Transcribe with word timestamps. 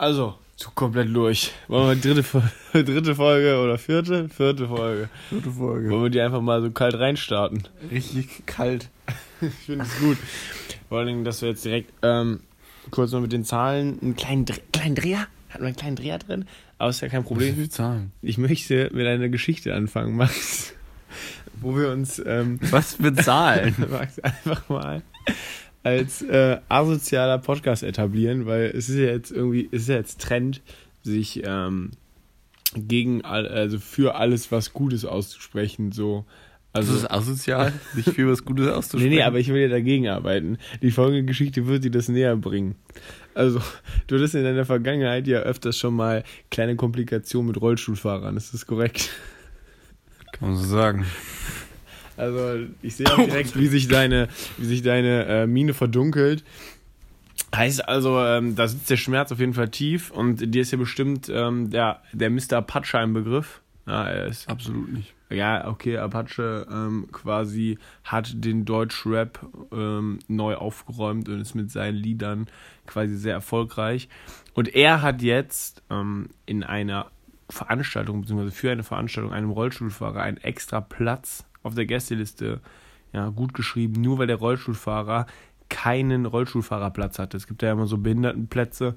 Also, 0.00 0.34
so 0.56 0.70
komplett 0.74 1.14
durch. 1.14 1.52
Wollen 1.68 2.02
wir 2.02 2.14
dritte, 2.14 2.42
dritte 2.72 3.14
Folge 3.14 3.62
oder 3.62 3.76
vierte? 3.76 4.30
Vierte 4.30 4.66
Folge. 4.66 5.10
Vierte 5.28 5.50
Folge. 5.50 5.90
Wollen 5.90 6.04
wir 6.04 6.08
die 6.08 6.22
einfach 6.22 6.40
mal 6.40 6.62
so 6.62 6.70
kalt 6.70 6.94
reinstarten? 6.94 7.68
Richtig 7.90 8.46
kalt. 8.46 8.88
ich 9.42 9.52
finde 9.52 9.84
es 9.84 9.98
gut. 9.98 10.16
Vor 10.88 11.00
allen 11.00 11.06
Dingen, 11.06 11.24
dass 11.26 11.42
wir 11.42 11.50
jetzt 11.50 11.66
direkt 11.66 11.92
ähm, 12.00 12.40
kurz 12.90 13.12
noch 13.12 13.20
mit 13.20 13.30
den 13.30 13.44
Zahlen 13.44 13.98
einen 14.00 14.16
kleinen, 14.16 14.46
Dre 14.46 14.56
kleinen 14.72 14.94
Dreher. 14.94 15.26
Hatten 15.50 15.64
wir 15.64 15.66
einen 15.66 15.76
kleinen 15.76 15.96
Dreher 15.96 16.18
drin? 16.18 16.46
Aber 16.78 16.88
ist 16.88 17.02
ja 17.02 17.08
kein 17.08 17.24
Problem. 17.24 17.58
Wie 17.58 17.68
Zahlen? 17.68 18.12
Ich 18.22 18.38
möchte 18.38 18.88
mit 18.94 19.06
einer 19.06 19.28
Geschichte 19.28 19.74
anfangen, 19.74 20.16
Max. 20.16 20.72
Wo 21.60 21.76
wir 21.76 21.90
uns. 21.90 22.22
Ähm, 22.24 22.58
Was 22.70 22.94
für 22.94 23.12
Zahlen? 23.12 23.74
Max, 23.90 24.18
einfach 24.18 24.66
mal 24.70 25.02
als 25.82 26.22
äh, 26.22 26.58
asozialer 26.68 27.38
Podcast 27.38 27.82
etablieren, 27.82 28.46
weil 28.46 28.72
es 28.74 28.88
ist 28.88 28.98
ja 28.98 29.06
jetzt 29.06 29.30
irgendwie, 29.30 29.68
es 29.72 29.82
ist 29.82 29.88
ja 29.88 29.96
jetzt 29.96 30.20
Trend, 30.20 30.62
sich 31.02 31.42
ähm, 31.44 31.92
gegen, 32.74 33.24
also 33.24 33.78
für 33.78 34.14
alles 34.14 34.52
was 34.52 34.72
Gutes 34.72 35.04
auszusprechen, 35.04 35.92
so. 35.92 36.24
Also, 36.72 36.92
das 36.92 37.02
ist 37.02 37.10
asozial, 37.10 37.72
sich 37.96 38.04
für 38.04 38.30
was 38.30 38.44
Gutes 38.44 38.68
auszusprechen. 38.68 39.08
Nee, 39.10 39.16
nee, 39.16 39.22
aber 39.22 39.40
ich 39.40 39.48
will 39.48 39.60
ja 39.60 39.68
dagegen 39.68 40.08
arbeiten. 40.08 40.56
Die 40.82 40.92
folgende 40.92 41.24
Geschichte 41.24 41.66
wird 41.66 41.82
dir 41.82 41.90
das 41.90 42.08
näher 42.08 42.36
bringen. 42.36 42.76
Also, 43.34 43.60
du 44.06 44.16
hattest 44.16 44.36
in 44.36 44.44
deiner 44.44 44.64
Vergangenheit 44.64 45.26
ja 45.26 45.40
öfters 45.40 45.76
schon 45.76 45.94
mal 45.94 46.22
kleine 46.50 46.76
Komplikationen 46.76 47.48
mit 47.48 47.60
Rollstuhlfahrern, 47.60 48.36
ist 48.36 48.54
das 48.54 48.66
korrekt? 48.66 49.10
Kann 50.32 50.50
man 50.50 50.56
so 50.56 50.64
sagen. 50.64 51.06
Also 52.20 52.66
ich 52.82 52.96
sehe 52.96 53.06
auch 53.06 53.16
direkt, 53.16 53.58
wie 53.58 53.66
sich 53.66 53.88
deine, 53.88 54.28
wie 54.58 54.66
sich 54.66 54.82
deine 54.82 55.26
äh, 55.26 55.46
Mine 55.46 55.74
verdunkelt. 55.74 56.44
Heißt 57.54 57.88
also, 57.88 58.20
ähm, 58.20 58.54
da 58.54 58.68
sitzt 58.68 58.90
der 58.90 58.96
Schmerz 58.96 59.32
auf 59.32 59.40
jeden 59.40 59.54
Fall 59.54 59.70
tief 59.70 60.10
und 60.10 60.54
dir 60.54 60.62
ist 60.62 60.70
ja 60.70 60.78
bestimmt 60.78 61.28
ähm, 61.28 61.70
der, 61.70 62.02
der 62.12 62.30
Mr. 62.30 62.58
Apache 62.58 62.98
ein 62.98 63.12
Begriff. 63.12 63.60
Ja, 63.86 64.04
er 64.04 64.26
ist. 64.26 64.48
Absolut 64.48 64.92
nicht. 64.92 65.14
Ja, 65.30 65.68
okay, 65.68 65.96
Apache 65.96 66.66
ähm, 66.70 67.08
quasi 67.12 67.78
hat 68.04 68.32
den 68.44 68.64
Deutschrap 68.64 69.46
ähm, 69.72 70.18
neu 70.28 70.56
aufgeräumt 70.56 71.28
und 71.28 71.40
ist 71.40 71.54
mit 71.54 71.70
seinen 71.70 71.96
Liedern 71.96 72.48
quasi 72.86 73.16
sehr 73.16 73.34
erfolgreich. 73.34 74.08
Und 74.54 74.74
er 74.74 75.02
hat 75.02 75.22
jetzt 75.22 75.82
ähm, 75.88 76.28
in 76.46 76.62
einer 76.62 77.10
Veranstaltung, 77.48 78.20
beziehungsweise 78.20 78.52
für 78.52 78.70
eine 78.70 78.82
Veranstaltung 78.82 79.32
einem 79.32 79.50
Rollstuhlfahrer 79.50 80.20
einen 80.20 80.36
extra 80.36 80.80
Platz 80.80 81.44
auf 81.62 81.74
der 81.74 81.86
Gästeliste 81.86 82.60
ja, 83.12 83.28
gut 83.28 83.54
geschrieben, 83.54 84.00
nur 84.00 84.18
weil 84.18 84.26
der 84.26 84.36
Rollstuhlfahrer 84.36 85.26
keinen 85.68 86.26
Rollstuhlfahrerplatz 86.26 87.18
hatte. 87.18 87.36
Es 87.36 87.46
gibt 87.46 87.62
ja 87.62 87.72
immer 87.72 87.86
so 87.86 87.98
Behindertenplätze. 87.98 88.94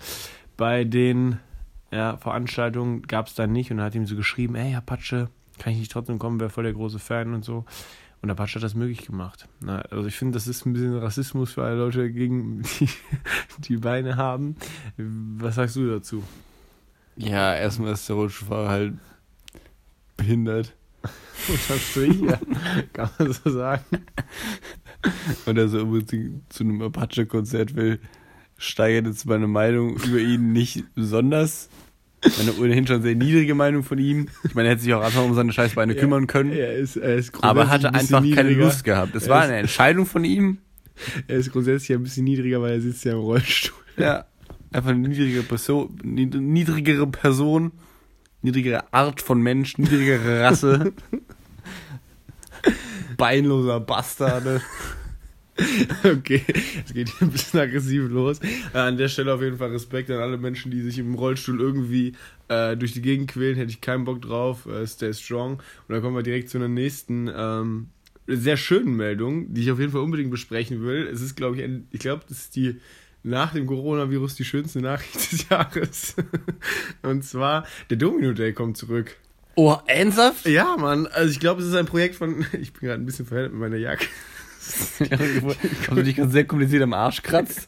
Bei 0.57 0.83
den 0.83 1.39
ja, 1.91 2.17
Veranstaltungen 2.17 3.03
gab 3.03 3.27
es 3.27 3.35
da 3.35 3.47
nicht 3.47 3.71
und 3.71 3.79
er 3.79 3.85
hat 3.85 3.95
ihm 3.95 4.05
so 4.05 4.15
geschrieben, 4.15 4.55
ey 4.55 4.75
Apache, 4.75 5.29
kann 5.59 5.73
ich 5.73 5.79
nicht 5.79 5.91
trotzdem 5.91 6.19
kommen, 6.19 6.39
wäre 6.39 6.49
voll 6.49 6.63
der 6.63 6.73
große 6.73 6.99
Fan 6.99 7.33
und 7.33 7.45
so. 7.45 7.65
Und 8.21 8.31
Apache 8.31 8.55
hat 8.55 8.63
das 8.63 8.73
möglich 8.73 9.05
gemacht. 9.05 9.47
Na, 9.59 9.81
also 9.81 10.07
ich 10.07 10.15
finde, 10.15 10.33
das 10.33 10.47
ist 10.47 10.65
ein 10.65 10.73
bisschen 10.73 10.97
Rassismus 10.97 11.53
für 11.53 11.63
alle 11.63 11.75
Leute 11.75 12.11
gegen 12.11 12.61
die, 12.79 12.89
die 13.59 13.77
Beine 13.77 14.15
haben. 14.17 14.55
Was 14.97 15.55
sagst 15.55 15.75
du 15.75 15.89
dazu? 15.89 16.23
Ja, 17.15 17.53
erstmal 17.53 17.93
ist 17.93 18.09
der 18.09 18.15
Rollstuhlfahrer 18.15 18.69
halt 18.69 18.93
behindert. 20.17 20.73
Was 21.01 21.69
hast 21.69 21.95
du 21.95 22.03
hier? 22.03 22.39
Kann 22.93 23.09
man 23.17 23.33
so 23.33 23.49
sagen. 23.49 23.83
Und 25.45 25.57
er 25.57 25.67
so 25.67 25.81
unbedingt 25.81 26.51
zu 26.51 26.63
einem 26.63 26.81
Apache-Konzert 26.81 27.75
will, 27.75 27.99
steigert 28.57 29.07
jetzt 29.07 29.25
meine 29.25 29.47
Meinung 29.47 29.97
über 29.97 30.19
ihn 30.19 30.51
nicht 30.53 30.93
besonders. 30.95 31.69
Meine 32.37 32.53
ohnehin 32.53 32.87
schon 32.87 33.01
sehr 33.01 33.15
niedrige 33.15 33.53
Meinung 33.53 33.83
von 33.83 33.97
ihm. 33.97 34.29
Ich 34.45 34.55
meine, 34.55 34.69
er 34.69 34.73
hätte 34.73 34.83
sich 34.83 34.93
auch 34.93 35.03
einfach 35.03 35.23
um 35.23 35.33
seine 35.33 35.51
Scheißbeine 35.51 35.93
ja, 35.93 35.99
kümmern 35.99 36.27
können. 36.27 36.53
Er 36.53 36.73
ist, 36.73 36.95
er 36.95 37.15
ist 37.15 37.33
aber 37.43 37.69
hatte 37.69 37.89
ein 37.89 37.95
einfach 37.95 38.21
niedriger. 38.21 38.43
keine 38.43 38.55
Lust 38.55 38.85
gehabt. 38.85 39.13
Es 39.15 39.27
war 39.27 39.41
eine 39.41 39.57
Entscheidung 39.57 40.05
von 40.05 40.23
ihm. 40.23 40.59
Er 41.27 41.37
ist 41.37 41.51
grundsätzlich 41.51 41.97
ein 41.97 42.03
bisschen 42.03 42.23
niedriger, 42.23 42.61
weil 42.61 42.73
er 42.73 42.81
sitzt 42.81 43.03
ja 43.03 43.13
im 43.13 43.19
Rollstuhl. 43.19 43.77
Ja, 43.97 44.25
einfach 44.71 44.91
eine 44.91 45.07
niedrigere 45.07 45.43
Person, 45.43 45.99
niedrigere 46.03 47.07
Person, 47.07 47.71
niedrigere 48.41 48.93
Art 48.93 49.21
von 49.21 49.41
Mensch, 49.41 49.77
niedrigere 49.77 50.41
Rasse. 50.41 50.93
Beinloser 53.17 53.79
Bastarde. 53.79 54.61
Okay, 56.03 56.41
es 56.83 56.93
geht 56.93 57.09
hier 57.09 57.27
ein 57.27 57.31
bisschen 57.31 57.59
aggressiv 57.59 58.09
los. 58.09 58.39
Äh, 58.73 58.77
an 58.77 58.97
der 58.97 59.07
Stelle 59.07 59.33
auf 59.33 59.41
jeden 59.41 59.57
Fall 59.57 59.69
Respekt 59.69 60.09
an 60.09 60.19
alle 60.19 60.37
Menschen, 60.37 60.71
die 60.71 60.81
sich 60.81 60.97
im 60.97 61.13
Rollstuhl 61.13 61.61
irgendwie 61.61 62.13
äh, 62.47 62.75
durch 62.75 62.93
die 62.93 63.01
Gegend 63.01 63.29
quälen. 63.29 63.55
Hätte 63.55 63.69
ich 63.69 63.79
keinen 63.79 64.03
Bock 64.05 64.21
drauf. 64.21 64.65
Äh, 64.65 64.87
stay 64.87 65.13
strong. 65.13 65.53
Und 65.53 65.63
dann 65.89 66.01
kommen 66.01 66.15
wir 66.15 66.23
direkt 66.23 66.49
zu 66.49 66.57
einer 66.57 66.67
nächsten 66.67 67.29
ähm, 67.33 67.89
sehr 68.27 68.57
schönen 68.57 68.95
Meldung, 68.95 69.53
die 69.53 69.61
ich 69.61 69.71
auf 69.71 69.79
jeden 69.79 69.91
Fall 69.91 70.01
unbedingt 70.01 70.31
besprechen 70.31 70.83
will. 70.83 71.07
Es 71.07 71.21
ist, 71.21 71.35
glaube 71.35 71.57
ich, 71.57 71.63
ein, 71.63 71.87
ich 71.91 71.99
glaube, 71.99 72.23
das 72.27 72.39
ist 72.39 72.55
die 72.55 72.79
nach 73.23 73.53
dem 73.53 73.67
Coronavirus 73.67 74.35
die 74.35 74.45
schönste 74.45 74.81
Nachricht 74.81 75.31
des 75.31 75.47
Jahres. 75.49 76.15
Und 77.01 77.23
zwar, 77.23 77.65
der 77.89 77.97
Domino 77.97 78.33
Day 78.33 78.53
kommt 78.53 78.77
zurück. 78.77 79.17
Oh, 79.55 79.77
ernsthaft? 79.85 80.47
Ja, 80.47 80.75
Mann. 80.77 81.07
Also 81.07 81.31
ich 81.31 81.39
glaube, 81.39 81.61
es 81.61 81.67
ist 81.67 81.75
ein 81.75 81.85
Projekt 81.85 82.15
von. 82.15 82.45
Ich 82.53 82.73
bin 82.73 82.87
gerade 82.87 83.01
ein 83.01 83.05
bisschen 83.05 83.25
verhindert 83.25 83.53
mit 83.53 83.61
meiner 83.61 83.77
Jacke. 83.77 84.05
Hast 84.99 85.91
du 85.91 86.03
dich 86.03 86.15
gerade 86.15 86.31
sehr 86.31 86.45
kompliziert 86.45 86.83
am 86.83 86.93
Arsch 86.93 87.21
kratzt? 87.21 87.67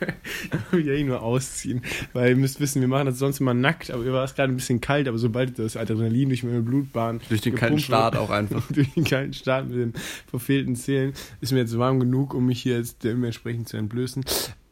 ich 0.00 0.72
will 0.72 0.86
ja 0.86 0.92
eh 0.92 1.02
nur 1.02 1.22
ausziehen. 1.22 1.82
Weil 2.12 2.30
ihr 2.30 2.36
müsst 2.36 2.60
wissen, 2.60 2.82
wir 2.82 2.88
machen 2.88 3.06
das 3.06 3.18
sonst 3.18 3.40
immer 3.40 3.54
nackt, 3.54 3.90
aber 3.90 4.02
mir 4.02 4.12
war 4.12 4.24
es 4.24 4.34
gerade 4.34 4.52
ein 4.52 4.56
bisschen 4.56 4.80
kalt, 4.80 5.08
aber 5.08 5.16
sobald 5.16 5.58
das 5.58 5.76
Adrenalin 5.76 6.28
durch 6.28 6.42
meine 6.42 6.60
Blutbahn. 6.60 7.20
Durch 7.30 7.40
den 7.40 7.54
kalten 7.54 7.78
Start 7.78 8.16
auch 8.16 8.30
einfach. 8.30 8.62
durch 8.70 8.92
den 8.92 9.04
kalten 9.04 9.32
Start 9.32 9.68
mit 9.68 9.78
den 9.78 9.94
verfehlten 10.26 10.76
Zählen 10.76 11.14
ist 11.40 11.52
mir 11.52 11.60
jetzt 11.60 11.78
warm 11.78 11.98
genug, 11.98 12.34
um 12.34 12.46
mich 12.46 12.60
hier 12.60 12.76
jetzt 12.76 13.04
dementsprechend 13.04 13.68
zu 13.68 13.78
entblößen. 13.78 14.24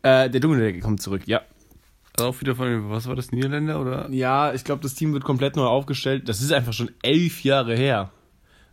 Äh, 0.02 0.28
der 0.28 0.40
Dungeldecke 0.40 0.80
kommt 0.80 1.00
zurück, 1.00 1.22
ja. 1.26 1.40
Also 2.16 2.28
auch 2.28 2.40
wieder 2.40 2.54
von, 2.54 2.90
was 2.90 3.06
war 3.06 3.16
das, 3.16 3.32
Niederländer 3.32 3.80
oder? 3.80 4.08
Ja, 4.10 4.52
ich 4.52 4.64
glaube, 4.64 4.82
das 4.82 4.94
Team 4.94 5.12
wird 5.12 5.24
komplett 5.24 5.56
neu 5.56 5.64
aufgestellt. 5.64 6.28
Das 6.28 6.42
ist 6.42 6.52
einfach 6.52 6.72
schon 6.72 6.90
elf 7.02 7.42
Jahre 7.42 7.74
her. 7.74 8.10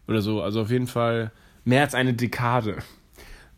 Oder 0.08 0.22
so. 0.22 0.42
Also 0.42 0.62
auf 0.62 0.72
jeden 0.72 0.88
Fall 0.88 1.32
mehr 1.64 1.82
als 1.82 1.96
eine 1.96 2.14
Dekade. 2.14 2.78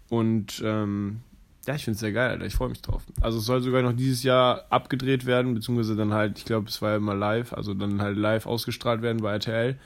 Und 0.09 0.61
ähm, 0.63 1.21
ja, 1.65 1.75
ich 1.75 1.83
finde 1.83 1.95
es 1.95 1.99
sehr 1.99 2.11
geil, 2.11 2.31
Alter. 2.31 2.45
Ich 2.45 2.55
freue 2.55 2.69
mich 2.69 2.81
drauf. 2.81 3.03
Also 3.21 3.39
es 3.39 3.45
soll 3.45 3.61
sogar 3.61 3.81
noch 3.81 3.93
dieses 3.93 4.23
Jahr 4.23 4.65
abgedreht 4.69 5.25
werden, 5.25 5.53
beziehungsweise 5.53 5.95
dann 5.95 6.13
halt, 6.13 6.37
ich 6.37 6.45
glaube, 6.45 6.67
es 6.67 6.81
war 6.81 6.91
ja 6.91 6.97
immer 6.97 7.15
live, 7.15 7.53
also 7.53 7.73
dann 7.73 8.01
halt 8.01 8.17
live 8.17 8.45
ausgestrahlt 8.45 9.01
werden 9.01 9.21
bei 9.21 9.31
RTL. 9.31 9.79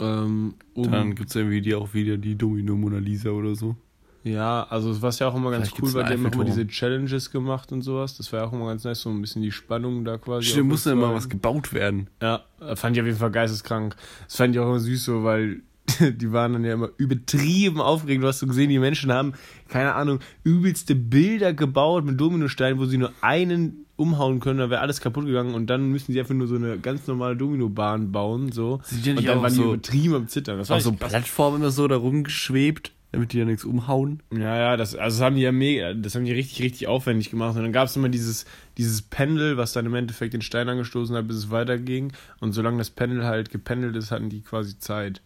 Ähm, 0.00 0.54
um 0.74 0.90
dann 0.90 1.14
gibt 1.14 1.30
es 1.30 1.36
irgendwie 1.36 1.60
die 1.60 1.74
auch 1.74 1.94
wieder 1.94 2.16
die 2.16 2.36
Domino 2.36 2.76
Mona 2.76 2.98
Lisa 2.98 3.30
oder 3.30 3.54
so. 3.54 3.76
Ja, 4.24 4.66
also 4.70 5.02
was 5.02 5.18
ja 5.18 5.28
auch 5.28 5.34
immer 5.34 5.50
ganz 5.50 5.68
Vielleicht 5.68 5.82
cool, 5.82 5.94
weil 5.94 6.04
die 6.04 6.12
haben 6.12 6.32
immer 6.32 6.44
diese 6.44 6.66
Challenges 6.66 7.30
gemacht 7.30 7.72
und 7.72 7.82
sowas. 7.82 8.16
Das 8.16 8.32
war 8.32 8.40
ja 8.40 8.46
auch 8.46 8.52
immer 8.52 8.66
ganz 8.66 8.84
nice, 8.84 9.00
so 9.00 9.10
ein 9.10 9.20
bisschen 9.20 9.42
die 9.42 9.50
Spannung 9.50 10.04
da 10.04 10.18
quasi. 10.18 10.46
Stimmt, 10.46 10.68
musste 10.68 10.90
immer 10.90 11.12
was 11.12 11.28
gebaut 11.28 11.72
werden. 11.72 12.08
Ja, 12.20 12.44
fand 12.74 12.96
ich 12.96 13.00
auf 13.00 13.06
jeden 13.06 13.18
Fall 13.18 13.32
geisteskrank. 13.32 13.96
Das 14.26 14.36
fand 14.36 14.54
ich 14.54 14.60
auch 14.60 14.66
immer 14.66 14.80
süß 14.80 15.04
so, 15.04 15.24
weil 15.24 15.62
die 16.00 16.32
waren 16.32 16.52
dann 16.52 16.64
ja 16.64 16.74
immer 16.74 16.90
übertrieben 16.96 17.80
aufgeregt. 17.80 18.22
Du 18.22 18.28
hast 18.28 18.38
so 18.38 18.46
gesehen, 18.46 18.70
die 18.70 18.78
Menschen 18.78 19.12
haben, 19.12 19.34
keine 19.68 19.94
Ahnung, 19.94 20.20
übelste 20.44 20.94
Bilder 20.94 21.52
gebaut 21.52 22.04
mit 22.04 22.20
Dominosteinen, 22.20 22.78
wo 22.78 22.84
sie 22.86 22.98
nur 22.98 23.12
einen 23.20 23.86
umhauen 23.96 24.40
können, 24.40 24.58
da 24.58 24.70
wäre 24.70 24.80
alles 24.80 25.00
kaputt 25.00 25.26
gegangen 25.26 25.54
und 25.54 25.68
dann 25.68 25.90
müssen 25.90 26.12
sie 26.12 26.18
einfach 26.18 26.34
nur 26.34 26.46
so 26.46 26.56
eine 26.56 26.78
ganz 26.78 27.06
normale 27.06 27.36
Dominobahn 27.36 28.10
bauen, 28.10 28.50
so. 28.50 28.80
Und 28.90 29.26
dann 29.26 29.42
waren 29.42 29.50
so 29.50 29.62
die 29.62 29.68
übertrieben 29.68 30.14
am 30.14 30.28
Zittern. 30.28 30.58
Das 30.58 30.70
war 30.70 30.80
so 30.80 30.92
Plattform 30.92 31.56
immer 31.56 31.70
so 31.70 31.86
da 31.86 31.96
rumgeschwebt 31.96 32.92
damit 33.12 33.32
die 33.32 33.38
ja 33.38 33.44
nichts 33.44 33.64
umhauen. 33.64 34.22
Ja, 34.32 34.56
ja, 34.56 34.76
das, 34.76 34.96
also 34.96 35.18
das 35.18 35.24
haben 35.24 35.36
die 35.36 35.42
ja 35.42 35.52
mega, 35.52 35.92
das 35.92 36.14
haben 36.14 36.24
die 36.24 36.32
richtig, 36.32 36.62
richtig 36.62 36.88
aufwendig 36.88 37.30
gemacht. 37.30 37.54
Und 37.56 37.62
dann 37.62 37.72
gab 37.72 37.86
es 37.86 37.96
immer 37.96 38.08
dieses, 38.08 38.46
dieses 38.78 39.02
Pendel, 39.02 39.58
was 39.58 39.74
dann 39.74 39.84
im 39.84 39.94
Endeffekt 39.94 40.32
den 40.32 40.40
Stein 40.40 40.68
angestoßen 40.68 41.14
hat, 41.14 41.28
bis 41.28 41.36
es 41.36 41.50
weiterging. 41.50 42.12
Und 42.40 42.52
solange 42.52 42.78
das 42.78 42.88
Pendel 42.88 43.24
halt 43.24 43.50
gependelt 43.50 43.94
ist, 43.96 44.10
hatten 44.10 44.30
die 44.30 44.40
quasi 44.40 44.78
Zeit. 44.78 45.20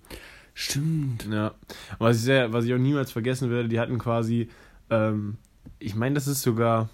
Stimmt. 0.52 1.28
Ja. 1.30 1.54
Was 1.98 2.16
ich, 2.16 2.22
sehr, 2.22 2.52
was 2.52 2.64
ich 2.64 2.74
auch 2.74 2.78
niemals 2.78 3.12
vergessen 3.12 3.50
werde, 3.50 3.68
die 3.68 3.78
hatten 3.78 3.98
quasi, 3.98 4.48
ähm, 4.90 5.36
ich 5.78 5.94
meine, 5.94 6.16
das 6.16 6.26
ist 6.26 6.42
sogar 6.42 6.88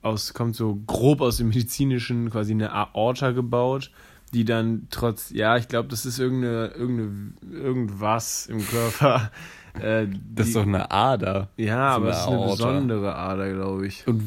aus, 0.00 0.32
kommt 0.32 0.56
so 0.56 0.80
grob 0.86 1.20
aus 1.20 1.36
dem 1.36 1.48
medizinischen, 1.48 2.30
quasi 2.30 2.52
eine 2.52 2.72
Aorta 2.72 3.32
gebaut 3.32 3.90
die 4.32 4.44
dann 4.44 4.88
trotz, 4.90 5.30
ja, 5.30 5.56
ich 5.56 5.68
glaube, 5.68 5.88
das 5.88 6.04
ist 6.04 6.18
irgendeine, 6.18 6.68
irgendeine, 6.68 7.32
irgendwas 7.50 8.46
im 8.46 8.66
Körper, 8.66 9.30
äh, 9.80 10.08
das 10.34 10.48
ist 10.48 10.56
doch 10.56 10.62
eine 10.62 10.90
Ader. 10.90 11.48
Ja, 11.56 11.90
aber 11.90 12.10
es 12.10 12.18
ist 12.18 12.28
eine 12.28 12.46
besondere 12.46 13.14
Ader, 13.14 13.52
glaube 13.52 13.86
ich. 13.86 14.06
Und 14.06 14.22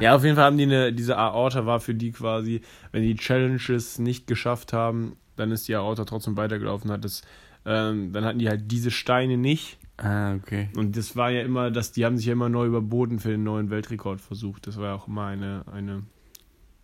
ja, 0.00 0.14
auf 0.14 0.24
jeden 0.24 0.36
Fall 0.36 0.46
haben 0.46 0.58
die 0.58 0.64
eine, 0.64 0.92
diese 0.92 1.16
Aorta 1.16 1.66
war 1.66 1.80
für 1.80 1.94
die 1.94 2.12
quasi, 2.12 2.62
wenn 2.92 3.02
die 3.02 3.14
Challenges 3.14 3.98
nicht 3.98 4.26
geschafft 4.26 4.72
haben, 4.72 5.16
dann 5.36 5.50
ist 5.50 5.68
die 5.68 5.74
Aorta 5.74 6.04
trotzdem 6.04 6.36
weitergelaufen, 6.36 6.90
hat 6.90 7.04
das, 7.04 7.22
ähm, 7.64 8.12
dann 8.12 8.24
hatten 8.24 8.38
die 8.38 8.48
halt 8.48 8.70
diese 8.70 8.90
Steine 8.90 9.36
nicht. 9.36 9.78
Ah, 9.96 10.34
okay. 10.34 10.68
Und 10.76 10.96
das 10.96 11.14
war 11.16 11.30
ja 11.30 11.42
immer, 11.42 11.70
dass 11.70 11.92
die 11.92 12.04
haben 12.04 12.16
sich 12.16 12.26
ja 12.26 12.32
immer 12.32 12.48
neu 12.48 12.66
überboten 12.66 13.18
für 13.18 13.30
den 13.30 13.42
neuen 13.42 13.70
Weltrekord 13.70 14.20
versucht. 14.20 14.66
Das 14.66 14.78
war 14.78 14.86
ja 14.86 14.94
auch 14.94 15.08
immer 15.08 15.26
eine, 15.26 15.64
eine 15.70 16.02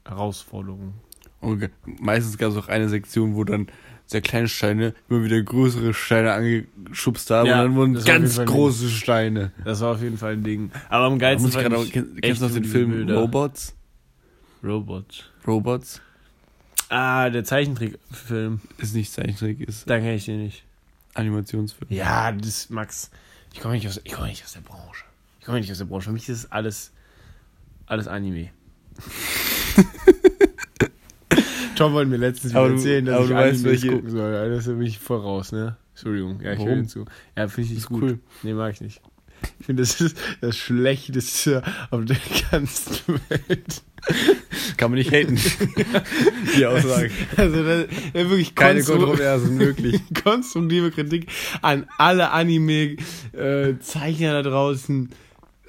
Herausforderung. 0.05 0.95
Und 1.41 1.71
meistens 2.01 2.39
gab 2.39 2.51
es 2.51 2.57
auch 2.57 2.69
eine 2.69 2.89
Sektion, 2.89 3.35
wo 3.35 3.45
dann 3.45 3.69
sehr 4.07 4.21
kleine 4.21 4.49
Steine 4.49 4.95
immer 5.09 5.25
wieder 5.25 5.43
größere 5.43 5.93
Steine 5.93 6.33
angeschubst 6.33 7.31
haben 7.31 7.47
Ja, 7.49 7.61
und 7.63 7.69
dann 7.71 7.75
wurden 7.77 8.05
ganz 8.05 8.39
große 8.39 8.89
Steine. 8.89 9.51
Das 9.65 9.81
war 9.81 9.95
auf 9.95 10.03
jeden 10.03 10.17
Fall 10.19 10.35
ein 10.35 10.45
Ding. 10.45 10.71
Aber 10.89 11.07
am 11.07 11.19
geilsten 11.19 11.51
fand 11.51 11.67
ich 11.85 11.93
kenn- 11.93 12.21
kennst 12.21 12.41
du 12.41 12.47
noch 12.47 12.55
den 12.55 12.65
Film 12.65 12.91
Bilder. 12.91 13.21
Robots? 13.21 13.75
Robots. 14.63 15.25
Robots? 15.47 16.01
Ah, 16.89 17.31
der 17.31 17.43
Zeichentrickfilm. 17.45 18.61
Ist 18.79 18.95
nicht 18.95 19.13
Zeichentrick, 19.13 19.61
ist 19.61 19.91
Da 19.91 19.99
kenne 19.99 20.15
ich 20.15 20.25
den 20.27 20.43
nicht. 20.45 20.63
Animationsfilm. 21.15 21.91
Ja, 21.93 22.31
das, 22.31 22.71
Max. 22.71 23.11
Ich 23.55 23.61
komme 23.61 23.75
nicht, 23.75 23.89
aus- 23.89 24.01
ich 24.05 24.13
komme 24.13 24.29
nicht 24.29 24.45
aus 24.45 24.53
der 24.53 24.61
Branche. 24.61 25.05
Ich 25.41 25.47
komme 25.47 25.59
nicht 25.59 25.71
aus 25.73 25.79
der 25.79 25.85
Branche. 25.87 26.07
Für 26.09 26.13
mich 26.13 26.29
ist 26.29 26.53
alles, 26.53 26.93
alles 27.87 28.07
Anime. 28.07 28.51
Tom 31.77 31.93
wollte 31.93 32.11
mir 32.11 32.17
letztens 32.17 32.53
wieder 32.53 32.69
erzählen, 32.71 33.05
dass 33.05 33.15
aber 33.17 33.25
ich 33.25 33.31
du 33.31 33.35
weißt, 33.37 33.65
welche- 33.65 33.91
gucken 33.93 34.11
soll. 34.11 34.51
Das 34.51 34.67
bin 34.67 34.83
ich 34.83 34.99
voll 34.99 35.21
raus, 35.21 35.53
ne? 35.53 35.77
Entschuldigung. 35.95 36.41
Ja, 36.43 36.53
ich 36.53 36.59
höre 36.59 36.67
Warum? 36.67 36.79
hinzu. 36.81 37.05
Ja, 37.37 37.47
finde 37.49 37.63
ich 37.63 37.69
nicht 37.71 37.79
Ist 37.79 37.87
gut. 37.89 38.03
cool. 38.03 38.19
Nee, 38.43 38.53
mag 38.55 38.73
ich 38.75 38.81
nicht. 38.81 39.01
Ich 39.61 39.67
finde, 39.67 39.83
das 39.83 40.01
ist 40.01 40.17
das 40.41 40.57
Schlechteste 40.57 41.63
auf 41.91 42.05
der 42.07 42.17
ganzen 42.51 43.21
Welt. 43.29 43.83
Kann 44.77 44.91
man 44.91 44.99
nicht 44.99 45.13
haten. 45.13 45.39
Die 46.57 46.67
Aussage. 46.67 47.11
Also, 47.37 47.63
das 47.65 47.85
ist 47.85 48.15
wirklich 48.15 48.55
Keine 48.55 48.83
Kontroversen 48.83 49.57
möglich. 49.57 50.01
konstruktive 50.25 50.91
Kritik 50.91 51.29
an 51.63 51.87
alle 51.99 52.31
Anime-Zeichner 52.31 54.43
da 54.43 54.49
draußen. 54.49 55.11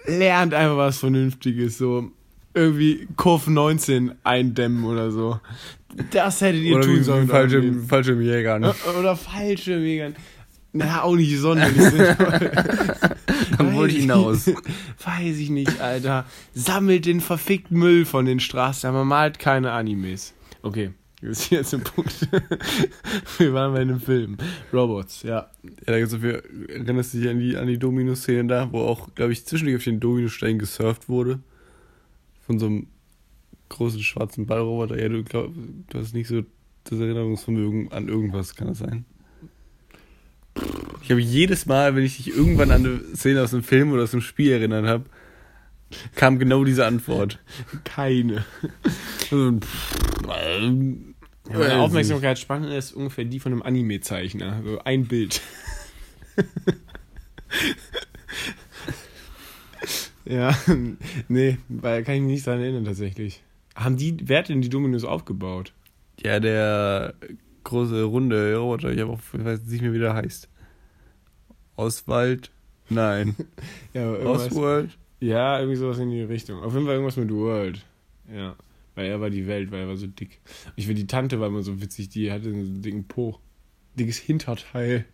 Lernt 0.05 0.53
einfach 0.53 0.77
was 0.77 0.99
Vernünftiges, 0.99 1.77
so 1.77 2.09
irgendwie 2.53 3.07
Kurve 3.17 3.51
19 3.51 4.13
eindämmen 4.23 4.85
oder 4.85 5.11
so. 5.11 5.39
Das 6.11 6.41
hättet 6.41 6.61
ihr 6.61 6.75
Oder 6.75 6.85
tun 6.85 7.03
sollen. 7.03 7.27
falsche, 7.27 8.13
Jäger. 8.13 8.59
Ne? 8.59 8.73
Oder 8.99 9.15
falsche 9.15 9.81
Vegan. 9.81 10.15
Na, 10.73 11.03
auch 11.03 11.15
nicht 11.15 11.37
sonderlich 11.39 11.81
sinnvoll. 11.81 12.51
Dann 13.57 13.73
wollte 13.73 13.95
ich 13.95 14.01
hinaus. 14.01 14.47
Weiß 15.03 15.37
ich 15.37 15.49
nicht, 15.49 15.81
Alter. 15.81 16.25
Sammelt 16.53 17.05
den 17.05 17.21
verfickten 17.21 17.79
Müll 17.79 18.05
von 18.05 18.25
den 18.25 18.39
Straßen, 18.39 18.87
aber 18.87 19.05
malt 19.05 19.39
keine 19.39 19.71
Animes. 19.71 20.33
Okay, 20.61 20.91
das 21.21 21.39
ist 21.39 21.49
jetzt 21.51 21.73
ein 21.73 21.81
Punkt. 21.81 22.27
Wir 23.37 23.53
waren 23.53 23.73
bei 23.73 23.79
einem 23.79 23.99
Film. 23.99 24.37
Robots, 24.71 25.23
ja. 25.23 25.49
Ja, 25.63 25.69
da 25.85 25.97
gibt's 25.97 26.11
so 26.11 26.19
viel, 26.19 26.43
erinnerst 26.67 27.13
du 27.13 27.19
dich 27.19 27.29
an 27.29 27.39
die, 27.39 27.57
an 27.57 27.67
die 27.67 27.79
Domino-Szene 27.79 28.47
da, 28.47 28.71
wo 28.71 28.81
auch, 28.81 29.15
glaube 29.15 29.31
ich, 29.31 29.45
zwischendurch 29.45 29.77
auf 29.77 29.83
den 29.85 29.99
Dominostein 29.99 30.59
gesurft 30.59 31.09
wurde? 31.09 31.39
Von 32.45 32.59
so 32.59 32.67
einem 32.67 32.87
großen 33.69 34.01
schwarzen 34.01 34.45
Ballroboter. 34.45 34.99
Ja, 35.01 35.09
du 35.09 35.23
glaub, 35.23 35.53
du 35.89 35.97
hast 35.99 36.13
nicht 36.13 36.27
so 36.27 36.43
das 36.83 36.99
Erinnerungsvermögen 36.99 37.91
an 37.91 38.07
irgendwas, 38.07 38.55
kann 38.55 38.67
das 38.67 38.79
sein? 38.79 39.05
Ich 41.03 41.11
habe 41.11 41.21
jedes 41.21 41.65
Mal, 41.65 41.95
wenn 41.95 42.03
ich 42.03 42.17
dich 42.17 42.35
irgendwann 42.35 42.71
an 42.71 42.85
eine 42.85 43.15
Szene 43.15 43.41
aus 43.43 43.53
einem 43.53 43.63
Film 43.63 43.91
oder 43.91 44.03
aus 44.03 44.13
einem 44.13 44.21
Spiel 44.21 44.51
erinnert 44.51 44.85
habe, 44.85 45.05
kam 46.15 46.39
genau 46.39 46.63
diese 46.63 46.85
Antwort. 46.85 47.39
Keine. 47.83 48.45
Also, 49.31 49.59
Ja, 51.49 51.59
meine 51.59 51.79
Aufmerksamkeitsspanne 51.79 52.75
ist 52.75 52.91
ungefähr 52.93 53.23
die 53.25 53.39
von 53.39 53.53
einem 53.53 53.61
Anime-Zeichner. 53.61 54.53
Also 54.53 54.79
ein 54.83 55.05
Bild. 55.05 55.41
ja, 60.25 60.57
nee, 61.29 61.57
weil 61.69 62.03
kann 62.03 62.15
ich 62.15 62.21
mich 62.21 62.31
nicht 62.31 62.47
daran 62.47 62.61
erinnern 62.61 62.85
tatsächlich. 62.85 63.43
Haben 63.77 63.95
die, 63.95 64.17
wer 64.23 64.39
hat 64.39 64.49
denn 64.49 64.61
die 64.61 64.69
Dominos 64.69 65.03
aufgebaut? 65.03 65.71
Ja, 66.23 66.39
der 66.39 67.13
große 67.63 68.03
runde 68.03 68.57
Roboter, 68.57 68.91
ich, 68.91 69.03
auch, 69.03 69.19
ich 69.33 69.45
weiß 69.45 69.65
nicht 69.65 69.81
mehr, 69.81 69.93
wie 69.93 69.99
der 69.99 70.15
heißt. 70.15 70.49
Oswald? 71.75 72.51
Nein. 72.89 73.35
Ja, 73.93 74.11
Oswald? 74.13 74.97
ja, 75.19 75.59
irgendwie 75.59 75.77
sowas 75.77 75.99
in 75.99 76.09
die 76.09 76.21
Richtung. 76.21 76.61
Auf 76.63 76.73
jeden 76.73 76.85
Fall 76.85 76.95
irgendwas 76.95 77.17
mit 77.17 77.29
World. 77.31 77.83
Ja, 78.33 78.55
weil 78.95 79.07
er 79.07 79.21
war 79.21 79.29
die 79.29 79.45
Welt, 79.47 79.71
weil 79.71 79.81
er 79.81 79.87
war 79.87 79.97
so 79.97 80.07
dick. 80.07 80.41
Ich 80.75 80.87
finde, 80.87 81.01
die 81.01 81.07
Tante 81.07 81.39
war 81.39 81.47
immer 81.47 81.61
so 81.61 81.79
witzig, 81.81 82.09
die 82.09 82.31
hatte 82.31 82.49
einen 82.49 82.81
dicken 82.81 83.03
Po. 83.05 83.39
Dickes 83.95 84.17
Hinterteil. 84.17 85.05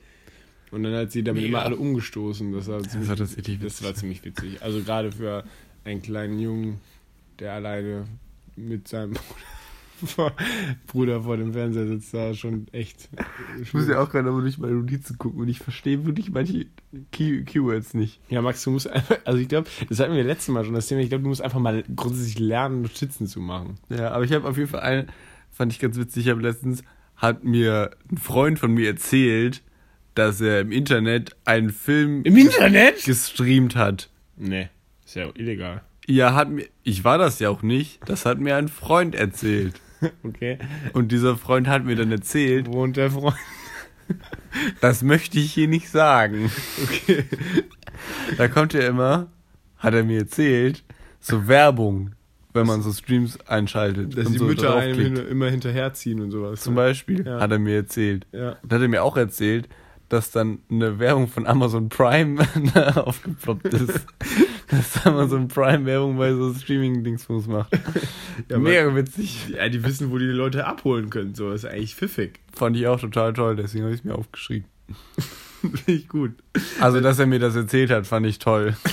Und 0.71 0.83
dann 0.83 0.93
hat 0.93 1.11
sie 1.11 1.23
damit 1.23 1.43
Mega. 1.43 1.57
immer 1.57 1.65
alle 1.65 1.75
umgestoßen. 1.77 2.51
Das 2.53 2.67
war 2.67 2.81
ziemlich, 2.83 3.09
war 3.09 3.15
tatsächlich 3.15 3.57
das 3.59 3.65
witzig. 3.73 3.85
war 3.85 3.95
ziemlich 3.95 4.25
witzig. 4.25 4.61
Also 4.61 4.81
gerade 4.81 5.11
für 5.11 5.43
einen 5.83 6.01
kleinen 6.01 6.39
Jungen, 6.39 6.79
der 7.39 7.53
alleine 7.53 8.05
mit 8.55 8.87
seinem 8.87 9.13
Bruder, 10.01 10.33
Bruder 10.87 11.21
vor 11.21 11.37
dem 11.37 11.53
Fernseher 11.53 11.87
sitzt, 11.87 12.13
war 12.13 12.33
schon 12.33 12.67
echt. 12.71 13.09
Ich 13.61 13.73
muss 13.73 13.87
ja 13.87 14.01
auch 14.01 14.09
gerade 14.09 14.29
aber 14.29 14.41
durch 14.41 14.57
meine 14.57 14.73
Notizen 14.73 15.17
gucken 15.17 15.39
und 15.39 15.47
ich 15.47 15.59
verstehe 15.59 16.05
wirklich 16.05 16.31
manche 16.31 16.65
Key 17.11 17.43
Keywords 17.43 17.93
nicht. 17.93 18.19
Ja, 18.29 18.41
Max, 18.41 18.63
du 18.63 18.71
musst 18.71 18.89
einfach, 18.89 19.17
also 19.23 19.39
ich 19.39 19.47
glaube, 19.47 19.69
das 19.87 19.99
hatten 19.99 20.13
wir 20.13 20.23
letztes 20.23 20.49
Mal 20.49 20.65
schon 20.65 20.73
das 20.73 20.87
Thema, 20.87 21.01
ich 21.01 21.09
glaube, 21.09 21.23
du 21.23 21.29
musst 21.29 21.41
einfach 21.41 21.59
mal 21.59 21.83
grundsätzlich 21.95 22.39
lernen, 22.39 22.81
Notizen 22.81 23.27
zu 23.27 23.39
machen. 23.39 23.75
Ja, 23.89 24.11
aber 24.11 24.25
ich 24.25 24.33
habe 24.33 24.47
auf 24.47 24.57
jeden 24.57 24.69
Fall 24.69 24.81
eine, 24.81 25.07
fand 25.51 25.71
ich 25.71 25.79
ganz 25.79 25.97
witzig, 25.97 26.25
ich 26.25 26.31
habe 26.31 26.41
letztens, 26.41 26.83
hat 27.15 27.43
mir 27.43 27.91
ein 28.11 28.17
Freund 28.17 28.59
von 28.59 28.73
mir 28.73 28.87
erzählt, 28.87 29.61
dass 30.15 30.41
er 30.41 30.61
im 30.61 30.71
Internet 30.71 31.35
einen 31.45 31.69
Film 31.69 32.23
Internet? 32.23 33.03
gestreamt 33.05 33.75
hat. 33.75 34.09
Nee, 34.35 34.69
ist 35.05 35.15
ja 35.15 35.29
illegal. 35.35 35.81
Ja, 36.07 36.33
hat 36.33 36.49
mir, 36.49 36.65
ich 36.83 37.03
war 37.03 37.17
das 37.17 37.39
ja 37.39 37.49
auch 37.49 37.61
nicht, 37.61 37.99
das 38.07 38.25
hat 38.25 38.39
mir 38.39 38.55
ein 38.55 38.67
Freund 38.67 39.15
erzählt. 39.15 39.79
Okay. 40.21 40.57
Und 40.91 41.13
dieser 41.13 41.37
Freund 41.37 41.69
hat 41.69 41.85
mir 41.85 41.95
dann 41.95 42.11
erzählt, 42.11 42.67
Wo 42.67 42.73
wohnt 42.73 42.97
der 42.97 43.09
Freund? 43.09 43.37
das 44.81 45.01
möchte 45.01 45.39
ich 45.39 45.53
hier 45.53 45.69
nicht 45.69 45.89
sagen. 45.89 46.51
Okay. 46.83 47.23
Da 48.37 48.49
kommt 48.49 48.73
ja 48.73 48.81
immer, 48.81 49.27
hat 49.77 49.93
er 49.93 50.03
mir 50.03 50.19
erzählt, 50.19 50.83
so 51.21 51.47
Werbung, 51.47 52.11
wenn 52.53 52.67
man 52.67 52.81
so 52.81 52.91
Streams 52.91 53.39
einschaltet. 53.47 54.17
Dass 54.17 54.25
und 54.27 54.33
die 54.33 54.39
so 54.39 54.45
Mütter 54.45 54.75
einem 54.75 55.15
immer 55.15 55.49
hinterherziehen 55.49 56.19
und 56.19 56.31
sowas. 56.31 56.59
Zum 56.59 56.73
ne? 56.73 56.81
Beispiel, 56.81 57.25
Ja. 57.25 57.39
hat 57.39 57.51
er 57.51 57.59
mir 57.59 57.75
erzählt. 57.77 58.27
Ja. 58.33 58.57
Und 58.61 58.73
hat 58.73 58.81
er 58.81 58.87
mir 58.89 59.03
auch 59.03 59.15
erzählt, 59.15 59.69
dass 60.09 60.31
dann 60.31 60.59
eine 60.69 60.99
Werbung 60.99 61.29
von 61.29 61.47
Amazon 61.47 61.87
Prime 61.87 62.45
aufgeploppt 62.95 63.67
ist. 63.73 64.05
Dass 64.69 65.05
Amazon 65.05 65.47
Prime 65.47 65.85
Werbung 65.85 66.17
bei 66.17 66.33
so 66.33 66.53
Streaming-Dingsbums 66.53 67.47
macht. 67.47 67.71
Ja, 68.49 68.57
Mega 68.57 68.95
witzig. 68.95 69.49
Ja, 69.49 69.69
die 69.69 69.83
wissen, 69.83 70.09
wo 70.09 70.17
die 70.17 70.25
Leute 70.25 70.65
abholen 70.65 71.11
können. 71.11 71.35
So, 71.35 71.51
das 71.51 71.63
ist 71.63 71.69
eigentlich 71.69 71.93
pfiffig. 71.93 72.39
Fand 72.51 72.75
ich 72.75 72.87
auch 72.87 72.99
total 72.99 73.31
toll, 73.33 73.55
deswegen 73.55 73.83
habe 73.83 73.93
ich 73.93 73.99
es 73.99 74.03
mir 74.03 74.15
aufgeschrieben. 74.15 74.67
Finde 75.61 75.91
ich 75.91 76.07
gut. 76.09 76.31
Also, 76.79 76.99
dass 76.99 77.19
er 77.19 77.27
mir 77.27 77.37
das 77.37 77.55
erzählt 77.55 77.91
hat, 77.91 78.07
fand 78.07 78.25
ich 78.25 78.39
toll. 78.39 78.75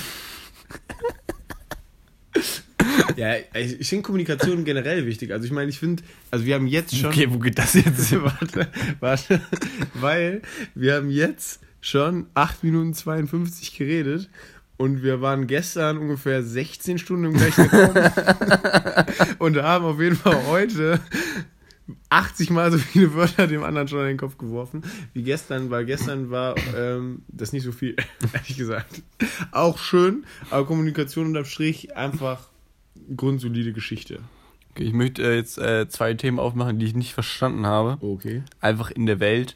Ja, 3.15 3.35
ich 3.53 3.87
finde 3.87 4.03
Kommunikation 4.03 4.63
generell 4.63 5.05
wichtig. 5.05 5.31
Also 5.31 5.45
ich 5.45 5.51
meine, 5.51 5.69
ich 5.69 5.77
finde, 5.77 6.01
also 6.31 6.45
wir 6.45 6.55
haben 6.55 6.65
jetzt 6.65 6.95
schon. 6.95 7.11
Okay, 7.11 7.27
wo 7.29 7.37
geht 7.39 7.57
das 7.57 7.73
jetzt? 7.73 8.11
warte, 8.21 8.67
warte. 8.99 9.41
Weil 9.93 10.41
wir 10.73 10.95
haben 10.95 11.11
jetzt 11.11 11.59
schon 11.81 12.27
8 12.33 12.63
Minuten 12.63 12.93
52 12.93 13.77
geredet 13.77 14.29
und 14.81 15.03
wir 15.03 15.21
waren 15.21 15.45
gestern 15.45 15.99
ungefähr 15.99 16.41
16 16.41 16.97
Stunden 16.97 17.25
im 17.25 17.33
gleichen 17.33 17.67
Raum 17.67 17.93
und 19.37 19.61
haben 19.61 19.85
auf 19.85 20.01
jeden 20.01 20.15
Fall 20.15 20.47
heute 20.47 20.99
80 22.09 22.49
Mal 22.49 22.71
so 22.71 22.79
viele 22.79 23.13
Wörter 23.13 23.45
dem 23.45 23.63
anderen 23.63 23.87
schon 23.87 23.99
in 23.99 24.07
den 24.07 24.17
Kopf 24.17 24.39
geworfen 24.39 24.81
wie 25.13 25.21
gestern, 25.21 25.69
weil 25.69 25.85
gestern 25.85 26.31
war 26.31 26.55
ähm, 26.75 27.21
das 27.27 27.53
nicht 27.53 27.63
so 27.63 27.71
viel, 27.71 27.95
ehrlich 28.33 28.57
gesagt. 28.57 29.03
Auch 29.51 29.77
schön, 29.77 30.25
aber 30.49 30.65
Kommunikation 30.65 31.27
unterm 31.27 31.45
Strich 31.45 31.95
einfach 31.95 32.49
grundsolide 33.15 33.73
Geschichte. 33.73 34.21
Okay, 34.71 34.85
ich 34.85 34.93
möchte 34.93 35.21
äh, 35.21 35.35
jetzt 35.35 35.59
äh, 35.59 35.89
zwei 35.89 36.15
Themen 36.15 36.39
aufmachen, 36.39 36.79
die 36.79 36.87
ich 36.87 36.95
nicht 36.95 37.13
verstanden 37.13 37.67
habe. 37.67 38.03
Okay. 38.03 38.41
Einfach 38.61 38.89
in 38.89 39.05
der 39.05 39.19
Welt. 39.19 39.55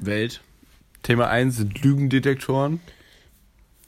Welt. 0.00 0.40
Thema 1.04 1.28
1 1.28 1.58
sind 1.58 1.80
Lügendetektoren. 1.84 2.80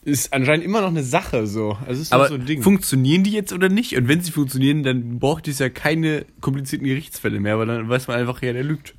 Ist 0.07 0.33
anscheinend 0.33 0.65
immer 0.65 0.81
noch 0.83 0.89
eine 0.89 1.03
Sache 1.03 1.49
so. 1.49 1.73
Also 1.81 1.93
es 1.95 1.99
ist 2.01 2.13
Aber 2.13 2.29
so 2.29 2.35
ein 2.35 2.47
Ding. 2.47 2.63
funktionieren 2.63 3.25
die 3.25 3.33
jetzt 3.33 3.53
oder 3.53 3.69
nicht? 3.69 3.97
Und 3.97 4.07
wenn 4.07 4.21
sie 4.21 4.31
funktionieren, 4.31 4.85
dann 4.85 5.19
braucht 5.19 5.49
es 5.49 5.59
ja 5.59 5.69
keine 5.69 6.25
komplizierten 6.41 6.87
Gerichtsfälle 6.87 7.41
mehr, 7.41 7.59
weil 7.59 7.67
dann 7.67 7.89
weiß 7.89 8.07
man 8.07 8.17
einfach, 8.17 8.41
ja, 8.41 8.53
der 8.53 8.63
lügt. 8.63 8.95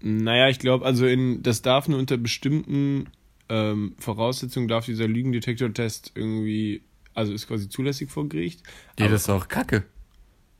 Naja, 0.00 0.48
ich 0.48 0.58
glaube, 0.58 0.86
also 0.86 1.06
in 1.06 1.42
das 1.42 1.60
darf 1.60 1.86
nur 1.86 1.98
unter 1.98 2.16
bestimmten 2.16 3.08
ähm, 3.50 3.94
Voraussetzungen 3.98 4.68
darf 4.68 4.86
dieser 4.86 5.06
Lügendetektor-Test 5.06 6.12
irgendwie, 6.14 6.80
also 7.12 7.34
ist 7.34 7.46
quasi 7.46 7.68
zulässig 7.68 8.10
vor 8.10 8.26
Gericht. 8.28 8.62
Ja, 8.98 9.04
Aber- 9.04 9.12
das 9.12 9.22
ist 9.22 9.28
doch 9.28 9.48
kacke. 9.48 9.84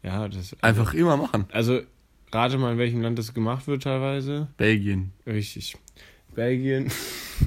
Ja, 0.02 0.28
das 0.28 0.54
Einfach 0.62 0.92
immer 0.92 1.16
machen. 1.16 1.46
Also 1.50 1.80
rate 2.30 2.58
mal, 2.58 2.72
in 2.72 2.78
welchem 2.78 3.00
Land 3.00 3.18
das 3.18 3.32
gemacht 3.32 3.66
wird 3.66 3.84
teilweise. 3.84 4.48
Belgien. 4.58 5.12
Richtig. 5.26 5.76
Belgien, 6.34 6.90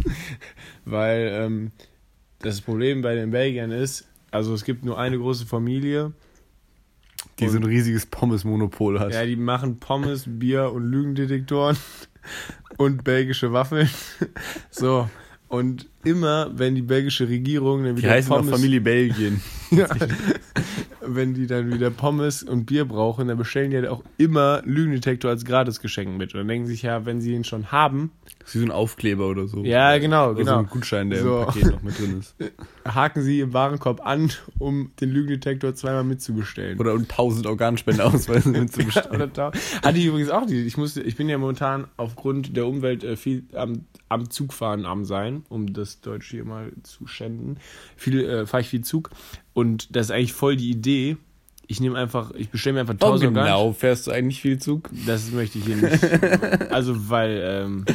weil 0.85 1.29
ähm, 1.33 1.71
das 2.41 2.61
Problem 2.61 3.01
bei 3.01 3.15
den 3.15 3.31
Belgiern 3.31 3.71
ist, 3.71 4.07
also 4.31 4.53
es 4.53 4.63
gibt 4.63 4.85
nur 4.85 4.97
eine 4.97 5.17
große 5.17 5.45
Familie. 5.45 6.13
Die 7.39 7.47
so 7.47 7.57
ein 7.57 7.63
riesiges 7.63 8.05
Pommes-Monopol 8.05 8.99
hat. 8.99 9.13
Ja, 9.13 9.25
die 9.25 9.35
machen 9.35 9.79
Pommes, 9.79 10.25
Bier 10.27 10.71
und 10.71 10.85
Lügendetektoren 10.85 11.77
und 12.77 13.03
belgische 13.03 13.53
Waffeln. 13.53 13.89
So. 14.69 15.09
Und 15.47 15.89
immer, 16.05 16.49
wenn 16.57 16.75
die 16.75 16.81
belgische 16.81 17.27
Regierung 17.27 17.83
dann 17.83 17.97
die 17.97 18.03
wieder 18.03 18.13
heißen 18.13 18.31
auch 18.31 18.45
Familie 18.45 18.79
Belgien. 18.79 19.41
ja, 19.71 19.85
wenn 21.01 21.33
die 21.33 21.45
dann 21.45 21.73
wieder 21.73 21.89
Pommes 21.89 22.41
und 22.41 22.65
Bier 22.65 22.85
brauchen, 22.85 23.27
dann 23.27 23.37
bestellen 23.37 23.69
die 23.69 23.77
halt 23.77 23.87
auch 23.87 24.01
immer 24.17 24.61
Lügendetektor 24.63 25.29
als 25.29 25.43
Gratisgeschenk 25.43 26.17
mit. 26.17 26.33
Und 26.33 26.39
dann 26.39 26.47
denken 26.47 26.67
sie 26.67 26.73
sich 26.73 26.83
ja, 26.83 27.05
wenn 27.05 27.19
sie 27.19 27.33
ihn 27.33 27.43
schon 27.43 27.69
haben, 27.71 28.11
Das 28.41 28.49
ist 28.49 28.55
wie 28.55 28.59
so 28.59 28.65
ein 28.65 28.71
Aufkleber 28.71 29.27
oder 29.27 29.47
so. 29.47 29.63
ja, 29.63 29.97
genau, 29.97 30.29
Oder 30.31 30.37
so 30.39 30.43
genau, 30.45 30.59
ein 30.59 30.67
Gutschein, 30.67 31.09
der 31.09 31.21
So. 31.23 31.39
im 31.39 31.45
Paket 31.45 31.65
noch 31.71 31.81
mit 31.83 31.99
drin 31.99 32.19
ist. 32.19 32.35
haken 32.85 33.21
sie 33.21 33.39
im 33.39 33.53
Warenkorb 33.53 34.05
an, 34.05 34.31
um 34.59 34.91
den 34.99 35.11
Lügendetektor 35.11 35.75
zweimal 35.75 36.03
mitzubestellen. 36.03 36.79
Oder 36.79 36.93
um 36.93 37.01
1000 37.01 37.45
Organspendeausweise 37.47 38.51
Ja, 38.53 38.59
mitzubestellen. 38.61 39.31
da. 39.33 39.51
Hatte 39.83 39.97
ich 39.97 40.05
übrigens 40.05 40.29
auch 40.29 40.45
die. 40.45 40.61
Ich 40.65 40.77
musste, 40.77 41.01
ich 41.01 41.15
bin 41.15 41.29
ja 41.29 41.37
momentan 41.37 41.87
aufgrund 41.97 42.55
der 42.57 42.65
Umwelt 42.67 43.03
äh, 43.03 43.15
viel 43.15 43.43
am, 43.53 43.85
am 44.09 44.29
Zugfahren 44.29 44.85
am 44.85 45.05
sein, 45.05 45.43
um 45.49 45.73
das 45.73 46.01
Deutsch 46.01 46.29
hier 46.31 46.43
mal 46.45 46.71
zu 46.83 47.07
schänden. 47.07 47.57
Viel 47.95 48.19
äh, 48.25 48.45
fahre 48.47 48.61
ich 48.61 48.69
viel 48.69 48.81
Zug 48.83 49.11
und 49.53 49.95
das 49.95 50.07
ist 50.07 50.11
eigentlich 50.11 50.33
voll 50.33 50.55
die 50.55 50.69
Idee. 50.71 51.17
Ich 51.67 51.79
nehme 51.79 51.97
einfach, 51.97 52.31
ich 52.35 52.49
bestelle 52.49 52.73
mir 52.73 52.79
einfach 52.81 52.95
Warum 52.99 53.13
1000 53.13 53.29
Organ- 53.37 53.45
genau 53.45 53.71
fährst 53.71 54.07
du 54.07 54.11
eigentlich 54.11 54.41
viel 54.41 54.57
Zug? 54.59 54.89
Das 55.07 55.31
möchte 55.31 55.57
ich 55.57 55.65
hier 55.65 55.77
nicht. 55.77 56.03
also 56.71 57.09
weil, 57.09 57.41
ähm, 57.45 57.85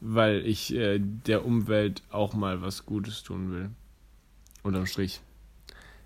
weil 0.00 0.46
ich 0.46 0.74
äh, 0.74 0.98
der 1.00 1.44
Umwelt 1.44 2.02
auch 2.10 2.34
mal 2.34 2.62
was 2.62 2.86
Gutes 2.86 3.22
tun 3.22 3.52
will. 3.52 3.70
Unterm 4.62 4.86
Strich. 4.86 5.20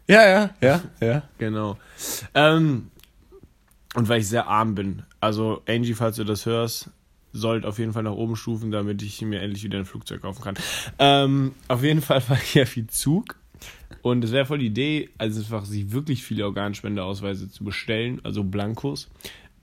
Ja, 0.07 0.29
ja, 0.29 0.51
ja, 0.61 0.83
ja. 1.01 1.23
Genau. 1.39 1.79
Ähm, 2.35 2.91
und 3.95 4.09
weil 4.09 4.21
ich 4.21 4.29
sehr 4.29 4.47
arm 4.47 4.75
bin. 4.75 5.03
Also, 5.21 5.63
Angie, 5.67 5.95
falls 5.95 6.17
du 6.17 6.25
das 6.25 6.47
hörst, 6.47 6.91
sollt 7.33 7.65
auf 7.65 7.79
jeden 7.79 7.93
Fall 7.93 8.03
nach 8.03 8.13
oben 8.13 8.37
stufen, 8.37 8.71
damit 8.71 9.03
ich 9.03 9.21
mir 9.23 9.41
endlich 9.41 9.63
wieder 9.63 9.79
ein 9.79 9.85
Flugzeug 9.85 10.23
kaufen 10.23 10.43
kann. 10.43 10.55
Ähm, 10.99 11.55
auf 11.69 11.83
jeden 11.83 12.03
Fall 12.03 12.21
fahre 12.21 12.41
ich 12.43 12.55
ja 12.55 12.67
viel 12.67 12.87
Zug. 12.87 13.37
Und 14.03 14.25
es 14.25 14.33
wäre 14.33 14.47
voll 14.47 14.59
die 14.59 14.67
Idee, 14.67 15.11
also 15.19 15.41
einfach 15.41 15.65
sich 15.65 15.93
wirklich 15.93 16.23
viele 16.25 16.45
Organspendeausweise 16.47 17.51
zu 17.51 17.65
bestellen, 17.65 18.21
also 18.25 18.43
Blankos, 18.43 19.11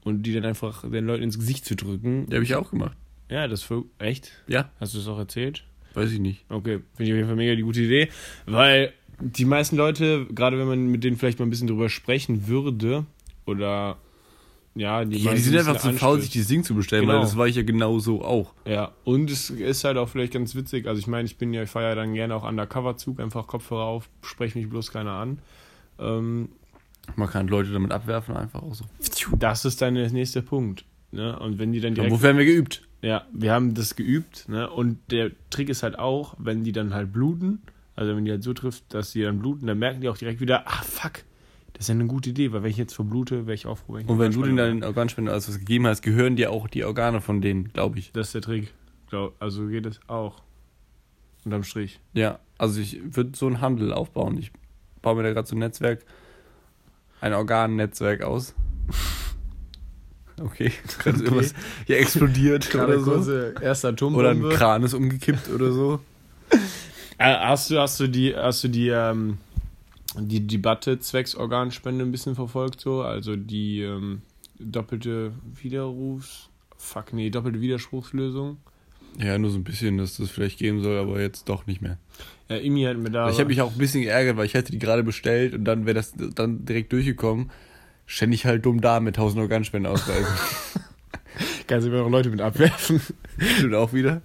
und 0.03 0.23
die 0.23 0.33
dann 0.33 0.45
einfach 0.45 0.87
den 0.89 1.05
Leuten 1.05 1.23
ins 1.23 1.39
Gesicht 1.39 1.65
zu 1.65 1.75
drücken. 1.75 2.27
Die 2.27 2.35
habe 2.35 2.43
ich 2.43 2.55
auch 2.55 2.69
gemacht. 2.69 2.95
Ja, 3.29 3.47
das 3.47 3.61
für 3.63 3.83
echt? 3.99 4.31
Ja, 4.47 4.69
Hast 4.79 4.93
du 4.93 4.99
es 4.99 5.07
auch 5.07 5.17
erzählt? 5.19 5.63
weiß 5.93 6.11
ich 6.11 6.19
nicht. 6.19 6.45
Okay, 6.49 6.79
finde 6.95 7.03
ich 7.05 7.11
auf 7.11 7.15
jeden 7.17 7.27
Fall 7.27 7.35
mega 7.35 7.55
die 7.55 7.63
gute 7.63 7.81
Idee, 7.81 8.09
weil 8.45 8.93
die 9.19 9.45
meisten 9.45 9.75
Leute, 9.77 10.27
gerade 10.27 10.59
wenn 10.59 10.67
man 10.67 10.87
mit 10.87 11.03
denen 11.03 11.17
vielleicht 11.17 11.39
mal 11.39 11.45
ein 11.47 11.49
bisschen 11.49 11.67
drüber 11.67 11.89
sprechen 11.89 12.47
würde, 12.47 13.05
oder 13.47 13.97
ja, 14.75 15.03
die, 15.05 15.17
Ja, 15.17 15.33
die 15.33 15.39
sind 15.39 15.55
ein 15.55 15.67
einfach 15.67 15.81
zu 15.81 15.91
faul, 15.93 16.21
sich 16.21 16.29
dieses 16.29 16.49
Ding 16.49 16.63
zu 16.63 16.75
bestellen, 16.75 17.07
weil 17.07 17.15
Genau. 17.15 17.25
das 17.25 17.35
war 17.35 17.47
ich 17.47 17.55
ja 17.55 17.63
genauso 17.63 18.23
auch. 18.23 18.53
Ja, 18.67 18.91
und 19.05 19.31
es 19.31 19.49
ist 19.49 19.83
halt 19.85 19.97
auch 19.97 20.07
vielleicht 20.07 20.33
ganz 20.33 20.53
witzig. 20.53 20.85
Also 20.85 20.99
ich 20.99 21.07
meine, 21.07 21.25
ich 21.25 21.37
bin 21.39 21.51
ja, 21.51 21.63
ich 21.63 21.69
fahre 21.69 21.87
ja 21.87 21.95
dann 21.95 22.13
gerne 22.13 22.35
auch 22.35 22.47
Undercover-Zug, 22.47 23.19
einfach 23.19 23.47
Kopfhörer 23.47 23.85
auf, 23.85 24.07
spreche 24.21 24.59
mich 24.59 24.69
bloß 24.69 24.91
keiner 24.91 25.13
an. 25.13 25.39
Ähm, 25.97 26.49
Man 27.15 27.27
kann 27.27 27.47
Leute 27.47 27.71
damit 27.71 27.91
abwerfen, 27.91 28.37
einfach 28.37 28.61
auch 28.61 28.75
so. 28.75 28.85
das 29.39 29.65
ist 29.65 29.81
dann 29.81 29.95
der 29.95 30.11
nächste 30.11 30.43
Punkt. 30.43 30.85
Ne? 31.11 31.39
Und 31.39 31.57
wenn 31.57 31.71
die 31.71 31.79
dann 31.79 31.93
Ja, 31.93 32.03
direkt. 32.03 32.11
wofür 32.13 32.29
haben 32.29 32.37
wir 32.37 32.45
geübt? 32.45 32.86
Ja, 33.01 33.25
wir 33.31 33.53
haben 33.53 33.73
das 33.73 33.95
geübt, 33.95 34.49
ne? 34.49 34.69
Und 34.69 34.99
der 35.11 35.31
Trick 35.49 35.69
ist 35.69 35.83
halt 35.83 35.99
auch, 35.99 36.35
wenn 36.39 36.63
die 36.63 36.71
dann 36.71 36.93
halt 36.93 37.13
bluten, 37.13 37.61
also 37.95 38.15
wenn 38.15 38.25
die 38.25 38.31
halt 38.31 38.43
so 38.43 38.53
trifft, 38.53 38.93
dass 38.93 39.11
sie 39.11 39.21
dann 39.21 39.39
bluten, 39.39 39.67
dann 39.67 39.77
merken 39.77 40.01
die 40.01 40.09
auch 40.09 40.17
direkt 40.17 40.39
wieder, 40.39 40.67
ah 40.67 40.81
fuck, 40.83 41.23
das 41.73 41.85
ist 41.85 41.89
ja 41.89 41.95
eine 41.95 42.07
gute 42.07 42.31
Idee, 42.31 42.51
weil 42.51 42.63
wenn 42.63 42.71
ich 42.71 42.77
jetzt 42.77 42.93
verblute, 42.93 43.45
wäre 43.45 43.53
ich 43.53 43.65
ich 43.65 43.69
Und 43.69 44.19
wenn 44.19 44.31
du 44.31 44.41
Organspende 44.41 44.45
denen 44.45 44.57
dann 44.57 44.69
den 44.77 44.83
Organspender 44.83 45.31
als 45.31 45.47
was 45.47 45.59
gegeben 45.59 45.85
hast, 45.85 46.01
gehören 46.01 46.35
dir 46.35 46.51
auch 46.51 46.67
die 46.67 46.83
Organe 46.83 47.21
von 47.21 47.39
denen, 47.39 47.71
glaube 47.71 47.99
ich. 47.99 48.11
Das 48.13 48.27
ist 48.27 48.33
der 48.33 48.41
Trick. 48.41 48.73
Also 49.39 49.67
geht 49.67 49.85
es 49.85 49.99
auch. 50.07 50.41
Unterm 51.45 51.63
Strich. 51.63 51.99
Ja, 52.13 52.39
also 52.57 52.81
ich 52.81 52.99
würde 53.15 53.37
so 53.37 53.45
einen 53.45 53.61
Handel 53.61 53.93
aufbauen. 53.93 54.37
Ich 54.37 54.51
baue 55.03 55.15
mir 55.15 55.23
da 55.23 55.33
gerade 55.33 55.47
so 55.47 55.55
ein 55.55 55.59
Netzwerk, 55.59 56.03
ein 57.21 57.33
Organnetzwerk 57.33 58.23
aus. 58.23 58.55
Okay, 60.39 60.71
gerade 60.99 61.17
Okay. 61.17 61.25
irgendwas 61.25 61.53
hier 61.85 61.99
explodiert 61.99 62.73
oder 62.75 62.99
so. 62.99 63.11
kurze 63.11 63.55
erste 63.61 63.87
Oder 63.87 63.91
ein 63.91 63.95
Atombombe. 63.95 64.49
Kran 64.49 64.83
ist 64.83 64.93
umgekippt 64.93 65.49
oder 65.49 65.71
so. 65.71 65.99
Äh, 67.19 67.33
hast 67.33 67.71
du, 67.71 67.79
hast 67.79 67.99
du 67.99 68.05
die, 68.07 68.35
hast 68.35 68.63
du 68.63 68.67
die, 68.67 68.89
ähm, 68.89 69.39
die 70.19 70.45
Debatte 70.45 70.99
zwecks 70.99 71.33
Organspende 71.33 72.05
ein 72.05 72.11
bisschen 72.11 72.35
verfolgt 72.35 72.79
so? 72.79 73.01
Also 73.01 73.35
die 73.35 73.81
ähm, 73.81 74.21
doppelte 74.59 75.31
Widerrufs... 75.59 76.49
Fuck, 76.77 77.13
nee, 77.13 77.31
doppelte 77.31 77.59
Widerspruchslösung. 77.59 78.57
Ja, 79.17 79.39
nur 79.39 79.49
so 79.49 79.57
ein 79.57 79.63
bisschen, 79.63 79.97
dass 79.97 80.17
das 80.17 80.29
vielleicht 80.29 80.59
geben 80.59 80.83
soll, 80.83 80.99
aber 80.99 81.19
jetzt 81.19 81.49
doch 81.49 81.65
nicht 81.65 81.81
mehr. 81.81 81.97
Ja, 82.49 82.57
Imi 82.57 82.83
hat 82.83 82.97
mir 82.97 83.09
da... 83.09 83.31
ich 83.31 83.39
habe 83.39 83.47
mich 83.47 83.61
auch 83.61 83.71
ein 83.71 83.77
bisschen 83.79 84.03
geärgert, 84.03 84.37
weil 84.37 84.45
ich 84.45 84.53
hätte 84.53 84.71
die 84.71 84.77
gerade 84.77 85.03
bestellt 85.03 85.55
und 85.55 85.65
dann 85.65 85.87
wäre 85.87 85.95
das 85.95 86.13
dann 86.35 86.65
direkt 86.65 86.93
durchgekommen. 86.93 87.49
Stände 88.07 88.35
ich 88.35 88.45
halt 88.45 88.65
dumm 88.65 88.81
da 88.81 88.99
mit 88.99 89.17
1000 89.17 89.41
Organspendeausweisen. 89.41 90.25
Kannst 91.67 91.85
du 91.85 91.91
immer 91.91 92.01
noch 92.01 92.09
Leute 92.09 92.29
mit 92.29 92.41
abwerfen. 92.41 93.01
Stimmt 93.37 93.75
auch 93.75 93.93
wieder. 93.93 94.21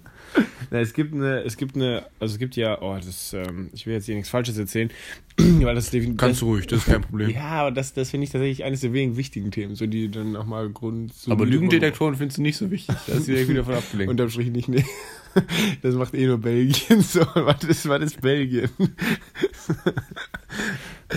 Na, 0.71 0.79
es 0.79 0.93
gibt 0.93 1.13
eine, 1.13 1.43
es 1.43 1.57
gibt 1.57 1.75
eine, 1.75 2.05
also 2.19 2.33
es 2.33 2.39
gibt 2.39 2.55
ja, 2.55 2.81
oh, 2.81 2.95
das, 2.95 3.33
ähm, 3.33 3.69
ich 3.73 3.85
will 3.85 3.93
jetzt 3.93 4.05
hier 4.05 4.15
nichts 4.15 4.29
Falsches 4.29 4.57
erzählen, 4.57 4.89
weil 5.37 5.75
das. 5.75 5.91
Kannst 6.17 6.41
du 6.41 6.45
ruhig, 6.45 6.65
das 6.65 6.79
ist 6.79 6.85
kein 6.85 7.01
Problem. 7.01 7.29
Ja, 7.29 7.61
aber 7.61 7.71
das, 7.71 7.93
das 7.93 8.09
finde 8.09 8.23
ich 8.23 8.31
tatsächlich 8.31 8.63
eines 8.63 8.79
der 8.79 8.93
wenigen 8.93 9.17
wichtigen 9.17 9.51
Themen, 9.51 9.75
so 9.75 9.85
die 9.85 10.09
dann 10.09 10.31
nochmal 10.31 10.69
Grund. 10.69 11.13
so 11.13 11.31
aber 11.31 11.45
Lügendetektoren 11.45 12.15
findest 12.15 12.37
du 12.37 12.41
nicht 12.41 12.57
so 12.57 12.71
wichtig. 12.71 12.95
Da 13.05 13.13
ist 13.13 13.27
direkt 13.27 13.49
wieder 13.49 13.65
von 13.65 13.75
abgelenkt. 13.75 14.09
Unterm 14.09 14.29
Strich 14.29 14.49
nicht, 14.49 14.69
nee. 14.69 14.85
Das 15.81 15.95
macht 15.95 16.13
eh 16.13 16.27
nur 16.27 16.37
Belgien. 16.37 17.01
So, 17.01 17.21
was 17.33 17.63
ist, 17.63 17.89
was 17.89 18.03
ist 18.03 18.21
Belgien? 18.21 18.69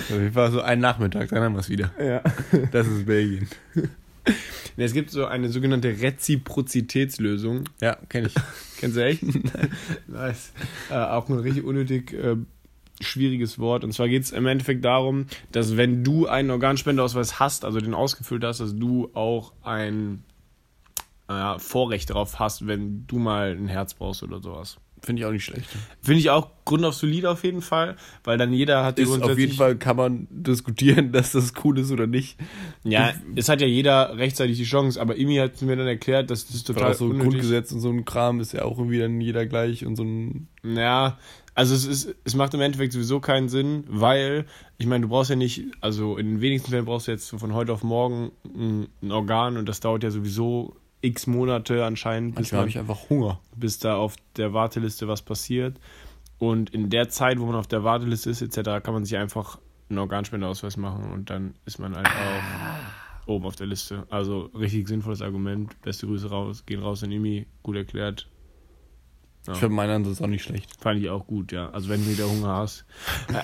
Jeden 0.09 0.33
Fall 0.33 0.51
so 0.51 0.61
ein 0.61 0.81
Nachmittag, 0.81 1.29
dann 1.31 1.43
haben 1.43 1.55
wir 1.55 1.61
es 1.61 1.69
wieder. 1.69 1.91
Ja. 1.99 2.23
Das 2.73 2.87
ist 2.87 3.07
Belgien. 3.07 3.49
Es 4.77 4.93
gibt 4.93 5.11
so 5.11 5.25
eine 5.25 5.49
sogenannte 5.49 5.89
Reziprozitätslösung. 5.89 7.65
Ja, 7.81 7.97
kenne 8.09 8.29
ich. 8.29 8.35
Kennst 8.79 8.97
du 8.97 9.05
echt? 9.05 9.23
nice. 10.07 10.53
Äh, 10.91 10.95
auch 10.95 11.29
ein 11.29 11.39
richtig 11.39 11.65
unnötig 11.65 12.13
äh, 12.13 12.37
schwieriges 13.01 13.59
Wort. 13.59 13.85
Und 13.85 13.93
zwar 13.93 14.09
geht 14.09 14.25
es 14.25 14.33
im 14.33 14.47
Endeffekt 14.47 14.85
darum, 14.85 15.27
dass 15.53 15.77
wenn 15.77 16.05
du 16.05 16.27
einen 16.27 16.51
Organspendeausweis 16.51 17.41
hast, 17.41 17.65
also 17.65 17.81
den 17.81 17.95
ausgefüllt 17.95 18.45
hast, 18.45 18.61
dass 18.61 18.77
du 18.77 19.11
auch 19.15 19.53
ein 19.63 20.25
äh, 21.29 21.59
Vorrecht 21.59 22.11
darauf 22.11 22.39
hast, 22.39 22.67
wenn 22.67 23.07
du 23.07 23.19
mal 23.19 23.53
ein 23.53 23.69
Herz 23.69 23.95
brauchst 23.95 24.23
oder 24.23 24.41
sowas. 24.41 24.79
Finde 25.03 25.21
ich 25.21 25.27
auch 25.27 25.33
nicht 25.33 25.45
schlecht. 25.45 25.69
Finde 26.03 26.21
ich 26.21 26.31
auch 26.31 26.51
Grund 26.65 26.85
auf 26.85 26.95
solid 26.95 27.27
auf 27.27 27.45
jeden 27.45 27.63
Fall, 27.63 27.97
weil 28.25 28.39
dann 28.39 28.53
jeder 28.53 28.85
hat 28.85 28.99
Ist 28.99 29.09
auf 29.23 29.39
jeden 29.39 29.55
Fall 29.55 29.77
kann 29.77 29.97
man 29.97 30.27
diskutieren, 30.31 31.13
dass 31.13 31.33
das 31.33 31.53
cool 31.65 31.79
ist 31.79 31.93
oder 31.93 32.07
nicht. 32.07 32.39
Ja, 32.83 33.13
es 33.37 33.49
hat 33.49 33.61
ja 33.61 33.67
jeder 33.67 34.17
rechtzeitig 34.17 34.57
die 34.57 34.65
Chance, 34.65 35.01
aber 35.01 35.17
Imi 35.17 35.37
hat 35.37 35.63
mir 35.63 35.77
dann 35.77 35.87
erklärt, 35.87 36.31
dass 36.31 36.47
das 36.47 36.65
total 36.65 36.93
auch 36.93 36.95
so 36.95 37.05
unnötig 37.07 37.23
Grundgesetz 37.23 37.73
und 37.73 37.81
so 37.81 37.91
ein 37.91 38.05
Kram 38.05 38.41
ist 38.41 38.53
ja 38.53 38.63
auch 38.63 38.79
irgendwie 38.79 38.99
dann 38.99 39.21
jeder 39.21 39.47
gleich 39.47 39.87
und 39.87 39.97
so 39.97 40.03
ein. 40.03 40.49
Ja, 40.65 41.19
also 41.55 41.75
es 41.75 41.87
ist, 41.87 42.15
es 42.25 42.35
macht 42.35 42.53
im 42.53 42.61
Endeffekt 42.61 42.93
sowieso 42.93 43.19
keinen 43.19 43.49
Sinn, 43.49 43.85
weil, 43.89 44.45
ich 44.77 44.87
meine, 44.87 45.03
du 45.03 45.09
brauchst 45.09 45.31
ja 45.31 45.37
nicht, 45.37 45.65
also 45.81 46.19
in 46.19 46.27
den 46.27 46.41
wenigsten 46.43 46.71
Fällen 46.71 46.85
brauchst 46.85 47.07
du 47.07 47.13
jetzt 47.13 47.29
so 47.29 47.39
von 47.39 47.55
heute 47.55 47.73
auf 47.73 47.83
morgen 47.83 48.31
ein, 48.45 48.89
ein 49.03 49.11
Organ 49.11 49.57
und 49.57 49.67
das 49.67 49.81
dauert 49.81 50.03
ja 50.03 50.11
sowieso 50.11 50.77
x 51.07 51.27
Monate 51.27 51.85
anscheinend, 51.85 52.35
Manchmal 52.35 52.61
habe 52.61 52.71
ich 52.71 52.79
einfach 52.79 53.09
Hunger. 53.09 53.41
bis 53.55 53.79
da 53.79 53.97
auf 53.97 54.17
der 54.37 54.53
Warteliste 54.53 55.09
was 55.09 55.23
passiert. 55.23 55.79
Und 56.39 56.71
in 56.71 56.91
der 56.91 57.09
Zeit, 57.09 57.39
wo 57.39 57.47
man 57.47 57.55
auf 57.55 57.67
der 57.67 57.83
Warteliste 57.85 58.31
ist, 58.31 58.43
etc., 58.43 58.83
kann 58.83 58.93
man 58.93 59.05
sich 59.05 59.17
einfach 59.17 59.59
einen 59.89 59.99
Organspendeausweis 59.99 60.77
machen 60.77 61.11
und 61.13 61.31
dann 61.31 61.55
ist 61.65 61.79
man 61.79 61.97
halt 61.97 62.09
auch 62.09 63.29
oben 63.29 63.47
auf 63.47 63.57
der 63.57 63.67
Liste. 63.67 64.07
Also 64.11 64.51
richtig 64.55 64.89
sinnvolles 64.89 65.23
Argument. 65.23 65.81
Beste 65.83 66.07
Grüße 66.07 66.29
raus, 66.29 66.67
gehen 66.67 66.81
raus 66.81 67.03
in 67.03 67.13
Imi, 67.13 67.47
gut 67.63 67.77
erklärt. 67.77 68.29
Ja. 69.47 69.53
Ich 69.53 69.61
finde 69.61 69.77
meinen 69.77 69.91
Ansatz 69.91 70.21
auch 70.21 70.27
nicht 70.27 70.43
schlecht. 70.43 70.71
Fand 70.81 71.01
ich 71.01 71.09
auch 71.09 71.27
gut, 71.27 71.53
ja. 71.53 71.71
Also 71.71 71.89
wenn 71.89 72.05
du 72.05 72.11
wieder 72.11 72.29
Hunger 72.29 72.49
hast. 72.49 72.85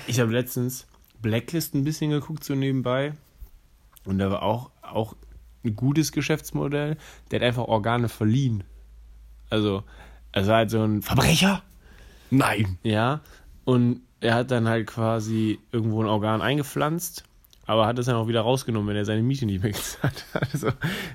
Ich 0.06 0.20
habe 0.20 0.32
letztens 0.32 0.86
Blacklist 1.20 1.74
ein 1.74 1.84
bisschen 1.84 2.10
geguckt, 2.10 2.42
so 2.42 2.54
nebenbei. 2.54 3.14
Und 4.04 4.18
da 4.18 4.30
war 4.30 4.42
auch, 4.42 4.70
auch 4.82 5.14
ein 5.64 5.76
gutes 5.76 6.12
Geschäftsmodell. 6.12 6.96
Der 7.30 7.40
hat 7.40 7.46
einfach 7.46 7.64
Organe 7.64 8.08
verliehen. 8.08 8.64
Also, 9.50 9.84
er 10.32 10.46
war 10.46 10.56
halt 10.56 10.70
so 10.70 10.82
ein 10.82 11.02
Verbrecher. 11.02 11.62
Nein! 12.30 12.78
Ja. 12.82 13.20
Und 13.64 14.00
er 14.20 14.34
hat 14.34 14.50
dann 14.50 14.68
halt 14.68 14.86
quasi 14.86 15.58
irgendwo 15.72 16.02
ein 16.02 16.08
Organ 16.08 16.40
eingepflanzt, 16.40 17.24
aber 17.66 17.86
hat 17.86 17.98
es 17.98 18.06
dann 18.06 18.16
auch 18.16 18.28
wieder 18.28 18.40
rausgenommen, 18.40 18.88
wenn 18.88 18.96
er 18.96 19.04
seine 19.04 19.22
Miete 19.22 19.46
nicht 19.46 19.62
mehr 19.62 19.72
gezahlt 19.72 20.24
hat. 20.32 20.52
Also, 20.52 20.68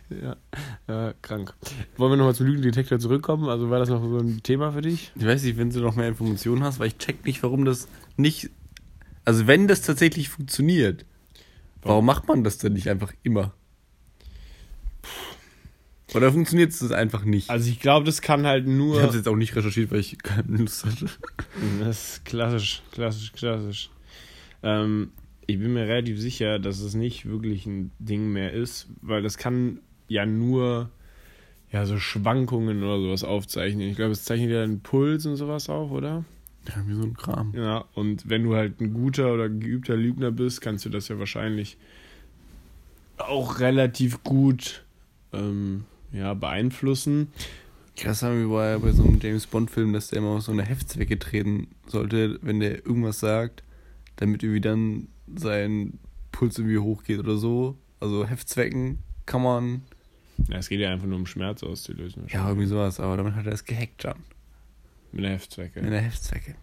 ja. 0.10 0.36
Ja, 0.88 1.14
krank. 1.22 1.54
Wollen 1.98 2.12
wir 2.12 2.18
nochmal 2.18 2.36
zum 2.36 2.48
Lügendetektor 2.48 3.00
zurückkommen? 3.00 3.50
Also 3.50 3.70
war 3.70 3.80
das 3.80 3.90
noch 3.90 4.02
so 4.02 4.18
ein 4.18 4.42
Thema 4.44 4.72
für 4.72 4.82
dich? 4.82 5.12
Ich 5.16 5.26
weiß 5.26 5.44
nicht, 5.44 5.58
wenn 5.58 5.70
du 5.70 5.80
noch 5.80 5.96
mehr 5.96 6.08
Informationen 6.08 6.64
hast, 6.64 6.80
weil 6.80 6.88
ich 6.88 6.98
check 6.98 7.26
nicht, 7.26 7.44
warum 7.44 7.66
das 7.66 7.88
nicht. 8.16 8.50
Also 9.26 9.48
wenn 9.48 9.68
das 9.68 9.82
tatsächlich 9.82 10.30
funktioniert, 10.30 11.06
warum 11.82 12.06
macht 12.06 12.28
man 12.28 12.44
das 12.44 12.58
denn 12.58 12.74
nicht 12.74 12.90
einfach 12.90 13.12
immer? 13.24 13.54
Oder 16.14 16.32
funktioniert 16.32 16.72
es 16.72 16.92
einfach 16.92 17.26
nicht? 17.26 17.50
Also 17.50 17.70
ich 17.70 17.80
glaube, 17.80 18.06
das 18.06 18.22
kann 18.22 18.46
halt 18.46 18.66
nur. 18.66 18.96
ich 18.96 19.02
habe 19.02 19.10
es 19.10 19.16
jetzt 19.16 19.28
auch 19.28 19.36
nicht 19.36 19.56
recherchiert, 19.56 19.92
weil 19.92 20.00
ich 20.00 20.18
keine 20.24 20.58
Lust 20.58 20.86
hatte. 20.86 21.08
Das 21.80 22.16
ist 22.16 22.26
klassisch, 22.26 22.82
klassisch, 22.92 23.34
klassisch. 23.34 23.90
Ähm, 24.64 25.12
ich 25.48 25.60
bin 25.60 25.74
mir 25.74 25.88
relativ 25.88 26.20
sicher, 26.20 26.60
dass 26.60 26.80
es 26.80 26.94
nicht 26.94 27.26
wirklich 27.26 27.66
ein 27.66 27.92
Ding 28.00 28.32
mehr 28.32 28.54
ist, 28.54 28.88
weil 29.02 29.22
das 29.22 29.38
kann 29.38 29.80
ja 30.08 30.26
nur 30.26 30.90
ja 31.72 31.86
so 31.86 31.98
Schwankungen 31.98 32.84
oder 32.84 33.00
sowas 33.00 33.24
aufzeichnen. 33.24 33.90
Ich 33.90 33.98
glaube, 33.98 34.12
es 34.12 34.24
zeichnet 34.24 34.52
ja 34.52 34.64
einen 34.64 34.80
Puls 34.80 35.26
und 35.26 35.36
sowas 35.36 35.70
auf, 35.70 35.92
oder? 35.92 36.24
Ja, 36.68 36.84
wie 36.86 36.94
so 36.96 37.04
ein 37.04 37.14
Kram. 37.16 37.54
Ja, 37.56 37.86
und 37.94 38.30
wenn 38.30 38.44
du 38.44 38.56
halt 38.56 38.80
ein 38.82 38.94
guter 38.94 39.34
oder 39.34 39.50
geübter 39.50 39.96
Lügner 39.96 40.32
bist, 40.32 40.62
kannst 40.62 40.86
du 40.86 40.90
das 40.90 41.08
ja 41.08 41.20
wahrscheinlich 41.20 41.78
auch 43.18 43.60
relativ 43.60 44.24
gut 44.24 44.86
ähm, 45.34 45.86
ja, 46.12 46.34
beeinflussen. 46.34 47.32
Krass 47.96 48.22
haben 48.22 48.40
wir 48.40 48.50
bei, 48.50 48.78
bei 48.78 48.92
so 48.92 49.04
einem 49.04 49.20
James 49.20 49.48
Bond-Film, 49.48 49.92
dass 49.94 50.10
der 50.10 50.20
immer 50.20 50.30
auf 50.30 50.44
so 50.44 50.52
eine 50.52 50.64
Heftzwecke 50.64 51.18
treten 51.18 51.68
sollte, 51.88 52.40
wenn 52.44 52.60
der 52.60 52.86
irgendwas 52.86 53.20
sagt, 53.20 53.64
damit 54.18 54.44
irgendwie 54.44 54.62
dann 54.62 55.08
sein 55.36 56.00
Puls 56.32 56.58
irgendwie 56.60 56.78
hochgeht 56.78 57.20
oder 57.20 57.38
so. 57.38 57.76
Also 58.00 58.28
Heftzwecken 58.28 59.00
kann 59.26 59.42
man. 59.42 59.82
Ja, 60.50 60.58
es 60.58 60.70
geht 60.70 60.80
ja 60.80 60.92
einfach 60.92 61.08
nur 61.08 61.18
um 61.18 61.26
Schmerz 61.26 61.64
auszulösen. 61.64 62.26
Ja, 62.30 62.48
irgendwie 62.48 62.68
sowas, 62.68 63.00
aber 63.00 63.18
damit 63.18 63.34
hat 63.34 63.48
er 63.48 63.54
es 63.54 63.66
gehackt 63.66 64.04
dann. 64.04 64.18
Mit 65.12 65.24
der 65.24 65.32
Heftzwecke. 65.32 65.80
In 65.80 65.90
der 65.90 66.02
Heftzwecke. 66.02 66.54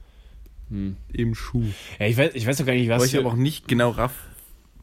Hm. 0.70 0.96
Im 1.12 1.34
Schuh. 1.34 1.64
Ja, 1.98 2.06
ich 2.06 2.16
weiß, 2.16 2.30
ich 2.34 2.46
weiß 2.46 2.58
doch 2.58 2.66
gar 2.66 2.74
nicht, 2.74 2.88
was. 2.88 3.02
Was 3.02 3.08
ich 3.12 3.18
aber 3.18 3.30
auch 3.30 3.36
nicht 3.36 3.66
genau 3.66 3.90
raff, 3.90 4.28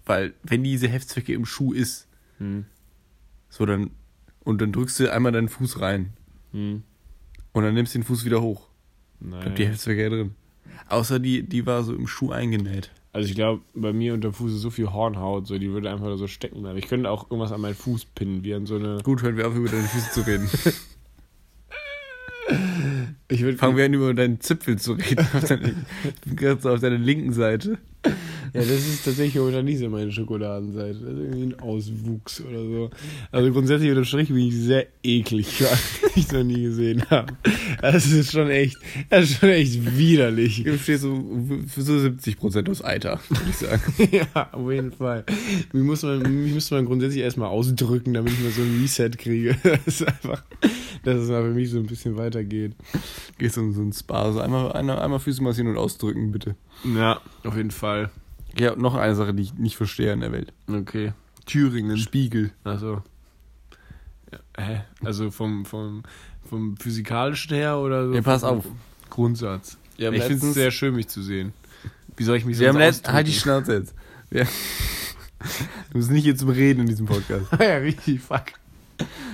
weil 0.05 0.33
wenn 0.43 0.63
diese 0.63 0.89
Heftzwecke 0.89 1.31
im 1.33 1.45
Schuh 1.45 1.71
ist, 1.71 2.07
Hm. 2.39 2.65
so 3.49 3.65
dann, 3.65 3.91
und 4.43 4.61
dann 4.61 4.71
drückst 4.71 4.99
du 4.99 5.11
einmal 5.11 5.31
deinen 5.31 5.49
Fuß 5.49 5.79
rein 5.81 6.13
Hm. 6.51 6.83
und 7.53 7.63
dann 7.63 7.73
nimmst 7.73 7.93
du 7.95 7.99
den 7.99 8.05
Fuß 8.05 8.25
wieder 8.25 8.41
hoch. 8.41 8.67
Nein. 9.19 9.41
Bleibt 9.41 9.59
die 9.59 9.65
Heftzwecke 9.67 10.01
ja 10.03 10.09
drin. 10.09 10.35
Außer 10.89 11.19
die, 11.19 11.43
die 11.43 11.65
war 11.65 11.83
so 11.83 11.93
im 11.93 12.07
Schuh 12.07 12.31
eingenäht. 12.31 12.91
Also 13.13 13.27
ich 13.29 13.35
glaube, 13.35 13.61
bei 13.73 13.91
mir 13.93 14.13
unter 14.13 14.31
Fuß 14.33 14.53
ist 14.53 14.61
so 14.61 14.69
viel 14.69 14.91
Hornhaut, 14.91 15.45
so 15.47 15.57
die 15.57 15.69
würde 15.71 15.91
einfach 15.91 16.17
so 16.17 16.27
stecken 16.27 16.61
bleiben. 16.61 16.77
Ich 16.79 16.87
könnte 16.87 17.09
auch 17.09 17.29
irgendwas 17.29 17.51
an 17.51 17.61
meinen 17.61 17.75
Fuß 17.75 18.05
pinnen, 18.05 18.43
wie 18.43 18.53
an 18.53 18.65
so 18.65 18.75
eine. 18.75 18.99
Gut, 19.03 19.21
hören 19.21 19.35
wir 19.37 19.47
auf, 19.47 19.55
über 19.55 19.69
deine 19.69 19.83
Füße 19.83 20.11
zu 20.11 20.21
reden. 20.21 20.49
Ich 23.29 23.41
würde 23.41 23.57
Fangen 23.57 23.77
wir 23.77 23.85
an, 23.85 23.93
über 23.93 24.13
deinen 24.13 24.41
Zipfel 24.41 24.77
zu 24.77 24.93
reden. 24.93 25.25
Auf 25.33 25.45
deine, 25.45 25.73
ganz 26.35 26.65
auf 26.65 26.81
deiner 26.81 26.97
linken 26.97 27.31
Seite. 27.31 27.77
Ja, 28.53 28.59
das 28.59 28.69
ist 28.69 29.05
tatsächlich 29.05 29.35
momentan 29.35 29.63
nicht 29.63 29.79
so 29.79 29.89
meine 29.89 30.11
Schokoladenseite. 30.11 30.99
Das 30.99 31.13
ist 31.13 31.19
irgendwie 31.19 31.43
ein 31.43 31.59
Auswuchs 31.59 32.41
oder 32.41 32.59
so. 32.59 32.89
Also 33.31 33.51
grundsätzlich 33.53 33.89
unterm 33.89 34.03
Strich 34.03 34.27
bin 34.27 34.39
ich 34.39 34.55
sehr 34.55 34.87
eklig, 35.03 35.47
die 36.15 36.19
ich 36.19 36.31
noch 36.33 36.43
nie 36.43 36.63
gesehen 36.63 37.03
habe. 37.09 37.33
Das 37.81 38.07
ist 38.07 38.31
schon 38.31 38.49
echt, 38.49 38.75
das 39.09 39.29
ist 39.29 39.39
schon 39.39 39.49
echt 39.49 39.97
widerlich. 39.97 40.63
Du 40.65 40.77
stehst 40.77 41.03
so 41.03 41.23
für 41.67 41.81
so 41.81 41.93
70% 41.93 42.69
aus 42.69 42.83
Eiter, 42.83 43.19
würde 43.29 43.43
ich 43.49 43.55
sagen. 43.55 43.81
Ja, 44.11 44.49
auf 44.51 44.69
jeden 44.69 44.91
Fall. 44.91 45.23
Mich 45.71 45.83
muss 45.83 46.03
man, 46.03 46.19
mich 46.43 46.53
müsste 46.53 46.75
man 46.75 46.85
grundsätzlich 46.85 47.23
erstmal 47.23 47.47
ausdrücken, 47.49 48.13
damit 48.13 48.33
ich 48.33 48.41
mal 48.41 48.51
so 48.51 48.61
ein 48.61 48.81
Reset 48.81 49.11
kriege. 49.17 49.55
Das 49.85 50.01
ist 50.01 50.07
einfach, 50.07 50.43
dass 51.03 51.17
es 51.17 51.29
mal 51.29 51.43
für 51.43 51.53
mich 51.53 51.69
so 51.69 51.77
ein 51.77 51.85
bisschen 51.85 52.17
weitergeht. 52.17 52.73
Gehst 53.37 53.57
in 53.57 53.71
so 53.73 53.81
ein 53.81 53.93
Spa, 53.93 54.33
so 54.33 54.39
einmal, 54.39 54.73
einmal, 54.73 54.99
einmal 54.99 55.19
Füße 55.19 55.41
massieren 55.41 55.69
und 55.69 55.77
ausdrücken, 55.77 56.31
bitte. 56.31 56.55
Ja, 56.83 57.21
auf 57.43 57.55
jeden 57.55 57.71
Fall. 57.71 58.09
Ja, 58.57 58.75
noch 58.75 58.95
eine 58.95 59.15
Sache, 59.15 59.33
die 59.33 59.43
ich 59.43 59.53
nicht 59.53 59.77
verstehe 59.77 60.11
in 60.13 60.21
der 60.21 60.31
Welt. 60.31 60.53
Okay. 60.67 61.13
Thüringen. 61.45 61.97
Spiegel. 61.97 62.51
Also. 62.63 63.01
Ja, 64.31 64.39
hä? 64.57 64.81
Also 65.03 65.31
vom, 65.31 65.65
vom, 65.65 66.03
vom 66.49 66.77
physikalischen 66.77 67.55
her 67.55 67.77
oder 67.77 68.07
so? 68.07 68.13
Ja, 68.13 68.21
pass 68.21 68.43
auf. 68.43 68.65
Grundsatz. 69.09 69.77
Haben 69.99 70.15
ich 70.15 70.23
finde 70.23 70.47
es 70.47 70.53
sehr 70.53 70.71
schön, 70.71 70.95
mich 70.95 71.07
zu 71.07 71.21
sehen. 71.21 71.53
Wie 72.17 72.23
soll 72.23 72.37
ich 72.37 72.45
mich 72.45 72.59
Wir 72.59 72.69
haben 72.69 72.75
sonst 72.75 72.85
letzt, 72.85 73.11
halt 73.11 73.27
die? 73.27 73.33
Schnauze 73.33 73.73
jetzt. 73.73 73.95
Wir, 74.29 74.45
du 74.45 75.93
bist 75.93 76.11
nicht 76.11 76.23
hier 76.23 76.35
zum 76.35 76.49
Reden 76.49 76.81
in 76.81 76.87
diesem 76.87 77.05
Podcast. 77.05 77.47
ja, 77.59 77.77
richtig, 77.77 78.21
fuck. 78.21 78.45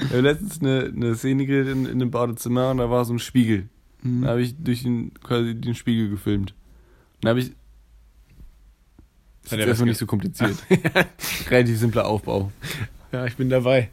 Wir 0.10 0.18
haben 0.18 0.24
letztens 0.24 0.62
eine, 0.62 0.92
eine 0.96 1.16
Szene 1.16 1.46
geredet 1.46 1.74
in, 1.74 1.86
in 1.86 1.92
einem 1.94 2.12
Badezimmer 2.12 2.72
und 2.72 2.78
da 2.78 2.90
war 2.90 3.06
so 3.06 3.14
ein 3.14 3.20
Spiegel. 3.20 3.70
Mhm. 4.02 4.24
Da 4.24 4.30
habe 4.30 4.42
ich 4.42 4.56
durch 4.58 4.84
den, 4.84 5.14
quasi 5.24 5.56
den 5.56 5.76
Spiegel 5.76 6.10
gefilmt. 6.10 6.54
Und 7.18 7.26
da 7.26 7.30
habe 7.30 7.40
ich. 7.40 7.52
Das 9.44 9.54
ist 9.54 9.60
er 9.60 9.68
erstmal 9.68 9.90
nicht 9.90 9.98
so 9.98 10.06
kompliziert. 10.06 10.58
Relativ 11.50 11.80
simpler 11.80 12.06
Aufbau. 12.06 12.52
Ja, 13.12 13.26
ich 13.26 13.36
bin 13.36 13.50
dabei. 13.50 13.90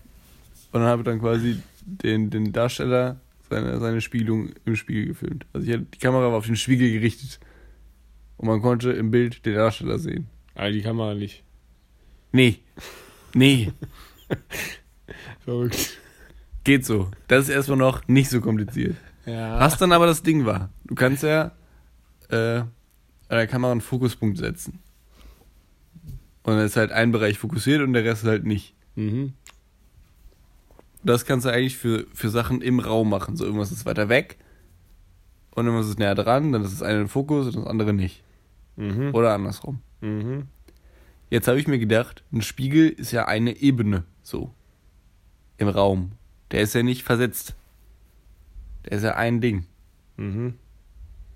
Und 0.72 0.80
dann 0.80 0.88
habe 0.88 1.02
ich 1.02 1.06
dann 1.06 1.20
quasi 1.20 1.58
den, 1.84 2.30
den 2.30 2.52
Darsteller 2.52 3.20
seine, 3.48 3.78
seine 3.78 4.00
Spiegelung 4.00 4.50
im 4.64 4.74
Spiegel 4.74 5.06
gefilmt. 5.06 5.46
Also 5.52 5.66
ich 5.66 5.72
hatte, 5.72 5.86
die 5.94 5.98
Kamera 5.98 6.28
war 6.30 6.38
auf 6.38 6.46
den 6.46 6.56
Spiegel 6.56 6.90
gerichtet. 6.90 7.38
Und 8.36 8.48
man 8.48 8.60
konnte 8.60 8.90
im 8.92 9.10
Bild 9.10 9.46
den 9.46 9.54
Darsteller 9.54 9.98
sehen. 9.98 10.26
Ah, 10.56 10.70
die 10.70 10.82
Kamera 10.82 11.14
nicht. 11.14 11.44
Nee. 12.32 12.58
Nee. 13.32 13.72
Verrückt. 15.44 15.98
Geht 16.64 16.84
so. 16.84 17.10
Das 17.28 17.44
ist 17.44 17.50
erstmal 17.50 17.78
noch 17.78 18.08
nicht 18.08 18.30
so 18.30 18.40
kompliziert. 18.40 18.96
Ja. 19.26 19.60
Was 19.60 19.78
dann 19.78 19.92
aber 19.92 20.06
das 20.06 20.22
Ding 20.22 20.44
war, 20.44 20.70
du 20.84 20.94
kannst 20.94 21.22
ja 21.22 21.52
äh, 22.30 22.62
an 23.28 23.36
der 23.36 23.46
Kamera 23.46 23.72
einen 23.72 23.80
Fokuspunkt 23.80 24.38
setzen. 24.38 24.80
Und 26.42 26.56
dann 26.56 26.66
ist 26.66 26.76
halt 26.76 26.92
ein 26.92 27.10
Bereich 27.10 27.38
fokussiert 27.38 27.80
und 27.80 27.92
der 27.94 28.04
Rest 28.04 28.24
halt 28.24 28.44
nicht. 28.44 28.74
Mhm. 28.96 29.32
Das 31.02 31.24
kannst 31.24 31.46
du 31.46 31.50
eigentlich 31.50 31.76
für, 31.76 32.06
für 32.12 32.28
Sachen 32.28 32.62
im 32.62 32.80
Raum 32.80 33.10
machen. 33.10 33.36
So 33.36 33.44
irgendwas 33.44 33.72
ist 33.72 33.86
weiter 33.86 34.08
weg 34.08 34.38
und 35.54 35.66
irgendwas 35.66 35.88
ist 35.88 35.98
näher 35.98 36.14
dran, 36.14 36.52
dann 36.52 36.62
ist 36.62 36.72
das 36.72 36.82
eine 36.82 37.00
ein 37.00 37.08
Fokus 37.08 37.46
und 37.46 37.56
das 37.56 37.66
andere 37.66 37.92
nicht. 37.92 38.22
Mhm. 38.76 39.14
Oder 39.14 39.34
andersrum. 39.34 39.80
Mhm. 40.00 40.48
Jetzt 41.30 41.48
habe 41.48 41.58
ich 41.58 41.66
mir 41.66 41.78
gedacht, 41.78 42.22
ein 42.32 42.42
Spiegel 42.42 42.88
ist 42.88 43.12
ja 43.12 43.26
eine 43.26 43.56
Ebene, 43.56 44.04
so. 44.22 44.50
Im 45.56 45.68
Raum. 45.68 46.12
Der 46.50 46.62
ist 46.62 46.74
ja 46.74 46.82
nicht 46.82 47.02
versetzt. 47.04 47.54
Der 48.84 48.92
ist 48.92 49.04
ja 49.04 49.14
ein 49.14 49.40
Ding. 49.40 49.66
Mhm. 50.16 50.54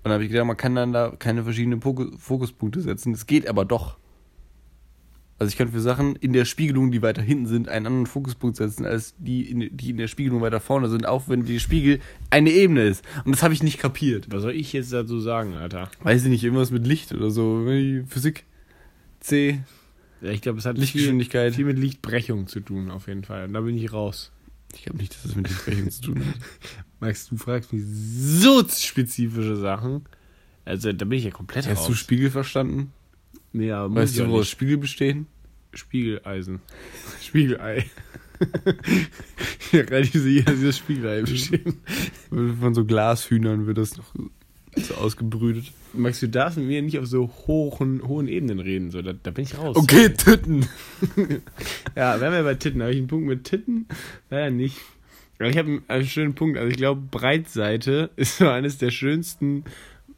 Und 0.03 0.09
da 0.09 0.11
habe 0.11 0.23
ich 0.23 0.31
gedacht, 0.31 0.47
man 0.47 0.57
kann 0.57 0.75
dann 0.75 0.93
da 0.93 1.13
keine 1.17 1.43
verschiedenen 1.43 1.81
Fokus 1.81 2.07
Fokuspunkte 2.17 2.81
setzen. 2.81 3.11
Das 3.11 3.27
geht 3.27 3.47
aber 3.47 3.65
doch. 3.65 3.97
Also 5.39 5.51
ich 5.51 5.57
kann 5.57 5.69
für 5.69 5.79
Sachen 5.79 6.17
in 6.17 6.33
der 6.33 6.43
Spiegelung, 6.43 6.91
die 6.91 7.01
weiter 7.01 7.21
hinten 7.21 7.47
sind, 7.47 7.69
einen 7.69 7.85
anderen 7.85 8.07
Fokuspunkt 8.07 8.57
setzen, 8.57 8.85
als 8.85 9.15
die 9.17 9.49
in, 9.49 9.75
die 9.75 9.91
in 9.91 9.97
der 9.97 10.07
Spiegelung 10.07 10.41
weiter 10.41 10.59
vorne 10.59 10.89
sind, 10.89 11.05
auch 11.05 11.29
wenn 11.29 11.45
die 11.45 11.61
Spiegel 11.61 11.99
eine 12.29 12.49
Ebene 12.51 12.83
ist. 12.83 13.05
Und 13.23 13.33
das 13.33 13.41
habe 13.41 13.53
ich 13.53 13.63
nicht 13.63 13.79
kapiert. 13.79 14.27
Was 14.31 14.41
soll 14.41 14.51
ich 14.53 14.73
jetzt 14.73 14.91
dazu 14.91 15.19
sagen, 15.21 15.53
Alter? 15.53 15.89
Weiß 16.03 16.23
ich 16.23 16.29
nicht, 16.29 16.43
irgendwas 16.43 16.71
mit 16.71 16.85
Licht 16.85 17.13
oder 17.13 17.29
so. 17.31 17.65
Physik, 18.07 18.43
C, 19.21 19.61
Ja, 20.21 20.31
ich 20.31 20.41
glaube, 20.41 20.59
es 20.59 20.65
hat 20.65 20.77
Lichtgeschwindigkeit. 20.77 21.53
viel, 21.55 21.65
viel 21.65 21.73
mit 21.73 21.81
Lichtbrechung 21.81 22.47
zu 22.47 22.59
tun, 22.59 22.91
auf 22.91 23.07
jeden 23.07 23.23
Fall. 23.23 23.47
Da 23.47 23.61
bin 23.61 23.77
ich 23.77 23.93
raus. 23.93 24.33
Ich 24.73 24.83
glaube 24.83 24.99
nicht, 24.99 25.13
dass 25.15 25.23
das 25.23 25.35
mit 25.35 25.47
Lichtbrechung 25.47 25.89
zu 25.89 26.01
tun 26.01 26.19
hat. 26.25 26.35
Max, 26.99 27.27
du 27.29 27.37
fragst 27.37 27.73
mich 27.73 27.83
so 27.85 28.63
spezifische 28.67 29.55
Sachen. 29.55 30.05
Also, 30.65 30.91
da 30.93 31.05
bin 31.05 31.17
ich 31.17 31.25
ja 31.25 31.31
komplett 31.31 31.67
Hast 31.67 31.87
du 31.87 31.91
raus. 31.91 31.97
Spiegel 31.97 32.29
verstanden? 32.29 32.91
nee, 33.51 33.71
aber 33.71 33.89
muss 33.89 33.97
Weißt 33.97 34.11
ich 34.13 34.17
du, 34.19 34.25
auch 34.25 34.29
woraus 34.29 34.41
nicht. 34.41 34.51
Spiegel 34.51 34.77
bestehen? 34.77 35.27
Spiegeleisen. 35.73 36.61
Spiegelei. 37.21 37.89
ja, 39.71 40.03
sicher, 40.03 40.43
dass 40.43 40.61
das 40.61 40.77
Spiegelei 40.77 41.21
besteht. 41.21 41.75
Von 42.29 42.73
so 42.73 42.85
Glashühnern 42.85 43.65
wird 43.67 43.77
das 43.77 43.97
noch 43.97 44.13
so 44.75 44.95
ausgebrütet. 44.95 45.71
Max, 45.93 46.19
du 46.19 46.29
darfst 46.29 46.57
mit 46.57 46.67
mir 46.67 46.81
nicht 46.81 46.99
auf 46.99 47.07
so 47.07 47.29
hohen, 47.47 48.07
hohen 48.07 48.27
Ebenen 48.27 48.59
reden. 48.59 48.91
So, 48.91 49.01
da, 49.01 49.13
da 49.13 49.31
bin 49.31 49.43
ich 49.43 49.57
raus. 49.57 49.75
Okay, 49.75 50.09
Titten. 50.09 50.67
Ja, 51.95 52.19
wären 52.21 52.33
wir 52.33 52.43
bei 52.43 52.55
Titten. 52.55 52.81
Habe 52.81 52.91
ich 52.91 52.97
einen 52.97 53.07
Punkt 53.07 53.27
mit 53.27 53.43
Titten? 53.43 53.87
Leider 54.29 54.51
nicht. 54.51 54.77
Aber 55.39 55.49
ich 55.49 55.57
habe 55.57 55.69
einen, 55.69 55.83
einen 55.87 56.05
schönen 56.05 56.35
Punkt. 56.35 56.57
Also 56.57 56.69
ich 56.69 56.77
glaube, 56.77 57.01
Breitseite 57.01 58.11
ist 58.15 58.37
so 58.37 58.47
eines 58.47 58.77
der 58.77 58.91
schönsten, 58.91 59.63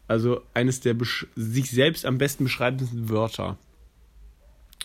also 0.08 0.42
eines 0.54 0.82
der 0.82 0.96
sich 1.36 1.72
selbst 1.72 2.06
am 2.06 2.18
besten 2.18 2.44
beschreibendsten 2.46 3.10
Wörter. 3.10 3.58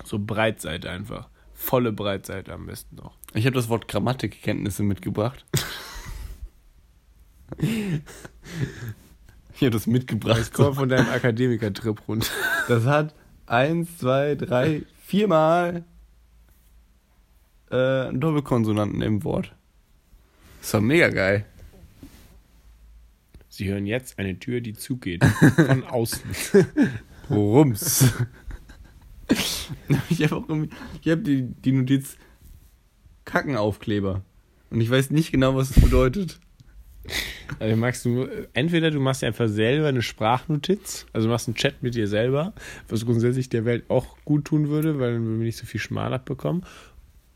So 0.05 0.19
Breitseite 0.19 0.91
einfach. 0.91 1.29
Volle 1.55 1.91
Breitseite 1.91 2.53
am 2.53 2.67
besten 2.67 2.97
noch. 2.97 3.17
Ich 3.35 3.47
habe 3.47 3.57
das 3.57 3.69
Wort 3.69 3.89
Grammatikkenntnisse 3.89 4.83
mitgebracht. 4.83 5.45
ich 9.57 9.63
habe 9.63 9.71
das 9.71 9.87
mitgebracht. 9.87 10.39
Das 10.39 10.53
kommt 10.53 10.77
von 10.77 10.89
deinem 10.89 11.09
Akademiker-Trip 11.09 12.07
runter. 12.07 12.29
Das 12.69 12.85
hat 12.85 13.15
eins, 13.47 13.99
zwei, 13.99 14.35
drei, 14.35 14.83
viermal 15.03 15.85
äh, 17.71 17.77
einen 17.77 18.21
Doppelkonsonanten 18.21 19.01
im 19.03 19.25
Wort. 19.25 19.53
ist 20.61 20.75
doch 20.75 20.81
mega 20.81 21.09
geil. 21.09 21.47
Sie 23.49 23.69
hören 23.69 23.87
jetzt 23.87 24.19
eine 24.19 24.39
Tür, 24.39 24.61
die 24.61 24.75
zugeht. 24.75 25.25
Von 25.25 25.85
außen. 25.89 26.21
Rums. 27.31 28.13
ich 30.11 30.23
habe 30.25 30.37
auch 30.37 30.49
irgendwie, 30.49 30.71
ich 31.03 31.11
habe 31.11 31.23
die, 31.23 31.43
die 31.43 31.73
Notiz 31.73 32.19
Kackenaufkleber. 33.25 34.23
Und 34.71 34.81
ich 34.81 34.91
weiß 34.91 35.11
nicht 35.11 35.33
genau, 35.33 35.55
was 35.55 35.71
das 35.71 35.83
bedeutet. 35.83 36.39
Also 37.59 37.77
magst 37.77 38.05
du, 38.05 38.27
entweder 38.53 38.91
du 38.91 39.01
machst 39.01 39.23
einfach 39.25 39.49
selber 39.49 39.89
eine 39.89 40.03
Sprachnotiz, 40.03 41.07
also 41.13 41.29
machst 41.29 41.49
einen 41.49 41.55
Chat 41.55 41.83
mit 41.83 41.95
dir 41.95 42.09
selber, 42.09 42.53
was 42.89 43.05
grundsätzlich 43.07 43.49
der 43.49 43.65
Welt 43.65 43.85
auch 43.89 44.17
gut 44.25 44.45
tun 44.47 44.69
würde, 44.69 44.99
weil 44.99 45.15
dann 45.15 45.25
würden 45.25 45.39
wir 45.39 45.47
nicht 45.47 45.57
so 45.59 45.67
viel 45.67 45.81
Schmal 45.81 46.13
abbekommen. 46.13 46.65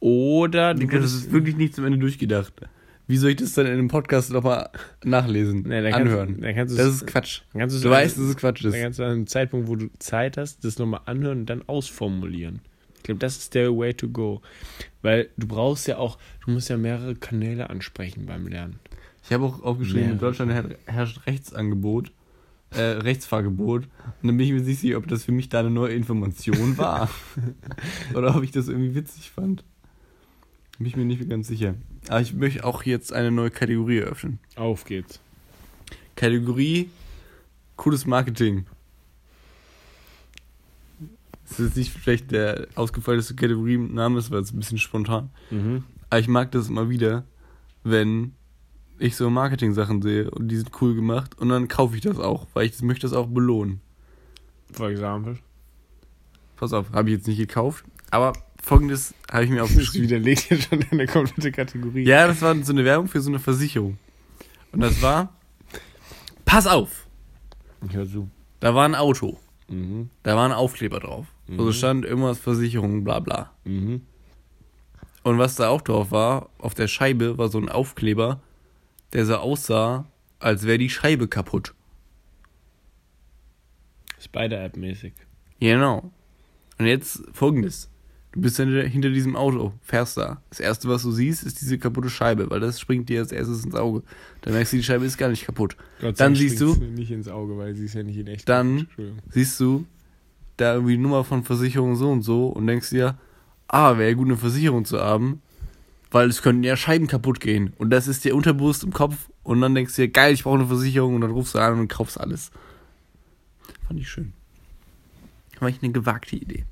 Oder 0.01 0.75
du 0.75 0.87
Das 0.87 1.13
ist 1.13 1.33
wirklich 1.33 1.57
nicht 1.57 1.75
zum 1.75 1.85
Ende 1.85 1.99
durchgedacht. 1.99 2.53
Wie 3.07 3.17
soll 3.17 3.31
ich 3.31 3.37
das 3.37 3.55
dann 3.55 3.67
in 3.67 3.73
einem 3.73 3.89
Podcast 3.89 4.33
nochmal 4.33 4.71
nachlesen, 5.05 5.63
Nee, 5.67 5.83
dann 5.83 5.93
kannst- 5.93 6.07
anhören? 6.07 6.41
dann 6.41 6.55
kannst 6.55 6.79
das 6.79 6.87
ist 6.87 7.07
Quatsch. 7.07 7.41
kannst 7.53 7.85
du 7.85 7.91
weißt, 7.91 8.17
dass 8.17 8.25
es 8.25 8.37
Quatsch 8.37 8.65
ist. 8.65 8.73
dann 8.73 8.83
kannst 8.83 8.99
du 9.01 9.03
an 9.05 9.11
einem 9.11 9.27
Zeitpunkt, 9.27 9.69
wo 9.69 9.75
du 9.77 9.89
Zeit 9.99 10.37
hast, 10.37 10.65
das 10.65 10.79
nochmal 10.79 11.01
anhören 11.07 11.41
und 11.41 11.47
dann 11.47 11.63
ausformulieren. 11.69 12.61
Ich 12.99 13.03
glaube, 13.03 13.19
das 13.19 13.37
ist 13.39 13.55
der 13.55 13.77
way 13.77 13.95
to 13.95 14.09
go. 14.09 14.43
Weil 15.03 15.29
du 15.37 15.47
brauchst 15.49 15.89
ja 15.89 15.97
auch, 15.97 16.19
du 16.45 16.53
musst 16.53 16.69
ja 16.69 16.77
mehrere 16.77 17.15
Kanäle 17.17 17.69
ansprechen 17.71 18.27
beim 18.27 18.47
Lernen. 18.47 18.79
Ich 19.31 19.35
habe 19.35 19.45
auch 19.45 19.63
aufgeschrieben, 19.63 20.07
Ja. 20.07 20.11
in 20.11 20.19
Deutschland 20.19 20.51
her- 20.51 20.77
herrscht 20.87 21.25
Rechtsangebot, 21.25 22.11
äh, 22.71 22.81
Rechtsfahrgebot. 22.81 23.85
Und 23.85 24.27
dann 24.29 24.37
bin 24.37 24.41
ich 24.41 24.53
mir 24.53 24.61
nicht 24.61 24.81
sicher, 24.81 24.99
ob 24.99 25.07
das 25.07 25.23
für 25.23 25.31
mich 25.31 25.49
da 25.49 25.61
eine 25.61 25.71
neue 25.71 25.95
Information 25.95 26.77
war. 26.79 27.09
Oder 28.17 28.35
ob 28.35 28.43
ich 28.43 28.51
das 28.51 28.67
irgendwie 28.67 28.97
witzig 28.97 29.31
fand. 29.31 29.63
Bin 30.79 30.87
ich 30.89 30.97
mir 30.97 31.05
nicht 31.05 31.29
ganz 31.29 31.47
sicher. 31.47 31.77
Aber 32.09 32.21
ich 32.21 32.35
möchte 32.35 32.65
auch 32.65 32.83
jetzt 32.83 33.13
eine 33.13 33.31
neue 33.31 33.53
Kategorie 33.53 33.99
eröffnen. 33.99 34.41
Auf 34.57 34.85
geht's. 34.85 35.21
Kategorie 36.17 36.91
cooles 37.77 38.07
Marketing. 38.07 38.67
Das 41.49 41.53
ist 41.61 41.67
jetzt 41.67 41.77
nicht 41.77 41.93
vielleicht 41.93 42.33
der 42.33 42.67
ausgefallenste 42.75 43.35
Kategoriename, 43.37 44.19
ist, 44.19 44.33
weil 44.33 44.41
es 44.41 44.53
ein 44.53 44.59
bisschen 44.59 44.79
spontan. 44.79 45.31
Mhm. 45.51 45.85
Aber 46.09 46.19
ich 46.19 46.27
mag 46.29 46.51
das 46.51 46.69
immer 46.69 46.89
wieder, 46.91 47.25
wenn 47.85 48.33
ich 49.01 49.17
so 49.17 49.31
Marketing-Sachen 49.31 50.03
sehe 50.03 50.31
und 50.31 50.49
die 50.49 50.57
sind 50.57 50.71
cool 50.81 50.95
gemacht 50.95 51.39
und 51.39 51.49
dann 51.49 51.69
kaufe 51.69 51.95
ich 51.97 52.03
das 52.03 52.19
auch, 52.19 52.47
weil 52.55 52.67
ich 52.67 52.73
das 52.73 52.83
möchte 52.83 53.07
das 53.07 53.13
auch 53.13 53.27
belohnen. 53.27 53.81
For 54.73 54.89
example. 54.91 55.39
Pass 56.57 56.73
auf, 56.73 56.93
habe 56.93 57.09
ich 57.11 57.17
jetzt 57.17 57.27
nicht 57.27 57.39
gekauft, 57.39 57.85
aber 58.11 58.33
folgendes 58.63 59.15
habe 59.33 59.45
ich 59.45 59.51
mir 59.51 59.57
Das 59.61 59.71
aufgeschrieben. 59.71 60.09
widerlegt 60.09 60.51
ja 60.51 60.57
schon 60.59 60.85
eine 60.91 61.07
komplette 61.07 61.51
Kategorie. 61.53 62.05
Ja, 62.05 62.27
das 62.27 62.43
war 62.43 62.55
so 62.63 62.73
eine 62.73 62.85
Werbung 62.85 63.09
für 63.09 63.21
so 63.21 63.31
eine 63.31 63.39
Versicherung. 63.39 63.99
Und 64.73 64.81
das 64.81 65.01
war, 65.03 65.33
pass 66.45 66.67
auf, 66.67 67.07
Ich 67.89 67.95
hör 67.97 68.07
zu. 68.07 68.29
da 68.61 68.75
war 68.75 68.85
ein 68.85 68.95
Auto, 68.95 69.39
Mhm. 69.69 70.11
da 70.25 70.37
war 70.37 70.45
ein 70.47 70.53
Aufkleber 70.53 71.01
drauf. 71.01 71.27
Wo 71.47 71.65
so 71.65 71.73
stand 71.73 72.05
irgendwas 72.05 72.39
Versicherung, 72.39 73.03
bla 73.03 73.19
bla. 73.21 73.51
Mhm. 73.65 74.03
Und 75.25 75.39
was 75.39 75.57
da 75.57 75.69
auch 75.69 75.81
drauf 75.81 76.13
war, 76.13 76.49
auf 76.59 76.75
der 76.75 76.87
Scheibe 76.89 77.39
war 77.39 77.49
so 77.49 77.59
ein 77.59 77.69
Aufkleber, 77.69 78.41
der 79.13 79.27
so 79.27 79.37
aussah, 79.37 80.07
als 80.39 80.65
wäre 80.67 80.79
die 80.79 80.91
Scheibe 80.91 81.29
kaputt. 81.29 81.75
Spider-App-mäßig. 84.21 85.13
Genau. 85.61 86.11
Und 86.79 86.87
jetzt 86.87 87.23
folgendes. 87.33 87.89
Du 88.33 88.41
bist 88.41 88.57
hinter, 88.59 88.83
hinter 88.85 89.11
diesem 89.11 89.35
Auto, 89.35 89.73
fährst 89.83 90.17
da. 90.17 90.41
Das 90.51 90.61
erste, 90.61 90.89
was 90.89 91.03
du 91.03 91.11
siehst, 91.11 91.43
ist 91.43 91.61
diese 91.61 91.79
kaputte 91.79 92.11
Scheibe, 92.11 92.49
weil 92.49 92.61
das 92.61 92.79
springt 92.79 93.09
dir 93.09 93.21
als 93.21 93.33
erstes 93.33 93.65
ins 93.65 93.75
Auge. 93.75 94.03
Dann 94.43 94.53
merkst 94.55 94.73
du, 94.73 94.77
die 94.77 94.83
Scheibe 94.85 95.05
ist 95.05 95.19
gar 95.19 95.29
nicht 95.31 95.45
kaputt. 95.45 95.77
Gott 96.01 96.17
sei 96.17 96.25
Dann 96.25 96.35
Dank 96.35 96.37
siehst 96.37 96.61
du, 96.61 96.75
nicht 96.77 97.11
ins 97.11 97.27
Auge, 97.29 97.57
weil 97.59 97.75
sie 97.75 97.87
ist 97.87 97.95
ja 97.95 98.05
nicht 98.05 98.17
in 98.19 98.29
echt. 98.29 98.49
Dann- 98.49 98.87
siehst 99.31 99.59
du 99.59 99.85
da 100.59 100.75
irgendwie 100.75 100.93
die 100.93 101.03
Nummer 101.03 101.25
von 101.25 101.43
Versicherung 101.43 101.97
so 101.97 102.11
und 102.11 102.23
so 102.23 102.47
und 102.49 102.67
denkst 102.69 102.91
dir, 102.91 103.19
ah, 103.67 103.99
wäre 103.99 104.11
ja 104.11 104.15
gut, 104.15 104.29
eine 104.29 104.37
Versicherung 104.37 104.85
zu 104.85 105.01
haben, 105.01 105.43
weil 106.11 106.29
es 106.29 106.43
könnten 106.43 106.65
ja 106.65 106.77
Scheiben 106.77 107.07
kaputt 107.07 107.41
gehen. 107.41 107.73
Und 107.79 107.91
das 107.91 108.09
ist 108.09 108.25
dir 108.25 108.35
unterbewusst 108.35 108.85
im 108.85 108.93
Kopf 108.93 109.31
und 109.43 109.61
dann 109.61 109.75
denkst 109.75 109.97
du 109.97 110.03
dir, 110.03 110.09
geil, 110.09 110.35
ich 110.35 110.45
brauche 110.45 110.59
eine 110.59 110.67
Versicherung 110.67 111.15
und 111.15 111.21
dann 111.21 111.31
rufst 111.31 111.55
du 111.55 111.59
an 111.59 111.79
und 111.79 111.89
kaufst 111.89 112.21
alles. 112.21 112.51
Fand 113.87 114.01
ich 114.01 114.09
schön. 114.09 114.33
War 115.59 115.69
ich 115.69 115.83
eine 115.83 115.93
gewagte 115.93 116.37
Idee. 116.37 116.65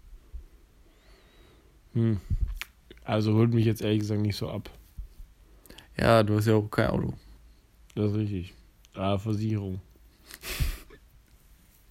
Hm. 1.94 2.20
Also 3.04 3.34
holt 3.34 3.52
mich 3.54 3.64
jetzt 3.64 3.82
ehrlich 3.82 4.00
gesagt 4.00 4.20
nicht 4.20 4.36
so 4.36 4.50
ab. 4.50 4.70
Ja, 5.98 6.22
du 6.22 6.36
hast 6.36 6.46
ja 6.46 6.54
auch 6.54 6.68
kein 6.70 6.90
Auto. 6.90 7.14
Das 7.94 8.12
ist 8.12 8.16
richtig. 8.18 8.54
Ah, 8.94 9.18
Versicherung. 9.18 9.80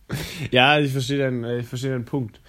ja, 0.52 0.80
ich 0.80 0.92
verstehe 0.92 1.18
deinen, 1.18 1.44
äh, 1.44 1.60
ich 1.60 1.68
verstehe 1.68 1.92
deinen 1.92 2.06
Punkt. 2.06 2.40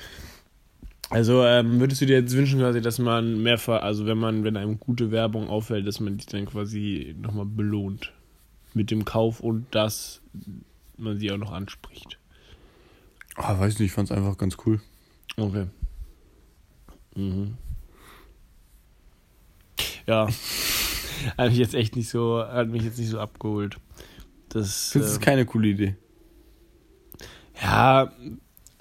Also 1.10 1.42
ähm, 1.44 1.80
würdest 1.80 2.02
du 2.02 2.06
dir 2.06 2.18
jetzt 2.18 2.36
wünschen, 2.36 2.60
quasi, 2.60 2.82
dass 2.82 2.98
man 2.98 3.42
mehr, 3.42 3.58
also 3.68 4.04
wenn 4.06 4.18
man, 4.18 4.44
wenn 4.44 4.56
einem 4.56 4.78
gute 4.78 5.10
Werbung 5.10 5.48
auffällt, 5.48 5.86
dass 5.86 6.00
man 6.00 6.18
die 6.18 6.26
dann 6.26 6.44
quasi 6.46 7.14
nochmal 7.18 7.46
belohnt 7.46 8.12
mit 8.74 8.90
dem 8.90 9.04
Kauf 9.04 9.40
und 9.40 9.66
dass 9.70 10.20
man 10.98 11.18
sie 11.18 11.32
auch 11.32 11.38
noch 11.38 11.52
anspricht. 11.52 12.18
Ah, 13.36 13.58
weiß 13.58 13.78
nicht, 13.78 13.88
ich 13.88 13.92
fand's 13.92 14.12
einfach 14.12 14.36
ganz 14.36 14.56
cool. 14.66 14.80
Okay. 15.36 15.66
Mhm. 17.14 17.56
Ja. 20.06 20.28
hat 21.38 21.50
mich 21.50 21.58
jetzt 21.58 21.74
echt 21.74 21.96
nicht 21.96 22.08
so, 22.10 22.44
hat 22.44 22.68
mich 22.68 22.82
jetzt 22.82 22.98
nicht 22.98 23.10
so 23.10 23.18
abgeholt. 23.18 23.76
Das, 24.50 24.90
Das 24.92 25.06
ist 25.06 25.16
ähm, 25.16 25.20
keine 25.20 25.46
coole 25.46 25.68
Idee. 25.68 25.96
Ja, 27.62 28.12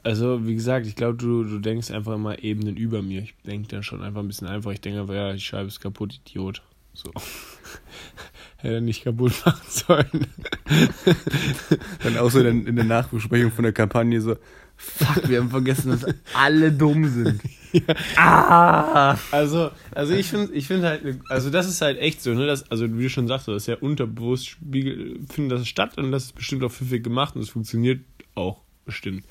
also 0.07 0.47
wie 0.47 0.55
gesagt, 0.55 0.87
ich 0.87 0.95
glaube, 0.95 1.17
du, 1.17 1.43
du 1.43 1.59
denkst 1.59 1.91
einfach 1.91 2.15
immer 2.15 2.41
Ebenen 2.41 2.77
über 2.77 3.01
mir. 3.01 3.23
Ich 3.23 3.35
denke 3.45 3.67
dann 3.67 3.83
schon 3.83 4.01
einfach 4.01 4.21
ein 4.21 4.27
bisschen 4.27 4.47
einfach. 4.47 4.71
Ich 4.71 4.79
denke 4.79 5.01
einfach, 5.01 5.13
ja, 5.13 5.33
die 5.33 5.41
Scheibe 5.41 5.67
ist 5.67 5.81
kaputt, 5.81 6.21
Idiot. 6.25 6.61
So. 6.93 7.11
Hätte 8.55 8.75
er 8.75 8.81
nicht 8.81 9.03
kaputt 9.03 9.33
machen 9.45 9.67
sollen. 9.67 10.27
Dann 12.03 12.17
auch 12.17 12.31
so 12.31 12.39
in, 12.39 12.65
in 12.67 12.77
der 12.77 12.85
Nachbesprechung 12.85 13.51
von 13.51 13.63
der 13.63 13.73
Kampagne 13.73 14.21
so, 14.21 14.37
fuck, 14.77 15.27
wir 15.27 15.41
haben 15.41 15.49
vergessen, 15.49 15.91
dass 15.91 16.05
alle 16.33 16.71
dumm 16.71 17.05
sind. 17.05 17.41
Ah! 18.15 19.17
Also, 19.29 19.71
also 19.93 20.13
ich 20.13 20.27
finde 20.27 20.53
ich 20.53 20.67
find 20.67 20.83
halt, 20.83 21.19
also 21.29 21.49
das 21.49 21.67
ist 21.67 21.81
halt 21.81 21.99
echt 21.99 22.23
so, 22.23 22.33
ne? 22.33 22.47
Das, 22.47 22.71
also 22.71 22.97
wie 22.97 23.03
du 23.03 23.09
schon 23.09 23.27
sagst, 23.27 23.49
das 23.49 23.57
ist 23.57 23.67
ja 23.67 23.75
unterbewusst 23.75 24.47
spiegel, 24.47 25.19
findet 25.29 25.59
das 25.59 25.67
statt 25.67 25.97
und 25.97 26.11
das 26.13 26.23
ist 26.23 26.35
bestimmt 26.35 26.63
auch 26.63 26.71
pfiffig 26.71 27.03
gemacht 27.03 27.35
und 27.35 27.41
es 27.41 27.49
funktioniert 27.49 27.99
auch 28.35 28.61
bestimmt. 28.85 29.25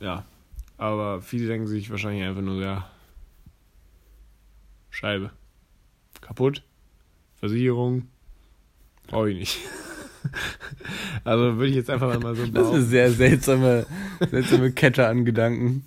Ja. 0.00 0.24
Aber 0.78 1.22
viele 1.22 1.46
denken 1.46 1.66
sich 1.66 1.90
wahrscheinlich 1.90 2.24
einfach 2.24 2.42
nur, 2.42 2.62
ja. 2.62 2.90
Scheibe. 4.90 5.30
Kaputt. 6.20 6.62
Versicherung. 7.36 8.08
Brauche 9.06 9.30
ich 9.30 9.36
nicht. 9.36 9.58
Also 11.22 11.56
würde 11.56 11.68
ich 11.68 11.76
jetzt 11.76 11.90
einfach 11.90 12.20
mal 12.20 12.34
so 12.34 12.46
Das 12.52 12.66
ist 12.68 12.74
eine 12.74 12.82
sehr 12.82 13.10
seltsame, 13.12 13.86
seltsame 14.30 14.72
Kette 14.72 15.06
an 15.06 15.24
Gedanken. 15.24 15.86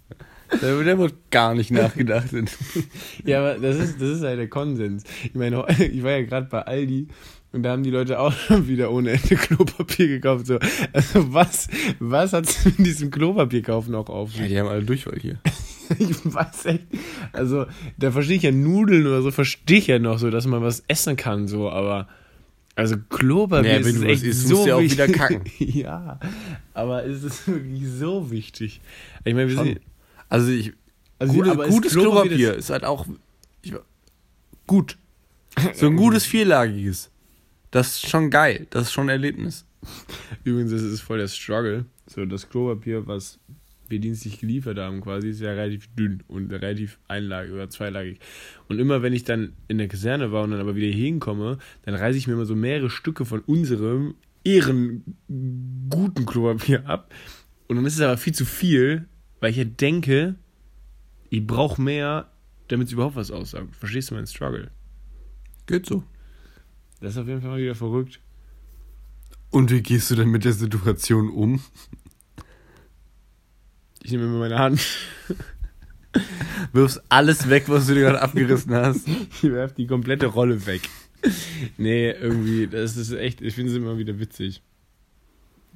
Da, 0.50 0.82
da 0.82 0.98
wird 0.98 1.32
gar 1.32 1.54
nicht 1.54 1.72
nachgedacht. 1.72 2.30
Ja, 3.26 3.40
aber 3.40 3.60
das 3.60 3.78
ist, 3.78 4.02
das 4.02 4.10
ist 4.10 4.24
halt 4.24 4.40
der 4.40 4.50
Konsens. 4.50 5.04
Ich 5.24 5.36
meine, 5.36 5.66
ich 5.78 6.04
war 6.04 6.12
ja 6.12 6.24
gerade 6.24 6.48
bei 6.48 6.62
Aldi 6.62 7.08
und 7.52 7.64
da 7.64 7.72
haben 7.72 7.84
die 7.84 7.90
Leute 7.92 8.20
auch 8.20 8.32
schon 8.48 8.68
wieder 8.68 8.92
ohne 8.92 9.12
Ende 9.12 9.36
Klopapier 9.36 10.08
gekauft. 10.08 10.46
So. 10.48 10.60
Also 10.94 11.34
was, 11.34 11.68
was 12.00 12.34
hat's 12.34 12.64
mit 12.66 12.80
diesem 12.80 13.12
Klopapierkaufen 13.12 13.94
auch 13.96 14.10
auf 14.10 14.34
Ja, 14.34 14.40
sich? 14.42 14.48
die 14.50 14.60
haben 14.60 14.68
alle 14.70 14.84
Durchfall 14.84 15.18
hier. 15.20 15.40
Ich 15.98 16.24
weiß 16.24 16.66
echt. 16.66 16.84
Also, 17.34 17.66
da 17.98 18.12
verstehe 18.12 18.38
ich 18.38 18.44
ja 18.44 18.52
Nudeln 18.52 19.08
oder 19.08 19.24
so, 19.24 19.32
verstehe 19.32 19.80
ich 19.80 19.88
ja 19.88 19.98
noch 19.98 20.20
so, 20.20 20.30
dass 20.30 20.46
man 20.46 20.62
was 20.62 20.84
essen 20.88 21.16
kann, 21.16 21.48
so, 21.48 21.68
aber. 21.72 22.08
Also 22.76 22.96
Klopapier 23.10 23.72
Ja, 23.72 23.78
ist 23.80 24.04
echt 24.04 24.22
isst, 24.24 24.48
so 24.48 24.54
musst 24.58 24.66
du 24.66 24.70
ja 24.70 24.76
auch 24.76 24.82
wichtig. 24.82 24.98
wieder 25.00 25.08
kacken. 25.18 25.42
ja, 25.58 26.20
aber 26.76 27.04
ist 27.06 27.24
es 27.24 27.48
wirklich 27.48 27.88
so 27.90 28.30
wichtig? 28.30 28.82
Ich 29.26 29.34
meine, 29.34 29.50
wir 29.50 29.56
Schon. 29.56 29.66
sind. 29.66 29.82
Also 30.30 30.52
ich, 30.52 30.74
Also, 31.18 31.34
gute, 31.34 31.50
ist 31.50 31.70
gutes 31.72 31.94
Klopapier 31.94 32.22
Klopapier 32.22 32.54
ist 32.54 32.70
halt 32.70 32.84
auch 32.84 33.08
ich, 33.64 33.74
gut. 34.68 34.96
So 35.74 35.88
ein 35.88 35.96
gutes 35.96 36.24
vierlagiges. 36.28 37.10
Das 37.72 37.88
ist 37.90 38.10
schon 38.10 38.30
geil. 38.30 38.68
Das 38.70 38.84
ist 38.84 38.92
schon 38.92 39.06
ein 39.06 39.10
Erlebnis. 39.10 39.66
Übrigens, 40.44 40.72
das 40.72 40.82
ist 40.82 41.02
voll 41.02 41.20
der 41.20 41.28
Struggle. 41.28 41.86
So, 42.08 42.26
das 42.26 42.50
Klopapier, 42.50 43.08
was 43.08 43.40
wir 43.88 44.00
dienstlich 44.00 44.40
geliefert 44.40 44.78
haben, 44.78 45.02
quasi, 45.02 45.30
ist 45.30 45.42
ja 45.42 45.52
relativ 45.52 45.88
dünn 45.96 46.24
und 46.28 46.52
relativ 46.52 47.00
einlagig 47.08 47.54
oder 47.54 47.70
zweilagig. 47.70 48.20
Und 48.68 48.80
immer, 48.80 49.02
wenn 49.02 49.14
ich 49.14 49.24
dann 49.24 49.54
in 49.68 49.78
der 49.78 49.88
Kaserne 49.88 50.32
war 50.32 50.44
und 50.44 50.52
dann 50.52 50.60
aber 50.60 50.76
wieder 50.76 50.88
hier 50.88 51.06
hinkomme, 51.06 51.58
dann 51.84 51.96
reiße 51.96 52.18
ich 52.18 52.28
mir 52.28 52.34
immer 52.34 52.46
so 52.46 52.56
mehrere 52.56 52.90
Stücke 52.90 53.26
von 53.26 53.42
unserem 53.42 54.16
ehrenguten 54.44 56.26
Klopapier 56.26 56.88
ab. 56.88 57.14
Und 57.68 57.76
dann 57.76 57.86
ist 57.86 57.96
es 57.96 58.02
aber 58.02 58.18
viel 58.18 58.34
zu 58.34 58.46
viel, 58.46 59.08
weil 59.40 59.52
ich 59.52 59.58
ja 59.58 59.66
denke, 59.66 60.36
ich 61.30 61.46
brauche 61.46 61.82
mehr, 61.82 62.32
damit 62.68 62.88
es 62.88 62.94
überhaupt 62.94 63.16
was 63.16 63.32
aussagt. 63.32 63.76
Verstehst 63.76 64.10
du 64.10 64.16
meinen 64.16 64.28
Struggle? 64.28 64.72
Geht 65.68 65.86
so. 65.86 66.04
Das 67.00 67.14
ist 67.14 67.18
auf 67.18 67.28
jeden 67.28 67.42
Fall 67.42 67.52
mal 67.52 67.60
wieder 67.60 67.76
verrückt. 67.76 68.20
Und 69.52 69.72
wie 69.72 69.82
gehst 69.82 70.12
du 70.12 70.16
denn 70.16 70.30
mit 70.30 70.46
der 70.46 70.54
Situation 70.54 71.30
um? 71.30 71.62
Ich 74.04 74.12
nehme 74.12 74.26
immer 74.26 74.40
meine 74.40 74.60
Hand. 74.60 74.86
Wirfst 76.74 77.02
alles 77.10 77.50
weg, 77.50 77.66
was 77.68 77.88
du 77.88 77.94
dir 77.94 78.02
gerade 78.02 78.22
abgerissen 78.22 78.74
hast. 78.74 79.08
Ich 79.42 79.44
werfe 79.44 79.76
die 79.76 79.88
komplette 79.88 80.28
Rolle 80.28 80.66
weg. 80.66 80.82
Nee, 81.78 82.12
irgendwie, 82.12 82.68
das 82.68 82.98
ist 82.98 83.12
echt, 83.12 83.42
ich 83.42 83.56
finde 83.56 83.72
es 83.72 83.78
immer 83.78 83.98
wieder 83.98 84.20
witzig. 84.20 84.62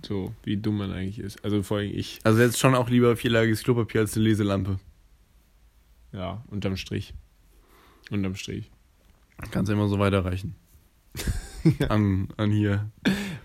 So, 0.05 0.33
wie 0.43 0.57
dumm 0.57 0.77
man 0.77 0.91
eigentlich 0.91 1.19
ist. 1.19 1.43
Also 1.43 1.63
vor 1.63 1.77
allem 1.77 1.91
ich. 1.93 2.19
Also 2.23 2.41
jetzt 2.41 2.59
schon 2.59 2.75
auch 2.75 2.89
lieber 2.89 3.15
vierlagiges 3.15 3.63
Klopapier 3.63 4.01
als 4.01 4.15
eine 4.15 4.25
Leselampe. 4.25 4.79
Ja, 6.11 6.43
unterm 6.47 6.77
Strich. 6.77 7.13
Unterm 8.11 8.35
Strich. 8.35 8.69
Kannst 9.51 9.69
du 9.69 9.73
immer 9.73 9.87
so 9.87 9.99
weiterreichen. 9.99 10.55
an, 11.89 12.27
an 12.37 12.51
hier. 12.51 12.89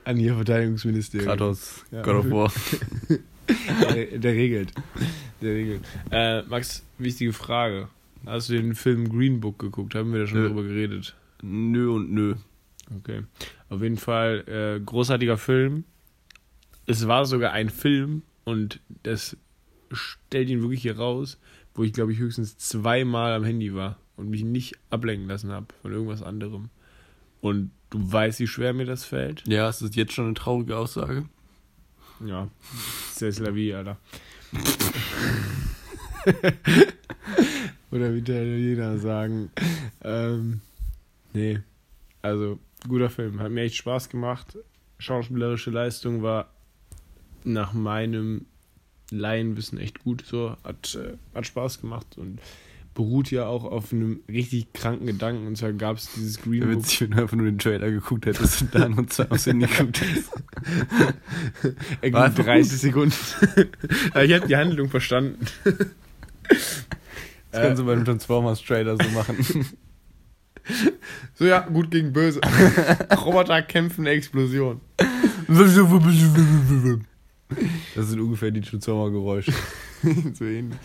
An 0.04 0.18
ihr 0.18 0.34
Verteidigungsministerium. 0.34 1.28
Kratos, 1.28 1.84
Ja. 1.90 2.02
God 2.02 2.14
of 2.16 2.30
War. 2.30 2.52
Der, 3.48 4.18
der 4.18 4.32
regelt. 4.34 4.74
Der 5.40 5.54
regelt. 5.54 5.80
Äh, 6.10 6.42
Max, 6.42 6.84
wichtige 6.98 7.32
Frage. 7.32 7.88
Hast 8.26 8.50
du 8.50 8.52
den 8.54 8.74
Film 8.74 9.08
Green 9.08 9.40
Book 9.40 9.58
geguckt? 9.58 9.94
Haben 9.94 10.12
wir 10.12 10.20
da 10.20 10.26
schon 10.26 10.40
Nö. 10.42 10.48
drüber 10.48 10.64
geredet? 10.64 11.16
Nö 11.40 11.88
und 11.90 12.12
nö. 12.12 12.34
Okay. 12.98 13.22
Auf 13.70 13.80
jeden 13.80 13.96
Fall 13.96 14.44
äh, 14.48 14.84
großartiger 14.84 15.38
Film. 15.38 15.84
Es 16.84 17.06
war 17.08 17.24
sogar 17.24 17.52
ein 17.52 17.70
Film 17.70 18.20
und 18.44 18.80
das 19.02 19.34
stellt 19.92 20.50
ihn 20.50 20.60
wirklich 20.60 20.82
hier 20.82 20.98
raus, 20.98 21.38
wo 21.74 21.84
ich 21.84 21.94
glaube 21.94 22.12
ich 22.12 22.18
höchstens 22.18 22.58
zweimal 22.58 23.32
am 23.32 23.44
Handy 23.44 23.74
war 23.74 23.98
und 24.16 24.28
mich 24.28 24.44
nicht 24.44 24.76
ablenken 24.90 25.26
lassen 25.26 25.52
habe 25.52 25.68
von 25.80 25.92
irgendwas 25.92 26.22
anderem. 26.22 26.68
Und 27.40 27.70
du 27.90 28.12
weißt, 28.12 28.40
wie 28.40 28.46
schwer 28.46 28.72
mir 28.72 28.86
das 28.86 29.04
fällt. 29.04 29.46
Ja, 29.46 29.68
ist 29.68 29.82
das 29.82 29.94
jetzt 29.94 30.12
schon 30.12 30.26
eine 30.26 30.34
traurige 30.34 30.76
Aussage? 30.76 31.26
Ja, 32.24 32.48
c'est 33.14 33.40
la 33.40 33.54
vie, 33.54 33.72
Alter. 33.74 33.96
Oder 37.90 38.14
wie 38.14 38.22
der 38.22 38.42
Italiener 38.42 38.98
sagen. 38.98 39.50
Ähm, 40.02 40.60
nee, 41.32 41.60
also 42.22 42.58
guter 42.86 43.08
Film. 43.10 43.40
Hat 43.40 43.50
mir 43.52 43.62
echt 43.62 43.76
Spaß 43.76 44.08
gemacht. 44.08 44.58
Schauspielerische 44.98 45.70
Leistung 45.70 46.22
war 46.22 46.50
nach 47.44 47.72
meinem 47.72 48.46
Laienwissen 49.10 49.78
echt 49.78 50.00
gut. 50.00 50.26
So 50.26 50.56
hat, 50.64 50.96
äh, 50.96 51.16
hat 51.34 51.46
Spaß 51.46 51.80
gemacht 51.80 52.18
und 52.18 52.40
beruht 52.98 53.30
ja 53.30 53.46
auch 53.46 53.62
auf 53.62 53.92
einem 53.92 54.22
richtig 54.28 54.72
kranken 54.72 55.06
Gedanken. 55.06 55.46
Und 55.46 55.56
zwar 55.56 55.72
gab 55.72 55.98
es 55.98 56.10
dieses 56.16 56.42
Green 56.42 56.62
Book. 56.62 56.78
witzig, 56.78 57.02
wenn 57.02 57.12
du 57.12 57.22
einfach 57.22 57.36
nur 57.36 57.46
den 57.46 57.58
Trailer 57.58 57.92
geguckt 57.92 58.26
hättest 58.26 58.60
und 58.60 58.74
dann 58.74 58.98
aufs 58.98 59.46
Handy 59.46 59.66
geguckt 59.70 60.00
hättest. 60.00 60.32
Er 62.00 62.12
War 62.12 62.28
ging 62.28 62.40
einfach 62.40 62.44
30 62.44 62.78
Sekunden. 62.78 63.14
Aber 64.10 64.24
ich 64.24 64.32
habe 64.32 64.48
die 64.48 64.56
Handlung 64.56 64.90
verstanden. 64.90 65.46
Das 66.42 66.86
kannst 67.52 67.80
du 67.80 67.86
bei 67.86 67.92
einem 67.92 68.04
Transformers-Trailer 68.04 68.96
so 68.96 69.08
machen. 69.10 69.36
So, 71.34 71.44
ja, 71.44 71.60
gut 71.60 71.92
gegen 71.92 72.12
böse. 72.12 72.40
Roboter 73.24 73.62
kämpfen, 73.62 74.06
Explosion. 74.06 74.80
Das 77.94 78.08
sind 78.08 78.20
ungefähr 78.20 78.50
die 78.50 78.60
Transformer-Geräusche. 78.60 79.52
so 80.34 80.44
ähnlich. 80.44 80.78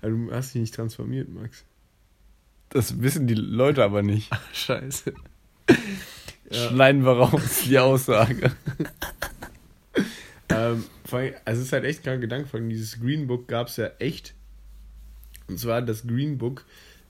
Aber 0.00 0.10
du 0.10 0.32
hast 0.32 0.54
dich 0.54 0.60
nicht 0.60 0.74
transformiert, 0.74 1.28
Max. 1.28 1.64
Das 2.70 3.00
wissen 3.00 3.26
die 3.26 3.34
Leute 3.34 3.82
aber 3.84 4.02
nicht. 4.02 4.30
Scheiße. 4.52 5.12
Ja. 5.68 5.76
Schneiden 6.68 7.04
wir 7.04 7.12
raus, 7.12 7.62
die 7.64 7.78
Aussage. 7.78 8.52
Ähm, 10.48 10.84
allem, 11.12 11.34
also 11.44 11.60
es 11.60 11.66
ist 11.68 11.72
halt 11.72 11.84
echt 11.84 12.02
kein 12.02 12.20
Gedanke, 12.20 12.48
vor 12.48 12.58
allem 12.58 12.68
dieses 12.68 13.00
Green 13.00 13.26
Book 13.26 13.48
gab 13.48 13.68
es 13.68 13.76
ja 13.76 13.86
echt. 13.98 14.34
Und 15.48 15.58
zwar 15.58 15.82
das 15.82 16.06
Green 16.06 16.38
Book, 16.38 16.64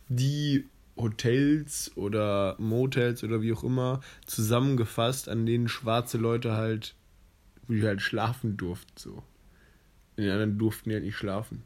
die 0.09 0.67
Hotels 0.97 1.93
oder 1.97 2.57
Motels 2.59 3.25
oder 3.25 3.41
wie 3.43 3.53
auch 3.53 3.65
immer 3.65 4.01
zusammengefasst, 4.27 5.29
an 5.29 5.47
denen 5.47 5.69
schwarze 5.69 6.19
Leute 6.19 6.53
halt, 6.53 6.95
wo 7.67 7.75
die 7.75 7.83
halt 7.83 8.03
schlafen 8.03 8.57
durften, 8.57 8.93
so. 8.97 9.23
In 10.21 10.27
den 10.27 10.33
anderen 10.33 10.59
durften 10.59 10.91
die 10.91 10.95
halt 10.95 11.05
nicht 11.05 11.17
schlafen. 11.17 11.63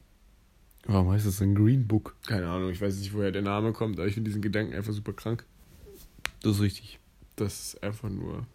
Warum 0.87 1.11
heißt 1.11 1.27
das 1.27 1.41
ein 1.41 1.55
Green 1.55 1.87
Book? 1.89 2.15
Keine 2.27 2.47
Ahnung, 2.49 2.71
ich 2.71 2.81
weiß 2.81 2.97
nicht, 2.99 3.13
woher 3.15 3.33
der 3.33 3.43
Name 3.43 3.73
kommt, 3.73 3.99
aber 3.99 4.07
ich 4.07 4.15
finde 4.15 4.29
diesen 4.29 4.43
Gedanken 4.43 4.75
einfach 4.75 4.93
super 4.93 5.13
krank. 5.13 5.45
Das 6.43 6.57
ist 6.57 6.61
richtig. 6.63 6.99
Das 7.37 7.53
ist 7.75 7.83
einfach 7.83 8.11
nur 8.11 8.47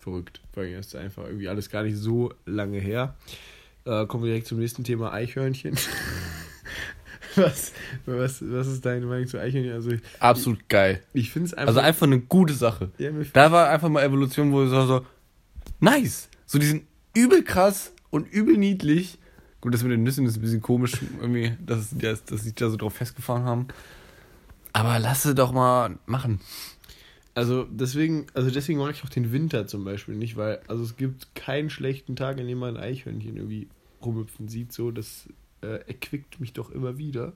verrückt. 0.00 0.42
Vor 0.52 0.64
allem 0.64 0.78
ist 0.78 0.94
einfach 0.96 1.24
irgendwie 1.24 1.48
alles 1.48 1.70
gar 1.70 1.82
nicht 1.84 1.96
so 1.96 2.34
lange 2.44 2.78
her. 2.78 3.14
Äh, 3.86 4.06
kommen 4.06 4.24
wir 4.24 4.30
direkt 4.30 4.48
zum 4.48 4.58
nächsten 4.58 4.84
Thema 4.84 5.12
Eichhörnchen. 5.12 5.76
was, 7.36 7.72
was, 8.04 8.42
was 8.42 8.66
ist 8.66 8.84
deine 8.84 9.06
Meinung 9.06 9.26
zu 9.28 9.40
Eichhörnchen? 9.40 9.72
Also 9.72 9.92
ich, 9.92 10.00
Absolut 10.18 10.68
geil. 10.68 11.02
ich 11.14 11.30
finde 11.30 11.46
es 11.46 11.54
einfach. 11.54 11.68
Also 11.68 11.80
einfach 11.80 12.06
eine 12.06 12.20
gute 12.20 12.52
Sache. 12.52 12.90
ja, 12.98 13.10
Da 13.32 13.50
war 13.50 13.70
einfach 13.70 13.88
mal 13.88 14.02
Evolution, 14.02 14.52
wo 14.52 14.62
es 14.62 14.70
so, 14.70 14.84
so 14.86 15.06
nice. 15.80 16.28
So 16.44 16.58
die 16.58 16.66
sind 16.66 16.82
übel 17.14 17.42
krass 17.42 17.92
und 18.10 18.30
übel 18.32 18.56
niedlich. 18.56 19.18
Gut, 19.60 19.74
das 19.74 19.82
mit 19.82 19.92
den 19.92 20.02
Nüssen 20.02 20.26
ist 20.26 20.36
ein 20.36 20.40
bisschen 20.42 20.60
komisch, 20.60 20.94
irgendwie, 21.20 21.52
dass, 21.64 21.96
dass, 21.96 22.24
dass 22.24 22.42
sie 22.42 22.54
da 22.54 22.68
so 22.68 22.76
drauf 22.76 22.94
festgefahren 22.94 23.44
haben. 23.44 23.68
Aber 24.72 24.98
lass 24.98 25.22
sie 25.22 25.34
doch 25.34 25.52
mal 25.52 25.98
machen. 26.06 26.40
also 27.34 27.64
deswegen, 27.64 28.26
also 28.34 28.50
deswegen 28.50 28.78
mag 28.78 28.94
ich 28.94 29.04
auch 29.04 29.08
den 29.08 29.32
Winter 29.32 29.66
zum 29.66 29.84
Beispiel 29.84 30.16
nicht, 30.16 30.36
weil 30.36 30.60
also 30.66 30.82
es 30.82 30.96
gibt 30.96 31.34
keinen 31.34 31.70
schlechten 31.70 32.16
Tag, 32.16 32.38
in 32.38 32.46
dem 32.46 32.58
man 32.58 32.76
ein 32.76 32.82
Eichhörnchen 32.82 33.36
irgendwie 33.36 33.68
rumhüpfen 34.04 34.48
sieht. 34.48 34.72
So, 34.72 34.90
das 34.90 35.28
äh, 35.62 35.78
erquickt 35.86 36.40
mich 36.40 36.52
doch 36.52 36.70
immer 36.70 36.98
wieder. 36.98 37.32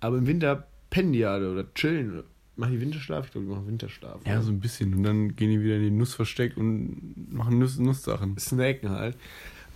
Aber 0.00 0.18
im 0.18 0.26
Winter 0.26 0.66
pennen 0.90 1.12
die 1.12 1.24
alle 1.24 1.50
oder 1.52 1.72
chillen. 1.74 2.22
Machen 2.56 2.72
die 2.72 2.80
Winterschlaf? 2.80 3.26
Ich 3.26 3.32
glaube, 3.32 3.46
die 3.46 3.52
machen 3.52 3.66
Winterschlaf. 3.66 4.20
Ja, 4.26 4.32
oder? 4.34 4.42
so 4.42 4.50
ein 4.50 4.60
bisschen. 4.60 4.94
Und 4.94 5.02
dann 5.02 5.36
gehen 5.36 5.50
die 5.50 5.62
wieder 5.62 5.76
in 5.76 5.82
die 5.82 5.90
Nuss 5.90 6.14
versteckt 6.14 6.56
und 6.56 7.30
machen 7.32 7.58
Nuss, 7.58 7.78
Nusssachen. 7.78 8.38
snacken 8.38 8.88
halt. 8.90 9.16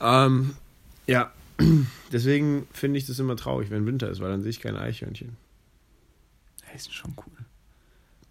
Ähm, 0.00 0.54
ja, 1.06 1.30
deswegen 2.12 2.66
finde 2.72 2.98
ich 2.98 3.06
das 3.06 3.18
immer 3.18 3.36
traurig, 3.36 3.70
wenn 3.70 3.84
Winter 3.84 4.08
ist, 4.08 4.20
weil 4.20 4.30
dann 4.30 4.40
sehe 4.42 4.50
ich 4.50 4.60
keine 4.60 4.80
Eichhörnchen. 4.80 5.36
Das 6.72 6.82
ist 6.82 6.94
schon 6.94 7.12
cool. 7.18 7.44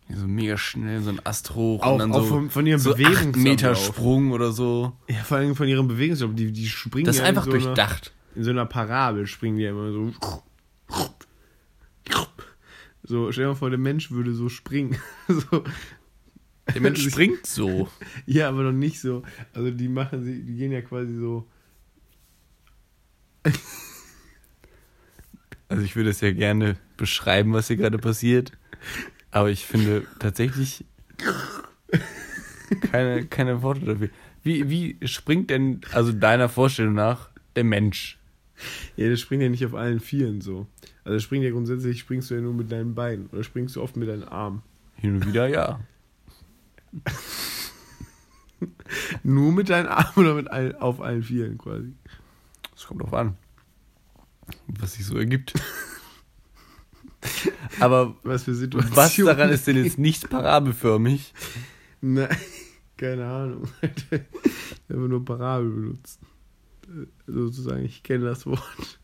Ja, 0.07 0.15
so 0.17 0.27
mega 0.27 0.57
schnell, 0.57 1.01
so 1.03 1.11
ein 1.11 1.23
Ast 1.23 1.53
hoch 1.53 1.83
Auch- 1.83 1.93
und 1.93 1.99
dann 1.99 2.13
so, 2.13 2.23
von- 2.23 2.49
von 2.49 2.65
ihrem 2.65 2.79
so 2.79 2.95
acht. 2.95 3.35
Meter 3.35 3.75
Sprung 3.75 4.31
oder 4.31 4.51
so. 4.51 4.93
Ja, 5.07 5.17
vor 5.17 5.37
allem 5.37 5.55
von 5.55 5.67
ihrem 5.67 5.87
Bewegungsablauf. 5.87 6.35
Die, 6.35 6.51
die 6.51 6.67
springen 6.67 7.05
Das 7.05 7.17
ist 7.17 7.21
ja 7.21 7.27
einfach 7.27 7.45
in 7.45 7.51
so 7.51 7.57
durchdacht. 7.59 8.11
Einer, 8.31 8.37
in 8.37 8.43
so 8.45 8.49
einer 8.49 8.65
Parabel 8.65 9.27
springen 9.27 9.57
die 9.57 9.63
ja 9.65 9.69
immer 9.69 9.91
so. 9.91 10.11
So, 13.09 13.31
stell 13.31 13.45
dir 13.45 13.49
mal 13.49 13.55
vor, 13.55 13.71
der 13.71 13.79
Mensch 13.79 14.11
würde 14.11 14.35
so 14.35 14.49
springen. 14.49 14.95
so. 15.27 15.63
Der 16.71 16.79
Mensch 16.79 17.01
springt 17.09 17.47
so. 17.47 17.89
Ja, 18.27 18.49
aber 18.49 18.61
noch 18.61 18.71
nicht 18.71 19.01
so. 19.01 19.23
Also 19.51 19.71
die 19.71 19.87
machen 19.87 20.23
sie, 20.23 20.43
die 20.43 20.53
gehen 20.55 20.71
ja 20.71 20.81
quasi 20.81 21.15
so. 21.15 21.47
Also 25.69 25.83
ich 25.83 25.95
würde 25.95 26.09
es 26.09 26.21
ja 26.21 26.31
gerne 26.31 26.77
beschreiben, 26.97 27.53
was 27.53 27.67
hier 27.67 27.77
gerade 27.77 27.99
passiert. 27.99 28.51
Aber 29.29 29.51
ich 29.51 29.67
finde 29.67 30.07
tatsächlich 30.17 30.83
keine, 32.91 33.25
keine 33.27 33.61
Worte 33.61 33.85
dafür. 33.85 34.09
Wie, 34.41 34.69
wie 34.69 35.07
springt 35.07 35.51
denn, 35.51 35.81
also 35.91 36.11
deiner 36.11 36.49
Vorstellung 36.49 36.95
nach, 36.95 37.29
der 37.55 37.65
Mensch? 37.65 38.18
Ja, 38.97 39.07
der 39.07 39.15
springt 39.15 39.41
ja 39.43 39.49
nicht 39.49 39.65
auf 39.65 39.73
allen 39.73 39.99
Vieren 39.99 40.41
so. 40.41 40.67
Also 41.03 41.19
springt 41.19 41.43
ja 41.45 41.51
grundsätzlich, 41.51 41.99
springst 41.99 42.29
du 42.29 42.35
ja 42.35 42.41
nur 42.41 42.53
mit 42.53 42.71
deinen 42.71 42.93
Beinen. 42.95 43.27
Oder 43.31 43.43
springst 43.43 43.75
du 43.75 43.81
oft 43.81 43.95
mit 43.95 44.09
deinen 44.09 44.23
Armen. 44.25 44.61
Hin 44.95 45.15
und 45.15 45.25
wieder 45.25 45.47
ja. 45.47 45.79
Nur 49.23 49.51
mit 49.53 49.69
deinen 49.69 49.87
Armen 49.87 50.17
oder 50.17 50.33
mit 50.33 50.49
all, 50.51 50.75
auf 50.75 50.99
allen 51.01 51.23
Vieren 51.23 51.57
quasi. 51.57 51.93
Das 52.73 52.85
kommt 52.85 53.01
drauf 53.01 53.13
an. 53.13 53.37
Was 54.67 54.93
sich 54.93 55.05
so 55.05 55.17
ergibt. 55.17 55.53
Aber 57.79 58.15
Was 58.23 58.43
für 58.43 58.55
Situationen. 58.55 58.97
was 58.97 59.15
daran 59.15 59.49
ist 59.51 59.67
denn 59.67 59.83
jetzt 59.83 59.97
nicht 59.99 60.29
parabelförmig? 60.29 61.33
Nein, 62.01 62.35
keine 62.97 63.25
Ahnung. 63.27 63.67
Einfach 63.81 65.07
nur 65.07 65.23
Parabel 65.23 65.69
benutzt. 65.69 66.19
Sozusagen, 67.27 67.83
ich 67.85 68.03
kenne 68.03 68.25
das 68.25 68.45
Wort. 68.45 68.61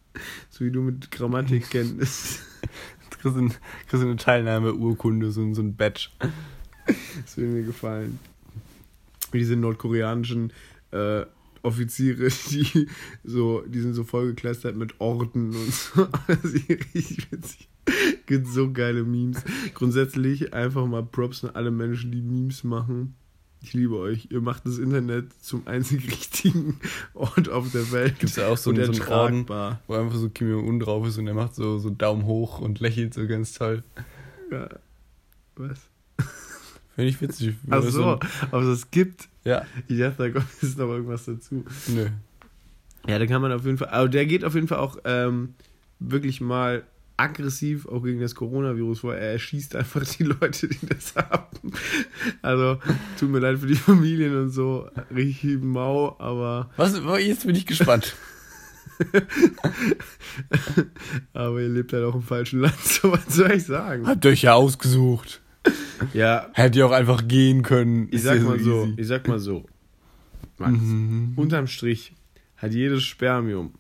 So 0.50 0.64
wie 0.64 0.72
du 0.72 0.82
mit 0.82 1.12
Grammatikkenntnis. 1.12 2.40
Jetzt 3.04 3.20
kriegst 3.20 3.36
du, 3.36 3.42
ein- 3.42 3.50
kriegst 3.90 4.02
du 4.02 4.08
eine 4.08 4.16
Teilnahmeurkunde, 4.16 5.30
so, 5.32 5.42
ein- 5.42 5.54
so 5.54 5.62
ein 5.62 5.76
Badge. 5.76 6.08
Das 7.22 7.36
würde 7.36 7.50
mir 7.52 7.64
gefallen. 7.64 8.18
Wie 9.34 9.40
diese 9.40 9.58
nordkoreanischen 9.58 10.54
äh, 10.92 11.26
Offiziere, 11.64 12.30
die 12.50 12.88
so, 13.26 13.62
die 13.68 13.82
sind 13.82 13.94
so 13.94 14.06
vollgeklustert 14.06 14.78
mit 14.78 15.02
Orden 15.02 15.48
und 15.54 15.74
so. 15.74 16.08
Das 16.28 16.46
ist 16.46 16.70
richtig 16.70 17.30
witzig. 17.34 17.68
Gibt 18.26 18.48
so 18.48 18.72
geile 18.72 19.04
Memes. 19.04 19.44
Grundsätzlich 19.74 20.54
einfach 20.54 20.86
mal 20.86 21.04
Props 21.04 21.44
an 21.44 21.52
alle 21.56 21.72
Menschen, 21.72 22.14
die 22.14 22.22
Memes 22.22 22.64
machen. 22.64 23.16
Ich 23.66 23.74
liebe 23.74 23.98
euch. 23.98 24.28
Ihr 24.30 24.42
macht 24.42 24.68
das 24.68 24.78
Internet 24.78 25.34
zum 25.42 25.66
einzig 25.66 26.06
richtigen 26.08 26.80
Ort 27.16 27.50
auf 27.50 27.72
der 27.72 27.92
Welt. 27.92 28.20
Gibt 28.20 28.30
es 28.30 28.36
ja 28.36 28.48
auch 28.48 28.58
so, 28.58 28.70
und 28.70 28.80
einen- 28.80 28.94
so 28.94 29.02
einen 29.02 29.12
Orden, 29.12 29.50
wo 29.88 29.94
einfach 29.96 30.18
so 30.18 30.30
Kim 30.30 30.52
Jong-un 30.52 30.80
drauf 30.80 31.08
ist 31.08 31.18
und 31.18 31.26
er 31.26 31.34
macht 31.34 31.56
so, 31.56 31.80
so 31.80 31.90
Daumen 31.90 32.26
hoch 32.26 32.60
und 32.60 32.80
lächelt 32.80 33.16
so 33.16 33.26
ganz 33.26 33.54
toll. 33.54 33.82
Ja. 34.52 34.70
Was? 35.56 35.80
Finde 36.94 37.10
ich 37.10 37.20
witzig. 37.20 37.56
Ach 37.72 37.82
so, 37.82 38.14
ein- 38.14 38.20
aber 38.52 38.62
es 38.66 38.92
gibt. 38.92 39.30
Ja, 39.44 39.66
Ich 39.88 39.98
dachte, 39.98 40.18
da 40.18 40.30
kommt 40.30 40.46
jetzt 40.62 40.78
noch 40.78 40.90
irgendwas 40.90 41.26
dazu. 41.26 41.66
nö. 41.88 42.06
Ja, 43.08 43.18
da 43.20 43.26
kann 43.26 43.42
man 43.42 43.52
auf 43.52 43.66
jeden 43.66 43.80
Fall. 43.80 43.90
Aber 43.90 44.10
der 44.10 44.28
geht 44.28 44.44
auf 44.46 44.54
jeden 44.54 44.68
Fall 44.68 44.78
auch 44.80 44.98
ähm, 45.06 45.56
wirklich 46.00 46.40
mal 46.40 46.84
aggressiv 47.18 47.88
auch 47.88 48.02
gegen 48.04 48.20
das 48.20 48.36
Coronavirus 48.36 49.00
vor. 49.00 49.16
Er 49.16 49.32
erschießt 49.34 49.76
einfach 49.76 50.04
die 50.06 50.24
Leute, 50.24 50.68
die 50.68 50.86
das 50.88 51.16
haben. 51.16 51.72
Also, 52.42 52.78
tut 53.20 53.30
mir 53.30 53.40
leid 53.40 53.60
für 53.60 53.68
die 53.68 53.76
Familien 53.76 54.36
und 54.36 54.50
so. 54.50 54.90
Richtig 55.14 55.64
mau, 55.64 56.16
aber, 56.20 56.70
Was, 56.78 57.00
jetzt 57.24 57.46
bin 57.46 57.56
ich 57.56 57.66
gespannt. 57.66 58.16
aber 61.34 61.62
ihr 61.62 61.70
lebt 61.70 61.94
halt 61.94 62.04
auch 62.06 62.16
im 62.16 62.22
falschen 62.22 62.62
Land. 62.62 62.76
So, 62.84 63.12
was 63.12 63.26
soll 63.28 63.52
ich 63.52 63.64
sagen? 63.66 64.08
Habt 64.08 64.26
ihr 64.26 64.32
euch 64.32 64.44
ja 64.44 64.54
ausgesucht. 64.54 65.42
Ja, 66.14 66.50
Hättet 66.54 66.76
ihr 66.78 66.86
auch 66.88 66.92
einfach 66.92 67.28
gehen 67.28 67.64
können. 67.64 68.08
ich 68.10 68.16
Ist 68.16 68.24
sag 68.24 68.42
mal 68.42 68.60
so, 68.60 68.84
easy. 68.86 68.94
ich 69.02 69.08
sag 69.08 69.28
mal 69.28 69.40
so. 69.40 69.66
Max, 70.58 70.74
Mhm. 70.80 71.34
unterm 71.36 71.68
Strich 71.68 72.14
hat 72.58 72.74
jedes 72.74 73.04
Spermium. 73.04 73.74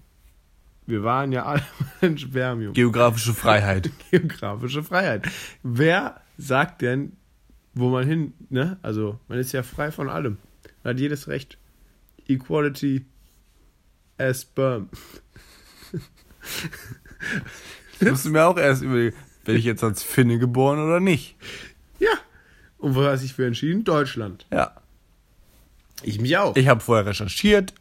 Wir 0.87 1.03
waren 1.03 1.31
ja 1.31 1.45
alle 1.45 1.63
ein 2.01 2.17
Spermium. 2.17 2.73
Geografische 2.73 3.33
Freiheit. 3.33 3.89
geografische 4.11 4.83
Freiheit. 4.83 5.27
Wer 5.63 6.21
sagt 6.37 6.81
denn, 6.81 7.13
wo 7.73 7.89
man 7.89 8.05
hin, 8.05 8.33
ne? 8.49 8.77
Also, 8.81 9.19
man 9.27 9.39
ist 9.39 9.51
ja 9.51 9.63
frei 9.63 9.91
von 9.91 10.09
allem. 10.09 10.37
Man 10.83 10.93
hat 10.93 10.99
jedes 10.99 11.27
Recht. 11.27 11.57
Equality 12.27 13.05
as 14.17 14.43
sperm. 14.43 14.89
Ich 17.99 18.09
musste 18.09 18.29
mir 18.29 18.45
auch 18.45 18.57
erst 18.57 18.81
überlegen, 18.81 19.15
werde 19.43 19.59
ich 19.59 19.65
jetzt 19.65 19.83
als 19.83 20.03
Finne 20.03 20.39
geboren 20.39 20.79
oder 20.79 20.99
nicht? 20.99 21.35
Ja. 21.99 22.13
Und 22.77 22.95
wo 22.95 23.03
hast 23.03 23.21
du 23.21 23.27
dich 23.27 23.33
für 23.33 23.45
entschieden? 23.45 23.83
Deutschland. 23.83 24.45
Ja. 24.51 24.75
Ich 26.07 26.19
mich 26.21 26.37
auch. 26.37 26.55
Ich 26.55 26.67
habe 26.67 26.81
vorher 26.81 27.05
recherchiert, 27.05 27.73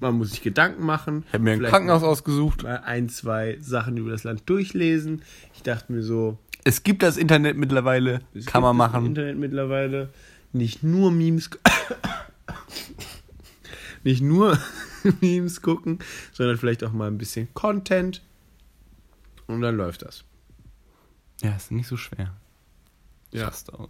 Man 0.00 0.16
muss 0.16 0.30
sich 0.30 0.42
Gedanken 0.42 0.84
machen. 0.84 1.24
ich 1.28 1.34
habe 1.34 1.44
mir 1.44 1.52
ein 1.52 1.62
Krankenhaus 1.62 2.02
ausgesucht. 2.02 2.62
mal 2.62 2.78
ein, 2.78 3.08
zwei 3.08 3.58
Sachen 3.60 3.96
über 3.96 4.10
das 4.10 4.24
Land 4.24 4.42
durchlesen. 4.46 5.22
Ich 5.54 5.62
dachte 5.62 5.92
mir 5.92 6.02
so, 6.02 6.38
Es 6.64 6.82
gibt 6.82 7.02
das 7.02 7.16
Internet 7.16 7.56
mittlerweile, 7.56 8.20
es 8.34 8.46
kann 8.46 8.62
man 8.62 8.76
machen. 8.76 9.06
Internet 9.06 9.38
mittlerweile 9.38 10.10
nicht 10.52 10.82
nur 10.82 11.10
Memes 11.10 11.50
nicht 14.04 14.22
nur 14.22 14.58
Memes 15.20 15.62
gucken, 15.62 15.98
sondern 16.32 16.58
vielleicht 16.58 16.84
auch 16.84 16.92
mal 16.92 17.08
ein 17.08 17.18
bisschen 17.18 17.48
Content 17.54 18.22
und 19.46 19.60
dann 19.60 19.76
läuft 19.76 20.02
das. 20.02 20.24
Ja, 21.42 21.54
ist 21.54 21.70
nicht 21.70 21.86
so 21.86 21.96
schwer. 21.96 22.32
Ja. 23.32 23.44
Fast 23.46 23.72
auch. 23.74 23.88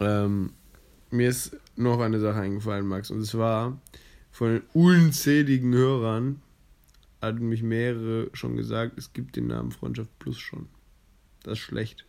Ähm, 0.00 0.52
mir 1.10 1.28
ist 1.28 1.56
noch 1.76 2.00
eine 2.00 2.20
Sache 2.20 2.40
eingefallen, 2.40 2.86
Max, 2.86 3.10
und 3.10 3.24
zwar 3.24 3.80
von 4.30 4.48
den 4.48 4.62
unzähligen 4.72 5.74
Hörern 5.74 6.42
hatten 7.20 7.48
mich 7.48 7.62
mehrere 7.62 8.30
schon 8.32 8.56
gesagt, 8.56 8.96
es 8.98 9.12
gibt 9.12 9.36
den 9.36 9.48
Namen 9.48 9.72
Freundschaft 9.72 10.16
Plus 10.18 10.38
schon. 10.38 10.66
Das 11.42 11.54
ist 11.54 11.58
schlecht. 11.64 12.04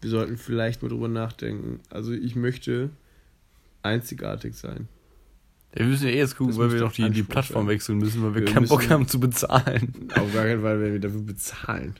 Wir 0.00 0.10
sollten 0.10 0.36
vielleicht 0.36 0.82
mal 0.82 0.88
drüber 0.88 1.08
nachdenken. 1.08 1.80
Also 1.90 2.12
ich 2.12 2.36
möchte 2.36 2.90
einzigartig 3.82 4.54
sein. 4.54 4.88
Wir 5.72 5.86
müssen 5.86 6.06
ja 6.06 6.10
eh 6.12 6.18
jetzt 6.18 6.36
gucken, 6.36 6.52
Das 6.52 6.58
weil 6.58 6.72
wir 6.72 6.80
doch 6.80 6.92
die, 6.92 7.08
die 7.10 7.22
Plattform 7.22 7.66
sein. 7.66 7.74
wechseln 7.74 7.98
müssen, 7.98 8.22
weil 8.22 8.34
wir, 8.34 8.46
Wir 8.46 8.52
keinen 8.52 8.68
Bock 8.68 8.88
haben 8.90 9.08
zu 9.08 9.18
bezahlen. 9.18 10.08
Auf 10.14 10.32
gar 10.32 10.44
keinen 10.44 10.60
Fall 10.60 10.80
werden 10.80 10.92
wir 10.92 11.00
dafür 11.00 11.22
bezahlen. 11.22 11.94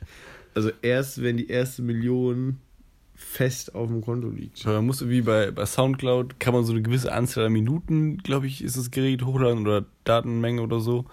Also 0.53 0.71
erst, 0.81 1.21
wenn 1.23 1.37
die 1.37 1.47
erste 1.47 1.81
Million 1.81 2.59
fest 3.15 3.75
auf 3.75 3.87
dem 3.87 4.01
Konto 4.01 4.29
liegt. 4.29 4.65
Man 4.65 4.85
muss 4.85 5.07
wie 5.07 5.21
bei, 5.21 5.51
bei 5.51 5.65
Soundcloud, 5.65 6.39
kann 6.39 6.53
man 6.53 6.63
so 6.63 6.73
eine 6.73 6.81
gewisse 6.81 7.11
Anzahl 7.11 7.45
an 7.45 7.53
Minuten, 7.53 8.17
glaube 8.17 8.47
ich, 8.47 8.63
ist 8.63 8.77
das 8.77 8.91
Gerät 8.91 9.23
hochladen 9.23 9.59
oder 9.59 9.85
Datenmenge 10.03 10.61
oder 10.61 10.79
so. 10.79 11.05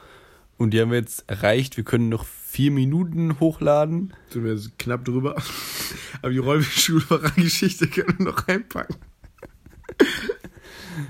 Und 0.56 0.74
die 0.74 0.80
haben 0.80 0.90
wir 0.90 0.98
jetzt 0.98 1.24
erreicht. 1.26 1.78
Wir 1.78 1.84
können 1.84 2.10
noch 2.10 2.26
vier 2.26 2.70
Minuten 2.70 3.40
hochladen. 3.40 4.12
Sind 4.28 4.44
wir 4.44 4.52
jetzt 4.52 4.78
knapp 4.78 5.06
drüber. 5.06 5.36
Aber 6.22 6.30
die 6.30 6.38
Rollstuhlfahrergeschichte 6.38 7.86
können 7.86 8.18
wir 8.18 8.26
noch 8.26 8.46
reinpacken. 8.46 8.96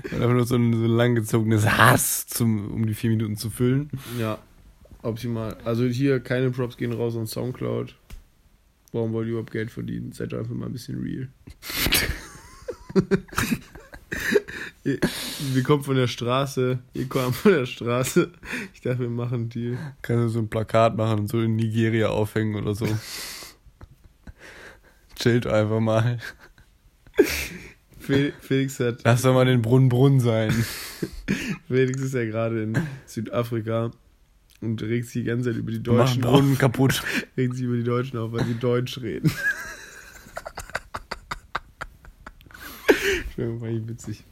Und 0.03 0.13
einfach 0.13 0.33
nur 0.33 0.45
so 0.45 0.55
ein, 0.55 0.73
so 0.73 0.85
langgezogenes 0.85 1.69
Hass, 1.69 2.27
zum, 2.27 2.71
um 2.71 2.85
die 2.85 2.93
vier 2.93 3.09
Minuten 3.09 3.35
zu 3.35 3.49
füllen. 3.49 3.89
Ja, 4.17 4.39
optimal. 5.01 5.57
Also 5.65 5.83
hier 5.85 6.21
keine 6.21 6.51
Props 6.51 6.77
gehen 6.77 6.93
raus 6.93 7.17
an 7.17 7.27
Soundcloud. 7.27 7.95
Warum 8.91 9.13
wollt 9.13 9.27
ihr 9.27 9.31
überhaupt 9.31 9.51
Geld 9.51 9.71
verdienen? 9.71 10.11
Seid 10.11 10.33
doch 10.33 10.39
einfach 10.39 10.53
mal 10.53 10.65
ein 10.65 10.73
bisschen 10.73 11.01
real. 11.01 11.29
Wir 14.83 15.63
kommen 15.63 15.83
von 15.83 15.95
der 15.95 16.07
Straße, 16.07 16.79
ihr 16.93 17.07
kommt 17.07 17.35
von 17.35 17.51
der 17.51 17.65
Straße. 17.65 18.31
Ich 18.73 18.81
dachte, 18.81 18.99
wir 18.99 19.09
machen 19.09 19.33
einen 19.35 19.49
Deal. 19.49 19.77
Kannst 20.01 20.23
du 20.23 20.29
so 20.29 20.39
ein 20.39 20.49
Plakat 20.49 20.97
machen 20.97 21.19
und 21.21 21.27
so 21.29 21.39
in 21.41 21.55
Nigeria 21.55 22.09
aufhängen 22.09 22.55
oder 22.55 22.73
so. 22.73 22.87
Chillt 25.15 25.45
einfach 25.47 25.79
mal. 25.79 26.17
Fe- 27.99 28.33
Felix 28.41 28.79
hat 28.79 29.01
Lass 29.03 29.21
doch 29.21 29.33
mal 29.35 29.45
den 29.45 29.61
Brunnen 29.61 29.89
Brunnen 29.89 30.19
sein. 30.19 30.51
Felix 31.67 32.01
ist 32.01 32.15
ja 32.15 32.25
gerade 32.25 32.63
in 32.63 32.77
Südafrika 33.05 33.91
und 34.61 34.81
regt 34.83 35.05
sich 35.05 35.23
die 35.23 35.23
ganze 35.23 35.49
Zeit 35.49 35.59
über 35.59 35.71
die 35.71 35.81
Deutschen 35.81 36.23
auf. 36.23 36.31
Brunnen 36.31 36.57
kaputt. 36.57 37.03
Regt 37.37 37.55
sich 37.55 37.65
über 37.65 37.75
die 37.75 37.83
Deutschen 37.83 38.19
auf, 38.19 38.31
weil 38.31 38.45
sie 38.45 38.53
Deutsch 38.53 38.99
reden. 39.01 39.31
ich 42.87 43.35
das 43.35 43.63
eigentlich 43.63 43.87
witzig. 43.87 44.23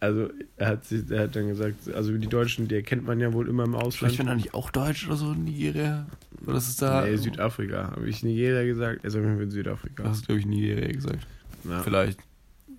Also, 0.00 0.30
er 0.56 0.68
hat, 0.68 0.84
sich, 0.84 1.10
er 1.10 1.24
hat 1.24 1.34
dann 1.34 1.48
gesagt, 1.48 1.92
also 1.92 2.16
die 2.16 2.28
Deutschen, 2.28 2.68
die 2.68 2.76
erkennt 2.76 3.04
man 3.04 3.18
ja 3.18 3.32
wohl 3.32 3.48
immer 3.48 3.64
im 3.64 3.74
Ausland. 3.74 3.94
Vielleicht 3.94 4.18
wenn 4.20 4.28
er 4.28 4.36
nicht 4.36 4.54
auch 4.54 4.70
Deutsch 4.70 5.06
oder 5.06 5.16
so 5.16 5.32
in 5.32 5.44
Nigeria. 5.44 6.06
Oder 6.46 6.58
ist 6.58 6.68
es 6.68 6.76
da? 6.76 7.04
Nee, 7.04 7.16
Südafrika. 7.16 7.92
Habe 7.92 8.08
ich 8.08 8.22
Nigeria 8.22 8.64
gesagt? 8.64 9.00
Er 9.02 9.08
ist 9.08 9.14
auf 9.14 9.22
jeden 9.22 9.34
Fall 9.34 9.44
in 9.44 9.50
Südafrika. 9.50 10.02
Du 10.04 10.08
hast, 10.08 10.26
glaube 10.26 10.40
ich, 10.40 10.46
Nigeria 10.46 10.92
gesagt. 10.92 11.26
Ja. 11.64 11.82
Vielleicht. 11.82 12.20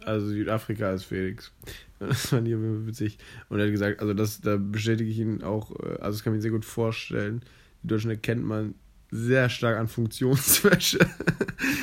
Also 0.05 0.27
Südafrika 0.27 0.91
ist 0.91 1.03
Felix. 1.05 1.51
Das 1.99 2.27
fand 2.27 2.47
ich 2.47 2.55
witzig. 2.57 3.17
Und 3.49 3.59
er 3.59 3.65
hat 3.65 3.71
gesagt, 3.71 3.99
also 3.99 4.13
das, 4.13 4.39
da 4.41 4.55
bestätige 4.57 5.09
ich 5.09 5.19
ihn 5.19 5.43
auch, 5.43 5.71
äh, 5.71 5.97
also 5.99 6.17
das 6.17 6.23
kann 6.23 6.33
ich 6.33 6.37
mir 6.37 6.41
sehr 6.41 6.51
gut 6.51 6.65
vorstellen. 6.65 7.41
Die 7.83 7.87
Deutschen 7.87 8.09
erkennt 8.09 8.43
man 8.43 8.75
sehr 9.11 9.49
stark 9.49 9.77
an 9.77 9.87
Funktionswäsche, 9.87 10.99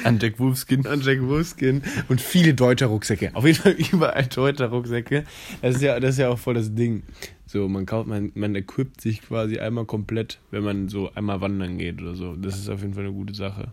An 0.04 0.18
Jack 0.20 0.38
Wolfskin. 0.38 0.86
an 0.86 1.00
Jack 1.00 1.20
Wolfskin 1.22 1.82
und 2.08 2.20
viele 2.20 2.54
deutsche 2.54 2.86
Rucksäcke. 2.86 3.30
Auf 3.34 3.44
jeden 3.44 3.58
Fall 3.58 3.72
überall 3.92 4.24
deutsche 4.26 4.70
Rucksäcke. 4.70 5.24
Das 5.60 5.76
ist 5.76 5.82
ja, 5.82 5.98
das 5.98 6.12
ist 6.12 6.18
ja 6.18 6.28
auch 6.28 6.38
voll 6.38 6.54
das 6.54 6.74
Ding. 6.74 7.02
So, 7.46 7.68
man 7.68 7.84
kauft, 7.84 8.08
man, 8.08 8.30
man 8.34 8.54
equipt 8.54 9.00
sich 9.00 9.22
quasi 9.22 9.58
einmal 9.58 9.86
komplett, 9.86 10.38
wenn 10.50 10.62
man 10.64 10.88
so 10.88 11.12
einmal 11.14 11.40
wandern 11.40 11.78
geht 11.78 12.00
oder 12.00 12.14
so. 12.14 12.36
Das 12.36 12.56
ist 12.58 12.68
auf 12.68 12.80
jeden 12.80 12.94
Fall 12.94 13.04
eine 13.04 13.12
gute 13.12 13.34
Sache. 13.34 13.72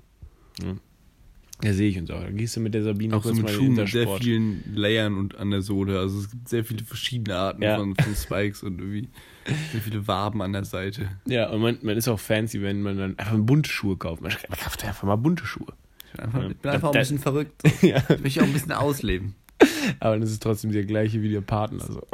Ja. 0.64 0.76
Da 1.64 1.72
sehe 1.72 1.90
ich 1.90 1.98
uns 1.98 2.10
auch. 2.12 2.22
Da 2.22 2.30
gehst 2.30 2.56
du 2.58 2.60
mit 2.60 2.74
der 2.74 2.84
Sabine 2.84 3.16
Auch 3.16 3.24
so 3.24 3.34
mit 3.34 3.44
mal 3.44 3.52
Schuhen 3.52 3.76
mit 3.76 3.88
sehr 3.88 4.08
vielen 4.18 4.64
Layern 4.76 5.18
und 5.18 5.38
an 5.38 5.50
der 5.50 5.62
Sohle. 5.62 5.98
Also 5.98 6.20
es 6.20 6.30
gibt 6.30 6.50
sehr 6.50 6.66
viele 6.66 6.84
verschiedene 6.84 7.38
Arten 7.38 7.62
Ja. 7.64 7.78
von, 7.78 7.96
von 7.96 8.16
Spikes 8.16 8.64
und 8.64 8.80
irgendwie 8.80 9.08
sehr 9.72 9.80
viele 9.82 10.06
Waben 10.08 10.42
an 10.42 10.52
der 10.52 10.66
Seite. 10.66 11.10
Ja, 11.26 11.50
und 11.50 11.62
man, 11.62 11.78
man 11.82 11.96
ist 11.98 12.08
auch 12.10 12.20
fancy, 12.20 12.62
wenn 12.62 12.82
man 12.82 12.98
dann 12.98 13.18
einfach 13.18 13.38
bunte 13.38 13.70
Schuhe 13.70 13.96
kauft. 13.96 14.22
Man 14.22 14.32
kauft 14.32 14.84
einfach 14.84 15.04
mal 15.04 15.16
bunte 15.16 15.46
Schuhe. 15.46 15.74
Ich 16.06 16.12
bin 16.18 16.26
einfach, 16.26 16.42
Ja. 16.44 16.50
ich 16.50 16.58
bin 16.58 16.72
einfach 16.72 16.90
ein 16.90 16.94
Da- 16.94 17.00
bisschen 17.00 17.20
verrückt. 17.20 17.62
ja. 17.82 18.04
Ich 18.10 18.20
möchte 18.22 18.42
auch 18.42 18.46
ein 18.48 18.54
bisschen 18.54 18.72
ausleben. 18.74 19.36
Aber 20.02 20.20
das 20.20 20.32
ist 20.32 20.44
trotzdem 20.44 20.72
der 20.74 20.84
gleiche 20.84 21.22
wie 21.22 21.30
der 21.30 21.42
Partner. 21.42 21.80
So. 21.86 22.06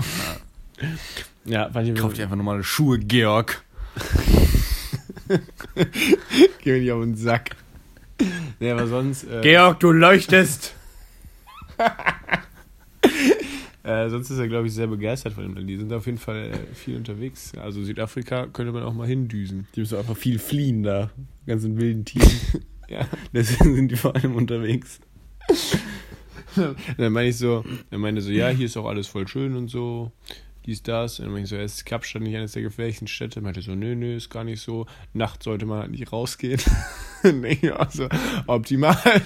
Ja, 1.45 1.69
fand 1.71 1.87
ich 1.87 1.95
Kauf 1.95 2.13
dir 2.13 2.23
einfach 2.23 2.35
normale 2.35 2.63
Schuhe, 2.63 2.99
Georg. 2.99 3.63
Geh 6.63 6.71
mir 6.71 6.79
nicht 6.81 6.91
auf 6.91 7.01
den 7.03 7.15
Sack. 7.15 7.55
Nee, 8.59 8.71
aber 8.71 8.87
sonst. 8.87 9.23
Äh, 9.23 9.41
Georg, 9.41 9.79
du 9.79 9.91
leuchtest! 9.91 10.75
äh, 13.83 14.09
sonst 14.09 14.29
ist 14.29 14.37
er, 14.37 14.47
glaube 14.47 14.67
ich, 14.67 14.73
sehr 14.73 14.87
begeistert 14.87 15.33
von 15.33 15.55
dem. 15.55 15.67
Die 15.67 15.77
sind 15.77 15.91
auf 15.93 16.05
jeden 16.05 16.17
Fall 16.17 16.51
äh, 16.51 16.75
viel 16.75 16.97
unterwegs. 16.97 17.53
Also 17.57 17.83
Südafrika 17.83 18.47
könnte 18.47 18.73
man 18.73 18.83
auch 18.83 18.93
mal 18.93 19.07
hindüsen. 19.07 19.67
Die 19.75 19.79
müssen 19.79 19.97
einfach 19.97 20.17
viel 20.17 20.39
fliehen 20.39 20.83
da. 20.83 21.09
Ganzen 21.45 21.79
wilden 21.79 22.05
Tieren. 22.05 22.29
Ja. 22.89 23.07
Deswegen 23.33 23.75
sind 23.75 23.91
die 23.91 23.95
vor 23.95 24.15
allem 24.15 24.35
unterwegs. 24.35 24.99
dann 26.97 27.13
meine 27.13 27.29
ich 27.29 27.37
so, 27.37 27.63
er 27.91 27.99
meinte 27.99 28.19
so, 28.19 28.31
ja, 28.31 28.49
hier 28.49 28.65
ist 28.65 28.77
auch 28.77 28.87
alles 28.87 29.05
voll 29.05 29.27
schön 29.27 29.55
und 29.55 29.67
so. 29.67 30.11
Dies, 30.69 30.83
das. 30.83 31.19
Und 31.19 31.25
dann 31.25 31.33
meinte 31.33 31.45
ich 31.45 31.49
so, 31.49 31.57
ist 31.57 31.85
Kapstadt 31.85 32.21
nicht 32.21 32.35
eines 32.35 32.51
der 32.53 32.61
gefährlichsten 32.61 33.07
Städte? 33.07 33.41
Meinte 33.41 33.61
so, 33.61 33.75
nö, 33.75 33.95
nö, 33.95 34.15
ist 34.15 34.29
gar 34.29 34.43
nicht 34.43 34.61
so. 34.61 34.85
Nachts 35.13 35.45
sollte 35.45 35.65
man 35.65 35.79
halt 35.79 35.91
nicht 35.91 36.11
rausgehen. 36.11 36.61
nee, 37.23 37.71
also 37.71 38.07
optimal. 38.47 38.95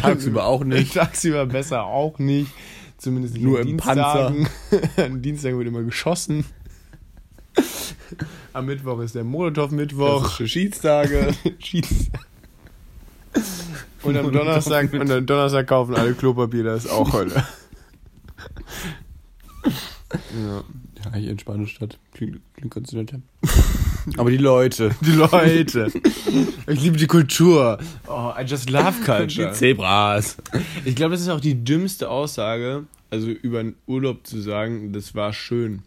Tagsüber 0.00 0.46
auch 0.46 0.64
nicht. 0.64 0.94
Tagsüber 0.94 1.46
besser 1.46 1.84
auch 1.84 2.18
nicht. 2.18 2.50
Zumindest 2.98 3.34
nicht 3.34 3.44
Nur 3.44 3.60
im 3.60 3.68
Dienstagen. 3.68 4.48
An 4.96 5.22
Dienstagen 5.22 5.58
wird 5.58 5.68
immer 5.68 5.82
geschossen. 5.82 6.44
Am 8.52 8.66
Mittwoch 8.66 9.00
ist 9.00 9.14
der 9.14 9.24
Molotow-Mittwoch. 9.24 10.40
Schiedstage. 10.46 11.34
Schiedstage. 11.58 12.18
Und 14.02 14.16
am 14.16 14.32
Donnerstag, 14.32 14.92
und 14.92 15.10
am 15.10 15.26
Donnerstag 15.26 15.66
kaufen 15.66 15.94
alle 15.94 16.14
Klopapier, 16.14 16.64
das 16.64 16.84
ist 16.84 16.90
auch 16.90 17.12
Hölle. 17.12 17.44
Ja. 19.64 20.64
Ja, 21.04 21.14
hier 21.16 21.30
in 21.32 21.38
Spanischstadt. 21.38 21.98
Klingt, 22.14 22.40
klingt 22.54 22.74
ganz 22.74 22.92
nett. 22.92 23.12
Aber 24.16 24.30
die 24.30 24.36
Leute. 24.36 24.90
Die 25.00 25.12
Leute. 25.12 25.90
Ich 26.66 26.80
liebe 26.80 26.96
die 26.96 27.06
Kultur. 27.06 27.78
Oh, 28.08 28.32
I 28.36 28.42
just 28.44 28.68
love 28.70 29.00
culture. 29.04 29.52
Zebras. 29.52 30.36
Ich 30.84 30.96
glaube, 30.96 31.12
das 31.12 31.20
ist 31.20 31.28
auch 31.28 31.40
die 31.40 31.62
dümmste 31.64 32.08
Aussage, 32.10 32.84
also 33.10 33.28
über 33.28 33.60
einen 33.60 33.76
Urlaub 33.86 34.26
zu 34.26 34.40
sagen, 34.40 34.92
das 34.92 35.14
war 35.14 35.32
schön. 35.32 35.82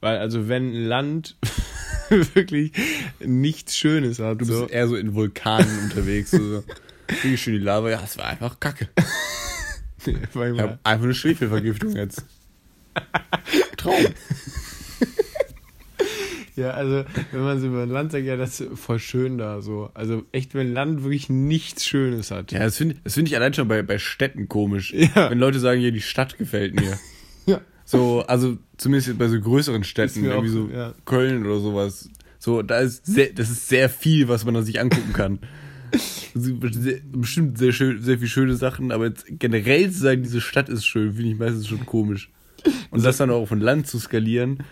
Weil, 0.00 0.18
also, 0.18 0.48
wenn 0.48 0.70
ein 0.72 0.84
Land 0.86 1.36
wirklich 2.08 2.72
nichts 3.22 3.76
Schönes 3.76 4.18
hat, 4.18 4.40
Du 4.40 4.46
bist 4.46 4.50
so. 4.58 4.66
eher 4.66 4.88
so 4.88 4.96
in 4.96 5.14
Vulkanen 5.14 5.84
unterwegs. 5.84 6.30
So. 6.30 6.64
Wie 7.22 7.36
schön 7.36 7.54
die 7.54 7.60
Lava. 7.60 7.90
Ja, 7.90 8.00
es 8.02 8.16
war 8.16 8.26
einfach 8.26 8.58
kacke. 8.60 8.88
Ich 10.06 10.14
habe 10.34 10.78
einfach 10.82 11.04
eine 11.04 11.14
Schwefelvergiftung 11.14 11.94
jetzt. 11.94 12.24
Traum. 13.76 13.94
Ja, 16.56 16.70
also, 16.72 17.04
wenn 17.32 17.40
man 17.42 17.60
so 17.60 17.68
über 17.68 17.82
ein 17.84 17.88
Land 17.88 18.12
sagt, 18.12 18.24
ja, 18.26 18.36
das 18.36 18.60
ist 18.60 18.78
voll 18.78 18.98
schön 18.98 19.38
da, 19.38 19.62
so. 19.62 19.90
Also, 19.94 20.24
echt, 20.32 20.54
wenn 20.54 20.68
ein 20.68 20.72
Land 20.74 21.02
wirklich 21.04 21.30
nichts 21.30 21.86
Schönes 21.86 22.30
hat. 22.30 22.52
Ja, 22.52 22.58
das 22.58 22.76
finde 22.76 22.96
das 23.02 23.14
find 23.14 23.28
ich 23.28 23.36
allein 23.36 23.54
schon 23.54 23.66
bei, 23.68 23.82
bei 23.82 23.98
Städten 23.98 24.48
komisch. 24.48 24.92
Ja. 24.92 25.30
Wenn 25.30 25.38
Leute 25.38 25.58
sagen, 25.58 25.80
ja, 25.80 25.90
die 25.90 26.00
Stadt 26.02 26.36
gefällt 26.38 26.74
mir. 26.74 26.98
Ja. 27.46 27.62
So, 27.86 28.20
also 28.26 28.58
zumindest 28.76 29.16
bei 29.18 29.26
so 29.28 29.40
größeren 29.40 29.82
Städten, 29.84 30.24
irgendwie 30.24 30.50
auch- 30.50 30.52
so 30.52 30.68
ja. 30.70 30.94
Köln 31.06 31.46
oder 31.46 31.58
sowas. 31.60 32.10
So, 32.38 32.60
da 32.62 32.80
ist 32.80 33.06
sehr, 33.06 33.30
das 33.32 33.48
ist 33.50 33.68
sehr 33.68 33.88
viel, 33.88 34.28
was 34.28 34.44
man 34.44 34.52
da 34.54 34.62
sich 34.62 34.78
angucken 34.80 35.12
kann. 35.12 35.38
Also, 36.34 36.56
sehr, 36.70 36.98
bestimmt 37.10 37.58
sehr 37.58 37.72
schön, 37.72 38.00
sehr 38.02 38.18
viel 38.18 38.28
schöne 38.28 38.54
Sachen, 38.54 38.92
aber 38.92 39.06
jetzt 39.06 39.24
generell 39.30 39.90
zu 39.90 39.98
sagen, 40.00 40.22
diese 40.22 40.40
Stadt 40.40 40.68
ist 40.68 40.84
schön, 40.84 41.14
finde 41.14 41.30
ich 41.32 41.38
meistens 41.38 41.66
schon 41.66 41.84
komisch. 41.86 42.30
Und 42.90 43.04
das 43.04 43.16
dann 43.18 43.30
auch 43.30 43.46
von 43.46 43.60
Land 43.60 43.86
zu 43.86 43.98
skalieren, 43.98 44.64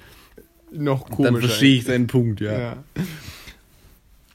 Noch 0.72 1.08
dann 1.08 1.16
komischer. 1.16 1.48
verstehe 1.48 1.76
ich 1.76 1.84
seinen 1.84 2.06
Punkt, 2.08 2.40
ja. 2.40 2.58
Ja. 2.58 2.76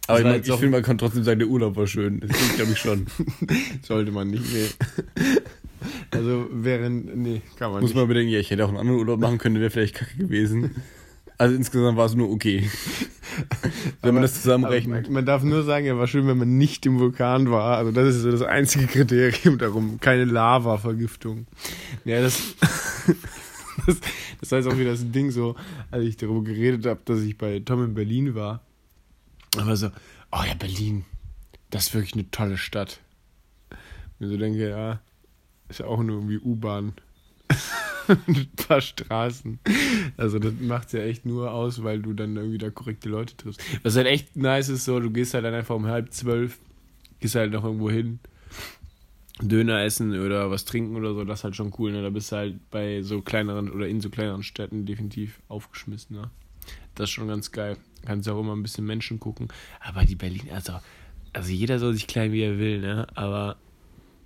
Aber 0.08 0.20
ich, 0.20 0.26
mein, 0.26 0.42
ich 0.42 0.48
finde, 0.52 0.70
man 0.70 0.84
kann 0.84 0.98
trotzdem 0.98 1.24
sagen, 1.24 1.40
der 1.40 1.48
Urlaub 1.48 1.76
war 1.76 1.88
schön. 1.88 2.20
Das 2.20 2.32
finde 2.38 2.46
ich, 2.52 2.56
glaube 2.56 2.72
ich, 2.74 2.78
schon. 2.78 3.08
Sollte 3.84 4.12
man 4.12 4.30
nicht, 4.30 4.44
nee. 4.54 4.68
Also, 6.12 6.48
während, 6.52 7.16
nee, 7.18 7.42
kann 7.58 7.72
man 7.72 7.82
Muss 7.82 7.92
nicht. 7.92 7.98
man 7.98 8.08
bedenken, 8.08 8.32
ja, 8.32 8.40
ich 8.40 8.50
hätte 8.52 8.64
auch 8.66 8.70
einen 8.70 8.78
anderen 8.78 9.00
Urlaub 9.00 9.20
machen 9.20 9.38
können, 9.38 9.60
wäre 9.60 9.70
vielleicht 9.70 9.96
kacke 9.96 10.18
gewesen. 10.18 10.72
Also 11.38 11.56
insgesamt 11.56 11.98
war 11.98 12.06
es 12.06 12.16
nur 12.16 12.30
okay. 12.30 12.70
Wenn 14.02 14.14
man 14.14 14.22
das 14.22 14.36
zusammenrechnet. 14.36 15.06
Aber 15.06 15.14
Man 15.14 15.26
darf 15.26 15.44
nur 15.44 15.64
sagen, 15.64 15.86
er 15.86 15.98
war 15.98 16.06
schön, 16.08 16.28
wenn 16.28 16.38
man 16.38 16.58
nicht 16.58 16.86
im 16.86 17.00
Vulkan 17.00 17.50
war. 17.50 17.78
Also 17.78 17.92
das 17.92 18.16
ist 18.16 18.22
so 18.22 18.32
das 18.32 18.44
einzige 18.44 18.86
Kriterium 18.86 19.58
darum. 19.58 20.00
Keine 20.00 20.26
Lava-Vergiftung. 20.26 21.48
Ja, 22.06 22.22
das, 22.22 22.40
das, 23.86 24.00
das 24.40 24.52
heißt 24.52 24.68
auch 24.68 24.78
wieder 24.78 24.92
das 24.92 25.12
Ding 25.12 25.32
so, 25.32 25.56
als 25.92 26.06
ich 26.06 26.18
darüber 26.18 26.44
geredet 26.44 26.86
habe, 26.86 27.02
dass 27.06 27.22
ich 27.22 27.38
bei 27.38 27.60
Tom 27.60 27.84
in 27.84 27.94
Berlin 27.94 28.36
war. 28.36 28.62
Aber 29.58 29.76
so, 29.76 29.88
oh 30.32 30.44
ja, 30.48 30.54
Berlin, 30.56 31.06
das 31.70 31.88
ist 31.88 31.94
wirklich 31.94 32.14
eine 32.14 32.30
tolle 32.32 32.58
Stadt. 32.58 33.00
Ich 34.20 34.28
so 34.28 34.38
denke, 34.38 34.70
ja, 34.70 35.02
ist 35.70 35.80
ja 35.80 35.86
auch 35.86 36.02
nur 36.02 36.18
irgendwie 36.18 36.40
U-Bahn. 36.40 36.94
ein 38.28 38.50
paar 38.68 38.82
Straßen. 38.82 39.60
Also 40.18 40.40
das 40.40 40.54
macht's 40.60 40.94
ja 40.94 41.02
echt 41.02 41.26
nur 41.26 41.52
aus, 41.52 41.84
weil 41.84 42.02
du 42.02 42.14
dann 42.14 42.36
irgendwie 42.36 42.58
da 42.58 42.70
korrekte 42.70 43.10
Leute 43.10 43.36
triffst. 43.38 43.62
Was 43.84 43.96
halt 43.96 44.08
echt 44.08 44.36
nice 44.36 44.70
ist, 44.70 44.86
so, 44.86 45.00
du 45.00 45.12
gehst 45.12 45.34
halt 45.34 45.46
dann 45.46 45.54
einfach 45.54 45.76
um 45.76 45.88
halb 45.88 46.12
zwölf, 46.14 46.60
gehst 47.20 47.36
halt 47.36 47.52
noch 47.52 47.64
irgendwo 47.64 47.90
hin, 47.90 48.20
Döner 49.42 49.84
essen 49.84 50.20
oder 50.20 50.52
was 50.52 50.66
trinken 50.66 50.96
oder 50.96 51.14
so, 51.14 51.24
das 51.24 51.40
ist 51.40 51.44
halt 51.44 51.56
schon 51.56 51.74
cool, 51.80 51.92
ne? 51.92 52.04
Da 52.04 52.10
bist 52.10 52.32
du 52.32 52.36
halt 52.36 52.70
bei 52.70 53.02
so 53.02 53.22
kleineren 53.22 53.72
oder 53.72 53.88
in 53.88 54.00
so 54.00 54.10
kleineren 54.10 54.44
Städten 54.44 54.86
definitiv 54.86 55.40
aufgeschmissen, 55.48 56.16
ne? 56.16 56.30
Das 56.96 57.10
ist 57.10 57.14
schon 57.14 57.28
ganz 57.28 57.52
geil. 57.52 57.78
Kannst 58.06 58.30
auch 58.30 58.40
immer 58.40 58.56
ein 58.56 58.62
bisschen 58.62 58.86
Menschen 58.86 59.20
gucken. 59.20 59.48
Aber 59.80 60.06
die 60.06 60.16
Berlin, 60.16 60.50
also, 60.54 60.74
also 61.34 61.52
jeder 61.52 61.80
soll 61.80 61.94
sich 61.94 62.06
klein, 62.06 62.32
wie 62.32 62.42
er 62.42 62.60
will, 62.60 62.80
ne? 62.80 63.08
Aber 63.16 63.58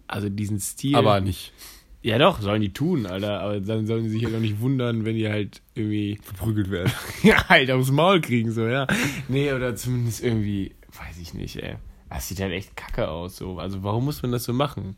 also 0.07 0.29
diesen 0.29 0.59
Stil. 0.59 0.95
Aber 0.95 1.21
nicht. 1.21 1.53
Ja 2.01 2.17
doch, 2.17 2.41
sollen 2.41 2.61
die 2.61 2.73
tun, 2.73 3.05
Alter. 3.05 3.41
Aber 3.41 3.59
dann 3.59 3.87
sollen 3.87 4.03
die 4.03 4.09
sich 4.09 4.21
ja 4.21 4.29
doch 4.29 4.39
nicht 4.39 4.59
wundern, 4.59 5.05
wenn 5.05 5.15
die 5.15 5.29
halt 5.29 5.61
irgendwie 5.75 6.19
Verprügelt 6.21 6.69
werden. 6.69 6.91
ja, 7.23 7.47
halt 7.49 7.71
aufs 7.71 7.91
Maul 7.91 8.21
kriegen, 8.21 8.51
so, 8.51 8.67
ja. 8.67 8.87
Nee, 9.27 9.51
oder 9.51 9.75
zumindest 9.75 10.23
irgendwie, 10.23 10.75
weiß 10.93 11.17
ich 11.19 11.33
nicht, 11.33 11.57
ey. 11.57 11.75
Das 12.09 12.27
sieht 12.27 12.39
halt 12.39 12.53
echt 12.53 12.75
kacke 12.75 13.07
aus, 13.09 13.37
so. 13.37 13.59
Also 13.59 13.83
warum 13.83 14.05
muss 14.05 14.21
man 14.21 14.31
das 14.31 14.45
so 14.45 14.53
machen? 14.53 14.95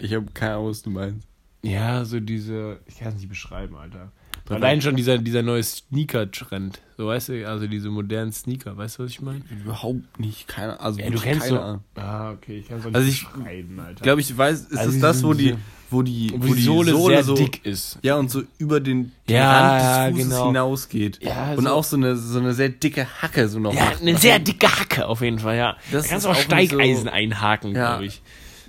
Ich 0.00 0.14
habe 0.14 0.26
keine 0.32 0.54
Ahnung, 0.54 0.68
was 0.68 0.82
du 0.82 0.90
meinst. 0.90 1.26
Ja, 1.62 2.04
so 2.04 2.20
diese, 2.20 2.80
ich 2.86 2.98
kann 2.98 3.08
es 3.08 3.14
nicht 3.16 3.28
beschreiben, 3.28 3.76
Alter. 3.76 4.12
Allein 4.52 4.80
schon 4.82 4.96
dieser, 4.96 5.18
dieser 5.18 5.42
neue 5.42 5.62
Sneaker-Trend. 5.62 6.80
So, 6.96 7.06
weißt 7.06 7.30
du, 7.30 7.48
also 7.48 7.66
diese 7.66 7.88
modernen 7.90 8.32
Sneaker, 8.32 8.76
weißt 8.76 8.98
du, 8.98 9.04
was 9.04 9.10
ich 9.10 9.20
meine? 9.20 9.42
Überhaupt 9.64 10.20
nicht. 10.20 10.46
Keine 10.48 10.78
Also 10.80 11.00
Ja, 11.00 11.10
du 11.10 11.18
kennst 11.18 11.40
keine 11.42 11.56
so. 11.56 11.60
Ahnung. 11.60 11.80
Ah, 11.96 12.30
okay, 12.32 12.58
ich 12.58 12.68
kann 12.68 12.78
es 12.78 12.82
auch 12.84 12.90
nicht 12.90 12.96
Also 12.96 13.08
ich 13.08 13.26
beschreiben, 13.28 13.80
Alter. 13.80 14.02
Glaube, 14.02 14.20
ich 14.20 14.36
weiß, 14.36 14.60
ist 14.62 14.76
Also 14.78 14.90
es 14.94 15.00
das, 15.00 15.22
wo 15.24 15.34
die, 15.34 15.54
wo 15.90 16.02
die, 16.02 16.32
wo, 16.36 16.54
die 16.54 16.62
Sohle, 16.62 16.94
sehr 16.96 17.24
so, 17.24 17.34
dick 17.34 17.64
ist. 17.66 17.98
Ja, 18.02 18.16
und 18.16 18.30
so 18.30 18.42
über 18.58 18.80
den, 18.80 19.12
Ja, 19.28 20.04
Rand 20.04 20.16
des 20.16 20.22
Fußes 20.24 20.30
genau. 20.38 20.46
hinausgeht. 20.48 21.18
Ja, 21.22 21.52
und 21.54 21.64
so- 21.64 21.70
auch 21.70 21.84
so 21.84 21.96
eine, 21.96 22.16
so 22.16 22.38
eine 22.38 22.54
sehr 22.54 22.68
dicke 22.68 23.06
Hacke 23.20 23.48
so 23.48 23.58
noch 23.58 23.74
Ja, 23.74 23.84
macht. 23.86 24.00
eine 24.02 24.16
sehr 24.16 24.38
dicke 24.38 24.68
Hacke 24.68 25.06
auf 25.06 25.20
jeden 25.22 25.38
Fall, 25.38 25.56
ja. 25.56 25.76
Das 25.90 26.04
da 26.04 26.08
kannst 26.10 26.12
ist 26.12 26.24
du 26.24 26.28
auch 26.28 26.32
auch 26.32 26.36
nicht 26.56 26.70
so- 26.70 26.76
Steigeisen 26.76 27.08
einhaken, 27.08 27.74
Ja. 27.74 27.88
glaube 27.92 28.06
ich. 28.06 28.22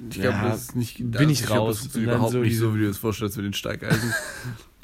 Ich 0.10 0.20
glaube, 0.20 0.38
das 0.44 0.62
ist 0.64 0.76
nicht. 0.76 0.98
bin 1.12 1.30
ich 1.30 1.46
glaub, 1.46 1.60
raus. 1.60 1.78
Das 1.78 1.86
ist 1.86 1.96
Und 1.96 2.06
dann 2.06 2.16
überhaupt 2.16 2.32
so 2.34 2.40
nicht 2.40 2.58
so, 2.58 2.76
wie 2.76 2.80
du 2.80 2.88
das 2.88 2.98
vorstellst 2.98 3.38
mit 3.38 3.46
den 3.46 3.54
Steigeisen. 3.54 4.14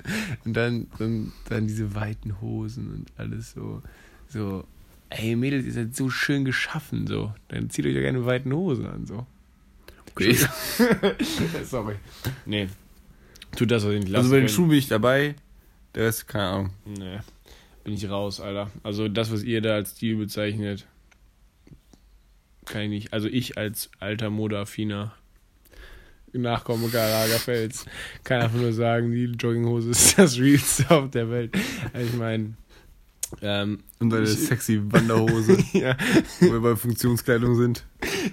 Und 0.45 0.53
dann, 0.53 0.87
dann, 0.97 1.31
dann 1.47 1.67
diese 1.67 1.95
weiten 1.95 2.41
Hosen 2.41 2.91
und 2.93 3.07
alles 3.17 3.51
so, 3.51 3.81
so, 4.27 4.63
ey 5.09 5.35
Mädels, 5.35 5.65
ihr 5.65 5.73
seid 5.73 5.95
so 5.95 6.09
schön 6.09 6.45
geschaffen, 6.45 7.07
so. 7.07 7.33
Dann 7.49 7.69
zieht 7.69 7.85
euch 7.85 7.93
doch 7.93 8.01
gerne 8.01 8.25
weiten 8.25 8.53
Hosen 8.53 8.85
an, 8.85 9.05
so. 9.05 9.25
Okay. 10.11 10.33
Sorry. 11.63 11.95
Nee. 12.45 12.67
Tut 13.55 13.71
das, 13.71 13.83
was 13.85 13.93
ich 13.93 14.03
nicht 14.03 14.15
Also 14.15 14.29
bei 14.29 14.39
den. 14.39 14.49
Schuhen 14.49 14.69
bin 14.69 14.77
ich 14.77 14.87
dabei. 14.87 15.35
Der 15.95 16.05
Rest, 16.05 16.27
keine 16.27 16.45
Ahnung. 16.45 16.69
Nee. 16.85 17.19
Bin 17.83 17.93
ich 17.93 18.09
raus, 18.09 18.39
Alter. 18.39 18.69
Also 18.83 19.07
das, 19.07 19.31
was 19.31 19.43
ihr 19.43 19.61
da 19.61 19.75
als 19.75 19.91
Stil 19.91 20.17
bezeichnet, 20.17 20.85
kann 22.65 22.81
ich 22.83 22.89
nicht. 22.89 23.13
Also 23.13 23.27
ich 23.27 23.57
als 23.57 23.89
alter 23.99 24.29
Modeaffiner 24.29 25.13
Nachkomme 26.33 26.89
Karl 26.89 27.09
Lagerfels 27.09 27.85
kann 28.23 28.41
einfach 28.41 28.59
nur 28.59 28.73
sagen, 28.73 29.11
die 29.11 29.25
Jogginghose 29.25 29.91
ist 29.91 30.17
das 30.17 30.37
Realste 30.39 30.89
auf 30.91 31.09
der 31.09 31.29
Welt. 31.29 31.55
Also 31.93 32.07
ich 32.07 32.17
meine, 32.17 32.53
ähm, 33.41 33.79
Und 33.99 34.09
deine 34.11 34.23
Ich- 34.25 34.31
sexy 34.47 34.81
Wanderhose, 34.83 35.57
ja, 35.73 35.95
wo 36.39 36.51
wir 36.53 36.59
bei 36.61 36.75
Funktionskleidung 36.75 37.55
sind. 37.55 37.85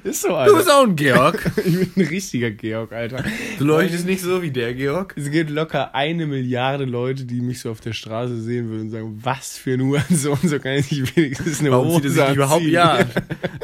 ist 0.05 0.23
so, 0.23 0.29
Du 0.29 0.35
Alter. 0.35 0.57
bist 0.57 0.71
auch 0.71 0.85
ein 0.87 0.97
Georg. 0.97 1.51
Ich 1.65 1.77
bin 1.79 1.91
ein 2.05 2.09
richtiger 2.09 2.51
Georg, 2.51 2.93
Alter. 2.93 3.25
Du 3.59 3.65
leuchtest 3.65 4.07
nicht 4.07 4.21
so 4.23 4.43
wie 4.43 4.51
der 4.51 4.75
Georg. 4.75 5.15
Es 5.17 5.31
gibt 5.31 5.51
locker 5.51 5.95
eine 5.95 6.27
Milliarde 6.27 6.85
Leute, 6.85 7.25
die 7.25 7.41
mich 7.41 7.61
so 7.61 7.71
auf 7.71 7.81
der 7.81 7.93
Straße 7.93 8.41
sehen 8.41 8.69
würden 8.69 8.83
und 8.83 8.91
sagen, 8.91 9.19
was 9.23 9.57
für 9.59 9.73
ein 9.75 9.83
Hurensohn, 9.83 10.39
so 10.45 10.59
kann 10.59 10.73
ich 10.75 10.91
nicht 10.91 11.17
wenigstens 11.17 11.61
eine 11.61 11.71
Warum 11.73 11.89
Hose 11.89 12.07
anziehen. 12.23 12.35
überhaupt? 12.37 12.63
Ja. 12.65 13.01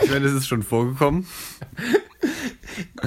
Ich 0.03 0.11
meine, 0.11 0.24
das 0.24 0.33
ist 0.33 0.47
schon 0.49 0.62
vorgekommen. 0.62 1.26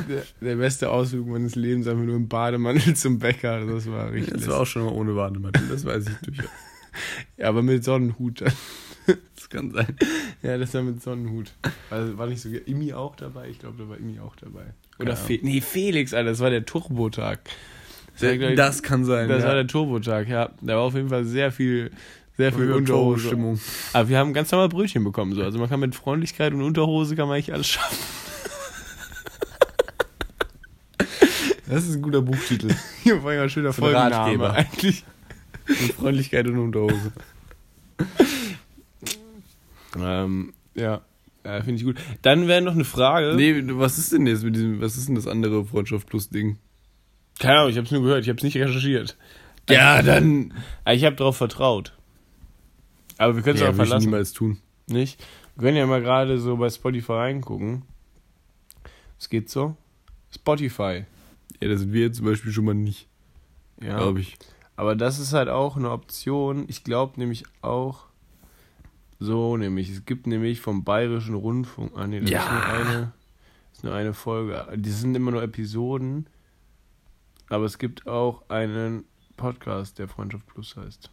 Der, 0.10 0.24
der 0.42 0.56
beste 0.58 0.90
Ausflug 0.92 1.28
meines 1.28 1.56
Lebens, 1.56 1.88
einfach 1.88 2.04
nur 2.04 2.16
im 2.16 2.28
Bademantel 2.28 2.96
zum 2.96 3.18
Bäcker. 3.20 3.66
Das 3.66 3.90
war 3.90 4.12
richtig. 4.12 4.34
Das 4.36 4.48
war 4.48 4.60
auch 4.62 4.66
schon 4.66 4.84
mal 4.86 4.92
ohne 4.92 5.14
Bademantel, 5.14 5.64
das 5.70 5.84
weiß 5.86 6.06
ich 6.08 6.18
durchaus. 6.28 6.50
ja, 7.38 7.50
aber 7.50 7.62
mit 7.62 7.84
Sonnenhut. 7.84 8.44
Das 9.36 9.50
kann 9.52 9.70
sein. 9.70 9.96
ja, 10.42 10.58
das 10.58 10.74
war 10.74 10.82
mit 10.82 11.04
Sonnenhut. 11.04 11.52
Also 11.92 12.18
war 12.18 12.26
nicht 12.26 12.42
so. 12.42 12.50
Imi 12.50 12.92
auch 12.94 13.16
dabei? 13.16 13.50
Ich 13.50 13.60
glaube, 13.60 13.76
da 13.78 13.88
war 13.88 13.98
Imi 13.98 14.20
auch 14.20 14.36
dabei. 14.36 14.74
Oder 14.98 15.14
Keine 15.14 15.16
Fe 15.16 15.40
nee, 15.44 15.62
Felix, 15.62 16.12
Alter, 16.16 16.32
das 16.32 16.40
war 16.40 16.50
der 16.50 16.66
Turbotag. 16.66 17.42
Das, 18.14 18.24
war, 18.24 18.32
ich, 18.32 18.56
Das 18.56 18.82
kann 18.82 19.06
sein. 19.06 19.30
das 19.30 19.44
ja. 19.44 19.50
war 19.50 19.54
der 19.54 19.68
Turbotag, 19.68 20.28
ja. 20.28 20.50
Da 20.60 20.78
war 20.78 20.82
auf 20.82 20.96
jeden 20.96 21.10
Fall 21.10 21.24
sehr 21.24 21.52
viel. 21.52 21.92
Sehr 22.38 22.52
viel 22.52 22.72
Unterhose. 22.72 23.28
Stimmung. 23.28 23.60
Aber 23.94 24.10
wir 24.10 24.18
haben 24.18 24.34
ganz 24.34 24.52
normal 24.52 24.70
Brötchen 24.70 25.04
bekommen. 25.04 25.36
So. 25.36 25.44
Also 25.44 25.60
man 25.60 25.70
kann 25.70 25.80
mit 25.80 25.94
Freundlichkeit 25.94 26.52
und 26.52 26.64
Unterhose 26.64 27.16
kann 27.16 27.28
man 27.28 27.36
eigentlich 27.36 27.54
alles 27.54 27.68
schaffen. 27.68 27.98
Das 31.68 31.84
ist 31.88 31.96
ein 31.96 32.02
guter 32.02 32.22
Buchtitel. 32.22 32.70
Hier 33.04 33.24
war 33.24 33.34
ja 33.34 33.44
ein 33.44 33.50
schöner 33.50 33.74
Folgenname 33.74 34.52
eigentlich. 34.52 35.04
Und 35.68 35.94
Freundlichkeit 35.94 36.48
und 36.48 36.58
Unterhose. 36.60 37.12
Ähm, 39.98 40.54
ja, 40.76 41.02
ja 41.44 41.62
finde 41.62 41.76
ich 41.76 41.84
gut. 41.84 41.98
Dann 42.22 42.48
wäre 42.48 42.62
noch 42.62 42.74
eine 42.74 42.84
Frage. 42.86 43.36
Nee, 43.36 43.62
was 43.78 43.98
ist 43.98 44.12
denn 44.12 44.28
jetzt 44.28 44.44
mit 44.44 44.56
diesem, 44.56 44.82
was 44.82 44.98
ist 44.98 45.08
denn 45.08 45.16
das 45.16 45.28
andere 45.28 45.66
Freundschaft 45.66 46.08
plus 46.08 46.30
Ding? 46.30 46.58
Keine 47.40 47.60
Ahnung, 47.60 47.72
ich 47.72 47.78
habe 47.78 47.86
es 47.86 47.92
nur 47.92 48.02
gehört, 48.02 48.24
ich 48.24 48.30
habe 48.30 48.38
es 48.38 48.44
nicht 48.44 48.58
recherchiert. 48.58 49.18
Ja, 49.70 50.02
dann. 50.02 50.54
Aber 50.84 50.94
Ich 50.96 51.04
habe 51.06 51.16
darauf 51.16 51.38
vertraut. 51.38 51.94
Aber 53.18 53.36
wir 53.36 53.44
können 53.44 53.56
es 53.56 53.62
Ja, 53.62 53.70
auch 53.70 53.74
würde 53.74 53.84
ich 53.84 53.90
verlassen. 53.90 54.06
niemals 54.10 54.34
tun. 54.34 54.58
Nicht? 54.88 55.24
Wir 55.56 55.64
können 55.64 55.78
ja 55.78 55.86
mal 55.88 56.02
gerade 56.02 56.38
so 56.40 56.58
bei 56.58 56.70
Spotify 56.70 57.14
reingucken. 57.14 57.84
Es 59.20 59.30
geht 59.30 59.50
so. 59.50 59.76
Spotify. 60.34 61.06
Ja, 61.62 61.70
da 61.70 61.78
sind 61.78 61.94
wir 61.94 62.02
jetzt 62.02 62.18
zum 62.18 62.26
Beispiel 62.26 62.52
schon 62.52 62.66
mal 62.66 62.74
nicht, 62.76 63.08
Ja. 63.82 63.98
glaube 63.98 64.20
ich. 64.20 64.38
Aber 64.78 64.96
das 64.96 65.20
ist 65.20 65.34
halt 65.34 65.50
auch 65.50 65.78
eine 65.78 65.92
Option. 65.92 66.66
Ich 66.68 66.84
glaube 66.84 67.20
nämlich 67.20 67.46
auch. 67.62 68.06
So 69.20 69.56
nämlich. 69.58 69.90
Es 69.90 70.06
gibt 70.06 70.28
nämlich 70.28 70.60
vom 70.62 70.84
Bayerischen 70.84 71.36
Rundfunk. 71.36 71.94
Ah 71.96 72.08
nee, 72.08 72.20
das 72.20 72.30
Ja. 72.30 72.42
ist 72.44 72.52
nur 72.52 72.66
eine. 72.66 73.12
Ist 73.74 73.84
nur 73.84 73.94
eine 73.94 74.14
Folge. 74.14 74.68
Die 74.76 74.90
sind 74.90 75.16
immer 75.16 75.32
nur 75.32 75.44
Episoden. 75.44 76.28
Aber 77.50 77.66
es 77.66 77.78
gibt 77.78 78.08
auch 78.08 78.50
einen 78.50 79.06
Podcast, 79.38 80.00
der 80.00 80.08
Freundschaft 80.08 80.46
Plus 80.48 80.76
heißt. 80.76 81.10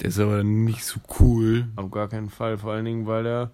Der 0.00 0.08
ist 0.08 0.18
aber 0.18 0.42
nicht 0.42 0.84
so 0.84 1.00
cool. 1.20 1.68
Auf 1.76 1.90
gar 1.90 2.08
keinen 2.08 2.30
Fall. 2.30 2.58
Vor 2.58 2.72
allen 2.72 2.84
Dingen, 2.84 3.06
weil 3.06 3.26
er 3.26 3.50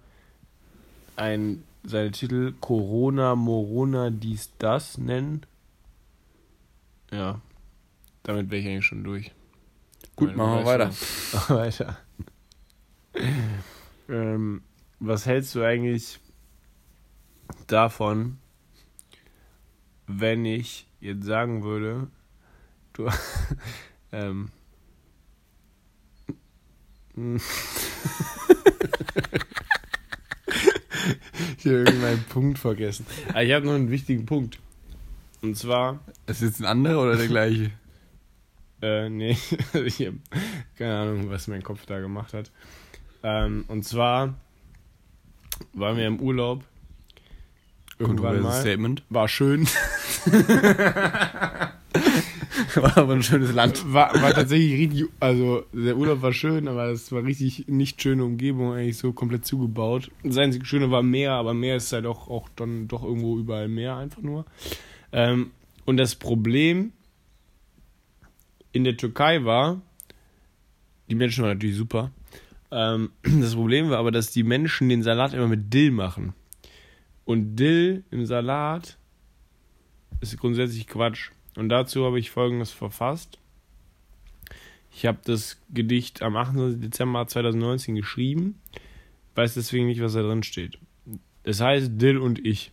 ein, 1.15 1.63
seine 1.83 2.11
Titel 2.11 2.53
Corona, 2.59 3.35
Morona, 3.35 4.09
dies, 4.09 4.51
das 4.57 4.97
nennen. 4.97 5.41
Ja. 7.11 7.41
Damit 8.23 8.49
wäre 8.49 8.61
ich 8.61 8.67
eigentlich 8.67 8.85
schon 8.85 9.03
durch. 9.03 9.31
Gut, 10.15 10.35
machen 10.35 10.59
wir 10.59 10.65
weiter. 10.65 10.91
Weiter. 11.49 11.97
ähm, 14.09 14.61
was 14.99 15.25
hältst 15.25 15.55
du 15.55 15.63
eigentlich 15.63 16.19
davon, 17.67 18.37
wenn 20.07 20.45
ich 20.45 20.87
jetzt 20.99 21.25
sagen 21.25 21.63
würde, 21.63 22.07
du, 22.93 23.09
ähm, 24.11 24.51
ich 31.57 31.65
habe 31.65 31.75
irgendeinen 31.77 32.23
Punkt 32.29 32.57
vergessen. 32.57 33.05
Aber 33.29 33.43
ich 33.43 33.51
habe 33.51 33.65
noch 33.65 33.73
einen 33.73 33.91
wichtigen 33.91 34.25
Punkt. 34.25 34.59
Und 35.41 35.57
zwar, 35.57 35.99
Ist 36.27 36.41
jetzt 36.41 36.59
ein 36.61 36.65
anderer 36.65 37.01
oder 37.01 37.17
der 37.17 37.27
gleiche? 37.27 37.71
äh, 38.81 39.09
nee, 39.09 39.31
ich 39.85 40.05
habe 40.05 40.17
keine 40.77 40.97
Ahnung, 40.97 41.29
was 41.29 41.47
mein 41.47 41.63
Kopf 41.63 41.85
da 41.85 41.99
gemacht 41.99 42.33
hat. 42.33 42.51
Ähm, 43.23 43.65
und 43.67 43.83
zwar 43.83 44.35
waren 45.73 45.97
wir 45.97 46.07
im 46.07 46.19
Urlaub. 46.19 46.63
Irgendwann 47.97 48.41
mal. 48.41 48.59
Statement. 48.59 49.03
War 49.09 49.27
schön. 49.27 49.67
War 52.75 52.97
aber 52.97 53.13
ein 53.13 53.23
schönes 53.23 53.53
Land. 53.53 53.93
War, 53.93 54.13
war 54.21 54.33
tatsächlich 54.33 54.79
richtig, 54.79 55.09
also 55.19 55.63
der 55.73 55.97
Urlaub 55.97 56.21
war 56.21 56.33
schön, 56.33 56.67
aber 56.67 56.85
es 56.87 57.11
war 57.11 57.23
richtig 57.23 57.67
nicht 57.67 58.01
schöne 58.01 58.23
Umgebung, 58.23 58.73
eigentlich 58.73 58.97
so 58.97 59.13
komplett 59.13 59.45
zugebaut. 59.45 60.09
Das 60.23 60.37
einzige 60.37 60.65
Schöne 60.65 60.89
war 60.89 61.03
Meer, 61.03 61.33
aber 61.33 61.53
Meer 61.53 61.75
ist 61.75 61.91
halt 61.91 62.05
auch, 62.05 62.29
auch 62.29 62.49
dann 62.55 62.87
doch 62.87 63.03
irgendwo 63.03 63.37
überall 63.37 63.67
Meer 63.67 63.97
einfach 63.97 64.21
nur. 64.21 64.45
Ähm, 65.11 65.51
und 65.85 65.97
das 65.97 66.15
Problem 66.15 66.93
in 68.71 68.83
der 68.83 68.97
Türkei 68.97 69.43
war, 69.43 69.81
die 71.09 71.15
Menschen 71.15 71.43
waren 71.43 71.51
natürlich 71.57 71.75
super. 71.75 72.11
Ähm, 72.71 73.11
das 73.23 73.55
Problem 73.55 73.89
war 73.89 73.97
aber, 73.97 74.11
dass 74.11 74.31
die 74.31 74.43
Menschen 74.43 74.89
den 74.89 75.03
Salat 75.03 75.33
immer 75.33 75.47
mit 75.47 75.73
Dill 75.73 75.91
machen. 75.91 76.33
Und 77.25 77.55
Dill 77.55 78.03
im 78.11 78.25
Salat 78.25 78.97
ist 80.21 80.37
grundsätzlich 80.37 80.87
Quatsch. 80.87 81.31
Und 81.55 81.69
dazu 81.69 82.05
habe 82.05 82.19
ich 82.19 82.31
folgendes 82.31 82.71
verfasst. 82.71 83.39
Ich 84.93 85.05
habe 85.05 85.19
das 85.23 85.61
Gedicht 85.69 86.21
am 86.21 86.35
28. 86.35 86.81
Dezember 86.81 87.25
2019 87.25 87.95
geschrieben, 87.95 88.59
weiß 89.35 89.53
deswegen 89.53 89.87
nicht, 89.87 90.01
was 90.01 90.13
da 90.13 90.21
drin 90.21 90.43
steht. 90.43 90.77
Es 91.43 91.61
heißt 91.61 91.91
Dill 91.93 92.17
und 92.17 92.45
ich. 92.45 92.71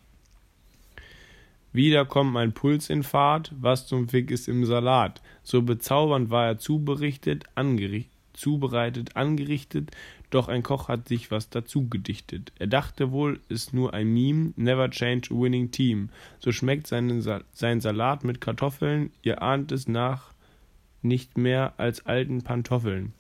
Wieder 1.73 2.05
kommt 2.07 2.33
mein 2.33 2.53
Puls 2.53 2.91
in 2.91 3.03
Fahrt, 3.03 3.53
was 3.61 3.87
zum 3.87 4.09
Fick 4.09 4.31
ist 4.31 4.49
im 4.49 4.65
Salat. 4.65 5.21
So 5.43 5.63
bezaubernd 5.63 6.31
war 6.31 6.47
er 6.47 6.59
zuberichtet, 6.59 7.45
angerichtet, 7.55 8.13
zubereitet, 8.39 9.17
angerichtet, 9.17 9.91
doch 10.31 10.49
ein 10.49 10.63
Koch 10.63 10.89
hat 10.89 11.09
sich 11.09 11.31
was 11.31 11.51
dazu 11.51 11.89
gedichtet. 11.89 12.53
Er 12.59 12.67
dachte 12.67 13.11
wohl, 13.11 13.41
ist 13.49 13.75
nur 13.75 13.95
ein 13.95 14.13
Meme, 14.13 14.53
never 14.57 14.91
change 14.91 15.29
a 15.31 15.35
winning 15.35 15.71
team. 15.71 16.11
So 16.39 16.53
schmeckt 16.53 16.87
seinen 16.87 17.23
Sa 17.23 17.43
sein 17.53 17.81
Salat 17.81 18.25
mit 18.25 18.41
Kartoffeln, 18.41 19.11
ihr 19.23 19.43
ahnt 19.43 19.73
es 19.73 19.89
nach 19.89 20.33
nicht 21.03 21.39
mehr 21.39 21.75
als 21.79 22.07
alten 22.07 22.43
Pantoffeln. 22.43 23.13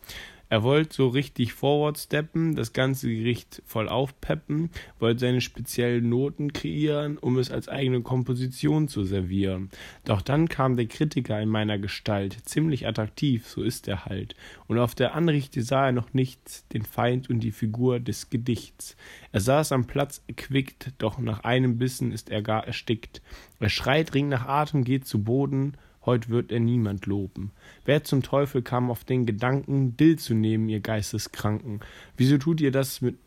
Er 0.51 0.63
wollte 0.63 0.95
so 0.95 1.09
richtig 1.09 1.53
forward 1.53 1.99
steppen, 1.99 2.55
das 2.55 2.73
ganze 2.73 3.09
Gericht 3.09 3.63
voll 3.67 3.89
aufpeppen, 3.89 4.71
wollte 4.99 5.21
seine 5.21 5.43
speziellen 5.43 6.09
Noten 6.09 6.55
kreieren, 6.55 7.19
um 7.19 7.37
es 7.39 7.51
als 7.51 7.69
eigene 7.69 8.01
Komposition 8.01 8.89
zu 8.89 9.05
servieren. 9.05 9.69
Doch 10.05 10.23
dann 10.23 10.49
kam 10.49 10.77
der 10.77 10.87
Kritiker 10.87 11.39
in 11.41 11.51
meiner 11.51 11.79
Gestalt, 11.79 12.49
ziemlich 12.49 12.87
attraktiv, 12.87 13.47
so 13.47 13.63
ist 13.63 13.89
er 13.89 14.07
halt. 14.07 14.37
Und 14.67 14.79
auf 14.79 14.95
der 14.95 15.15
Anrichte 15.15 15.63
sah 15.63 15.87
er 15.87 15.93
noch 15.93 16.15
nichts, 16.15 16.67
den 16.69 16.83
Feind 16.83 17.29
und 17.29 17.41
die 17.41 17.53
Figur 17.53 18.01
des 18.01 18.31
Gedichts. 18.31 18.97
Er 19.33 19.41
saß 19.41 19.73
am 19.73 19.87
Platz 19.87 20.23
erquickt, 20.29 20.93
doch 20.97 21.19
nach 21.19 21.45
einem 21.45 21.77
Bissen 21.77 22.11
ist 22.11 22.31
er 22.31 22.41
gar 22.41 22.67
erstickt. 22.67 23.21
Er 23.61 23.69
schreit, 23.69 24.15
ringt 24.15 24.31
nach 24.31 24.47
Atem, 24.47 24.85
geht 24.85 25.07
zu 25.07 25.23
Boden, 25.23 25.77
Heut 26.09 26.31
wird 26.31 26.51
er 26.53 26.61
niemand 26.61 27.05
loben. 27.05 27.51
Wer 27.85 28.03
zum 28.03 28.23
Teufel 28.23 28.63
kam 28.63 28.91
auf 28.91 29.05
den 29.05 29.27
Gedanken, 29.27 29.95
Dill 29.99 30.19
zu 30.19 30.33
nehmen, 30.33 30.71
ihr 30.71 30.81
Geisteskranken? 30.81 31.81
Wieso 32.17 32.39
tut 32.39 32.63
ihr 32.63 32.71
das 32.71 33.03
mit 33.03 33.19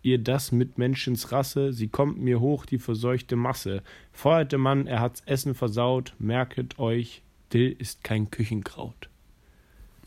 ihr 0.00 0.16
das 0.16 0.50
mit 0.50 0.78
Menschens 0.78 1.30
Rasse? 1.30 1.74
Sie 1.74 1.88
kommt 1.88 2.22
mir 2.22 2.40
hoch, 2.40 2.64
die 2.64 2.78
verseuchte 2.78 3.36
Masse. 3.36 3.82
Feuerte 4.12 4.56
Mann, 4.56 4.86
er 4.86 5.00
hat's 5.00 5.20
Essen 5.26 5.54
versaut. 5.54 6.14
Merket 6.18 6.78
euch, 6.78 7.20
Dill 7.52 7.76
ist 7.78 8.02
kein 8.02 8.30
Küchenkraut. 8.30 9.10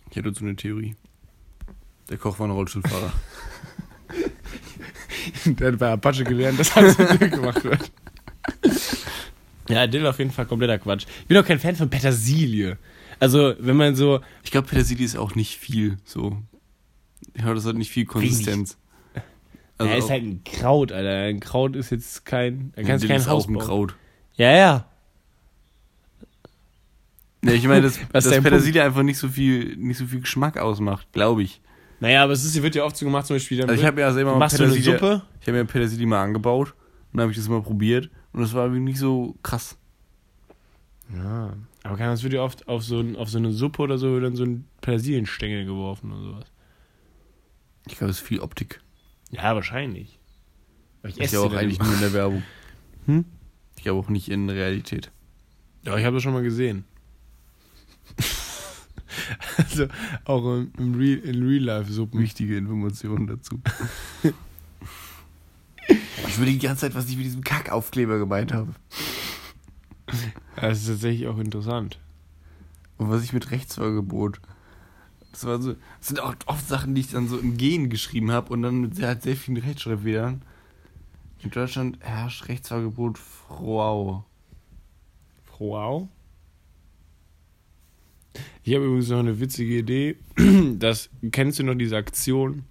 Ich 0.09 0.15
hätte 0.15 0.33
so 0.33 0.45
eine 0.45 0.55
Theorie. 0.55 0.95
Der 2.09 2.17
Koch 2.17 2.39
war 2.39 2.47
ein 2.47 2.51
Rollstuhlfahrer. 2.51 3.13
Der 5.45 5.73
hat 5.73 5.77
bei 5.77 5.91
Apache 5.91 6.23
gelernt, 6.23 6.59
dass 6.59 6.75
alles 6.75 6.97
mit 6.97 7.21
Dill 7.21 7.29
gemacht 7.29 7.63
wird. 7.63 7.91
Ja, 9.67 9.87
Dill 9.87 10.05
auf 10.05 10.19
jeden 10.19 10.31
Fall 10.31 10.45
kompletter 10.45 10.77
Quatsch. 10.77 11.05
Ich 11.21 11.27
bin 11.27 11.37
auch 11.37 11.45
kein 11.45 11.59
Fan 11.59 11.75
von 11.75 11.89
Petersilie. 11.89 12.77
Also, 13.19 13.55
wenn 13.59 13.77
man 13.77 13.95
so, 13.95 14.19
Ich 14.43 14.51
glaube, 14.51 14.67
Petersilie 14.67 15.05
ist 15.05 15.17
auch 15.17 15.35
nicht 15.35 15.57
viel 15.57 15.97
so. 16.03 16.37
Ja, 17.37 17.53
das 17.53 17.65
hat 17.65 17.75
nicht 17.75 17.91
viel 17.91 18.05
Konsistenz. 18.05 18.77
Also 19.77 19.91
er 19.91 19.97
ist 19.97 20.09
halt 20.09 20.23
ein 20.23 20.41
Kraut, 20.45 20.93
Alter. 20.93 21.23
Ein 21.25 21.41
Kraut 21.41 21.75
ist 21.75 21.89
jetzt 21.89 22.23
kein, 22.23 22.71
kannst 22.77 22.89
du 22.89 22.99
Dill 22.99 23.07
kein 23.09 23.17
ist 23.17 23.27
Haus 23.27 23.43
auch 23.43 23.49
ein 23.49 23.55
bauen. 23.55 23.65
Kraut. 23.65 23.95
Ja, 24.37 24.55
ja. 24.55 24.85
Ja, 27.43 27.51
ich 27.51 27.67
meine, 27.67 27.81
dass, 27.81 27.99
dass 28.13 28.29
Petersilie 28.29 28.81
einfach 28.81 29.03
nicht 29.03 29.17
so 29.17 29.27
viel, 29.27 29.75
nicht 29.75 29.97
so 29.97 30.05
viel 30.05 30.21
Geschmack 30.21 30.57
ausmacht, 30.57 31.11
glaube 31.11 31.43
ich. 31.43 31.59
Naja, 31.99 32.23
aber 32.23 32.31
es 32.31 32.45
ist, 32.45 32.61
wird 32.61 32.75
ja 32.75 32.85
oft 32.85 32.95
so 32.95 33.05
gemacht, 33.05 33.27
zum 33.27 33.35
Beispiel. 33.35 33.57
Dann 33.57 33.69
Also 33.69 33.81
ich 33.81 33.85
habe 33.85 33.99
ja 33.99 34.11
mal 34.11 34.37
machst 34.37 34.59
du 34.59 34.63
eine 34.63 34.71
Petersilie, 34.73 34.97
Suppe? 34.99 35.21
ich 35.41 35.47
habe 35.47 35.57
ja 35.57 35.63
Petersilie 35.65 36.07
mal 36.07 36.23
angebaut 36.23 36.73
und 37.11 37.17
dann 37.17 37.23
habe 37.23 37.31
ich 37.31 37.37
das 37.37 37.49
mal 37.49 37.61
probiert 37.61 38.09
und 38.35 38.41
das 38.41 38.53
war 38.53 38.65
irgendwie 38.65 38.81
nicht 38.81 38.99
so 38.99 39.37
krass. 39.43 39.77
Ja, 41.15 41.53
aber 41.83 41.95
kann, 41.95 42.07
das 42.07 42.21
wird 42.21 42.33
ja 42.33 42.41
oft 42.41 42.67
auf 42.67 42.83
so, 42.83 42.99
ein, 42.99 43.15
auf 43.15 43.29
so 43.29 43.37
eine 43.37 43.53
Suppe 43.53 43.81
oder 43.81 43.97
so 43.97 44.19
dann 44.19 44.35
so 44.35 44.43
ein 44.43 44.65
Petersilienstängel 44.81 45.63
geworfen 45.63 46.11
oder 46.11 46.21
sowas. 46.21 46.51
Ich 47.87 47.95
glaube, 47.95 48.11
es 48.11 48.19
ist 48.19 48.27
viel 48.27 48.41
Optik. 48.41 48.81
Ja, 49.31 49.55
wahrscheinlich. 49.55 50.19
Aber 50.99 51.09
ich 51.09 51.17
Ist 51.17 51.27
esse 51.27 51.35
ja 51.35 51.41
auch 51.43 51.53
eigentlich 51.53 51.79
nur 51.79 51.93
in 51.93 52.01
der 52.01 52.13
Werbung. 52.13 52.43
Hm? 53.05 53.23
Ich 53.77 53.83
glaube 53.83 53.99
auch 53.99 54.09
nicht 54.09 54.29
in 54.29 54.49
Realität. 54.49 55.11
Ja, 55.83 55.95
ich 55.95 56.03
habe 56.03 56.15
das 56.15 56.23
schon 56.23 56.33
mal 56.33 56.41
gesehen. 56.41 56.85
also 59.57 59.87
auch 60.25 60.43
im, 60.55 60.71
im 60.77 60.95
Real, 60.95 61.19
in 61.19 61.47
Real-Life-Suppen. 61.47 62.19
Wichtige 62.19 62.57
Informationen 62.57 63.27
dazu. 63.27 63.61
Ich 66.35 66.39
würde 66.39 66.51
die 66.51 66.59
ganze 66.59 66.81
Zeit, 66.81 66.95
was 66.95 67.07
ich 67.07 67.15
mit 67.15 67.25
diesem 67.25 67.45
Kackaufkleber 67.45 68.17
gemeint 68.17 68.51
habe. 68.51 68.73
Das 70.57 70.79
ist 70.79 70.87
tatsächlich 70.87 71.27
auch 71.29 71.37
interessant. 71.37 71.97
Und 72.97 73.09
was 73.09 73.23
ich 73.23 73.31
mit 73.31 73.51
Rechtsvergebot. 73.51 74.41
Das, 75.31 75.45
war 75.45 75.61
so, 75.61 75.75
das 75.99 76.07
sind 76.09 76.19
auch 76.19 76.35
oft 76.45 76.67
Sachen, 76.67 76.93
die 76.93 76.99
ich 76.99 77.11
dann 77.11 77.29
so 77.29 77.37
im 77.37 77.55
Gehen 77.55 77.89
geschrieben 77.89 78.31
habe 78.31 78.51
und 78.51 78.63
dann 78.63 78.81
mit 78.81 78.97
sehr, 78.97 79.07
halt 79.07 79.23
sehr 79.23 79.37
vielen 79.37 79.63
Rechtschreibfehlern. 79.63 80.41
In 81.39 81.51
Deutschland 81.51 81.99
herrscht 82.01 82.49
Rechtsvergebot 82.49 83.17
Frau. 83.17 84.25
Wow. 85.57 86.09
Ich 88.63 88.75
habe 88.75 88.83
übrigens 88.83 89.07
noch 89.07 89.19
eine 89.19 89.39
witzige 89.39 89.77
Idee. 89.77 90.17
Das, 90.79 91.09
kennst 91.31 91.59
du 91.59 91.63
noch 91.63 91.75
diese 91.75 91.95
Aktion? 91.95 92.65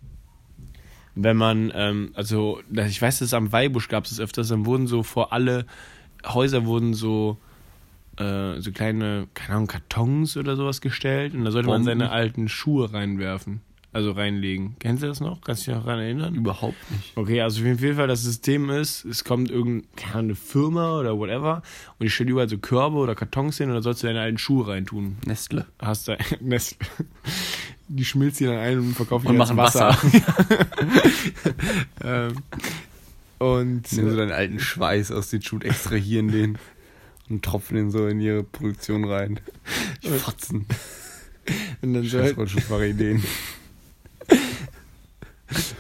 Wenn 1.15 1.37
man, 1.37 1.73
ähm, 1.75 2.11
also, 2.15 2.61
ich 2.73 3.01
weiß, 3.01 3.21
dass 3.21 3.35
am 3.35 3.53
Weihbusch 3.53 3.89
gab 3.89 4.05
es 4.05 4.11
das 4.11 4.21
öfters, 4.21 4.49
dann 4.49 4.67
wurden 4.67 4.87
so 4.87 5.03
vor 5.03 5.33
alle 5.33 5.67
Häuser 6.27 6.65
wurden 6.65 6.95
so, 6.95 7.39
äh, 8.19 8.61
so 8.61 8.73
kleine, 8.73 9.29
keine 9.35 9.57
Ahnung, 9.57 9.67
Kartons 9.69 10.37
oder 10.37 10.57
sowas 10.57 10.81
gestellt 10.81 11.35
und 11.35 11.45
da 11.45 11.51
sollte 11.51 11.69
man 11.69 11.85
Bomben. 11.85 12.01
seine 12.01 12.11
alten 12.11 12.49
Schuhe 12.49 12.93
reinwerfen. 12.93 13.61
Also 13.95 14.11
reinlegen. 14.11 14.75
Kennst 14.81 15.05
du 15.05 15.07
das 15.07 15.21
noch? 15.21 15.41
Kannst 15.41 15.63
du 15.63 15.71
dich 15.71 15.79
noch 15.79 15.85
daran 15.87 16.01
erinnern? 16.01 16.35
Überhaupt 16.35 16.75
nicht. 16.91 17.17
Okay, 17.17 17.41
also 17.41 17.61
auf 17.61 17.65
jeden 17.65 17.97
Fall 17.97 18.09
das 18.09 18.25
System 18.25 18.69
ist, 18.69 19.05
es 19.05 19.23
kommt 19.23 19.53
irgendeine 19.53 20.35
Firma 20.35 20.99
oder 20.99 21.17
whatever 21.17 21.63
und 21.99 22.03
die 22.03 22.11
stellt 22.11 22.29
überall 22.29 22.49
so 22.49 22.59
Körbe 22.59 22.97
oder 22.97 23.15
Kartons 23.15 23.57
hin 23.57 23.69
und 23.69 23.77
da 23.77 23.83
sollst 23.83 24.03
du 24.03 24.09
deine 24.09 24.21
alten 24.21 24.39
Schuhe 24.39 24.67
reintun. 24.67 25.19
Nestle. 25.25 25.67
Hast 25.79 26.09
da 26.09 26.17
Nestle. 26.41 26.79
Die 27.87 28.05
schmilzt 28.05 28.41
die 28.41 28.47
dann 28.47 28.57
ein 28.57 28.79
und 28.79 28.95
verkaufen 28.95 29.29
Und 29.29 29.37
machen 29.37 29.57
Wasser. 29.57 29.97
ähm, 32.03 32.33
und 33.39 33.93
Nehmen 33.93 34.11
so 34.11 34.17
deinen 34.17 34.33
alten 34.33 34.59
Schweiß 34.59 35.13
aus 35.13 35.31
den 35.31 35.41
Schuhen, 35.41 35.63
extrahieren 35.63 36.33
den 36.33 36.59
und 37.29 37.45
tropfen 37.45 37.77
den 37.77 37.91
so 37.93 38.09
in 38.09 38.21
ihre 38.21 38.43
Produktion 38.43 39.05
rein. 39.05 39.39
Die 40.03 40.09
Fotzen. 40.09 40.67
und 41.83 41.95
dann 41.95 42.05
Scheiß 42.05 42.37
Rollschuhfahrer-Ideen. 42.37 43.23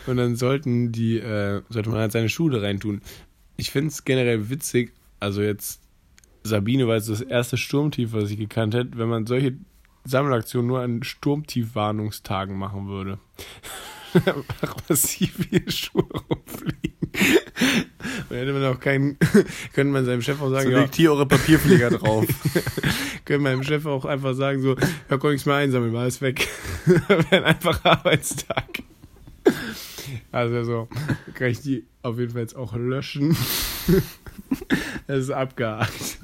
Und 0.07 0.17
dann 0.17 0.37
sollten 0.37 0.93
die, 0.93 1.19
äh, 1.19 1.63
sollte 1.69 1.91
man 1.91 2.01
halt 2.01 2.13
seine 2.13 2.29
Schuhe 2.29 2.51
da 2.51 2.59
reintun. 2.59 3.01
Ich 3.57 3.71
finde 3.71 3.89
es 3.89 4.05
generell 4.05 4.51
witzig, 4.51 4.93
also 5.21 5.43
jetzt 5.43 5.81
Sabine 6.45 6.87
war 6.87 6.97
jetzt 6.97 7.09
das 7.09 7.23
erste 7.23 7.57
Sturmtief, 7.57 8.13
was 8.13 8.31
ich 8.31 8.39
gekannt 8.39 8.75
hätte, 8.75 8.99
wenn 8.99 9.09
man 9.09 9.27
solche 9.27 9.55
Sammelaktionen 10.05 10.67
nur 10.67 10.81
an 10.81 11.03
Sturmtiefwarnungstagen 11.03 12.57
machen 12.57 12.89
würde. 12.89 13.19
Einfach 14.15 14.77
massiv 14.89 15.49
viele 15.51 15.71
Schuhe 15.71 16.05
rumfliegen. 16.31 16.95
Dann 18.29 18.39
hätte 18.39 18.53
man 18.53 18.65
auch 18.67 18.79
keinen, 18.79 19.19
könnte 19.73 19.93
man 19.93 20.05
seinem 20.05 20.23
Chef 20.23 20.41
auch 20.41 20.51
sagen, 20.51 20.67
So 20.67 20.73
ja, 20.73 20.81
legt 20.83 20.95
hier 20.95 21.13
eure 21.13 21.27
Papierflieger 21.27 21.91
drauf. 21.91 22.27
könnte 23.25 23.43
meinem 23.43 23.63
Chef 23.63 23.87
auch 23.87 24.05
einfach 24.05 24.35
sagen, 24.35 24.61
so, 24.61 24.77
ja, 25.11 25.17
komm 25.17 25.31
nichts 25.31 25.47
mehr 25.47 25.57
einsammeln, 25.57 25.93
war 25.93 26.03
alles 26.03 26.21
weg. 26.21 26.49
Wäre 26.85 27.25
ein 27.31 27.45
einfacher 27.45 27.93
Arbeitstag. 27.93 28.83
Also 30.35 30.64
so, 30.64 30.89
kann 31.35 31.47
ich 31.47 31.61
die 31.61 31.87
auf 32.03 32.18
jeden 32.18 32.32
Fall 32.32 32.41
jetzt 32.41 32.57
auch 32.57 32.74
löschen. 32.74 33.37
Das 35.07 35.18
ist 35.18 35.30
abgehakt. 35.30 36.18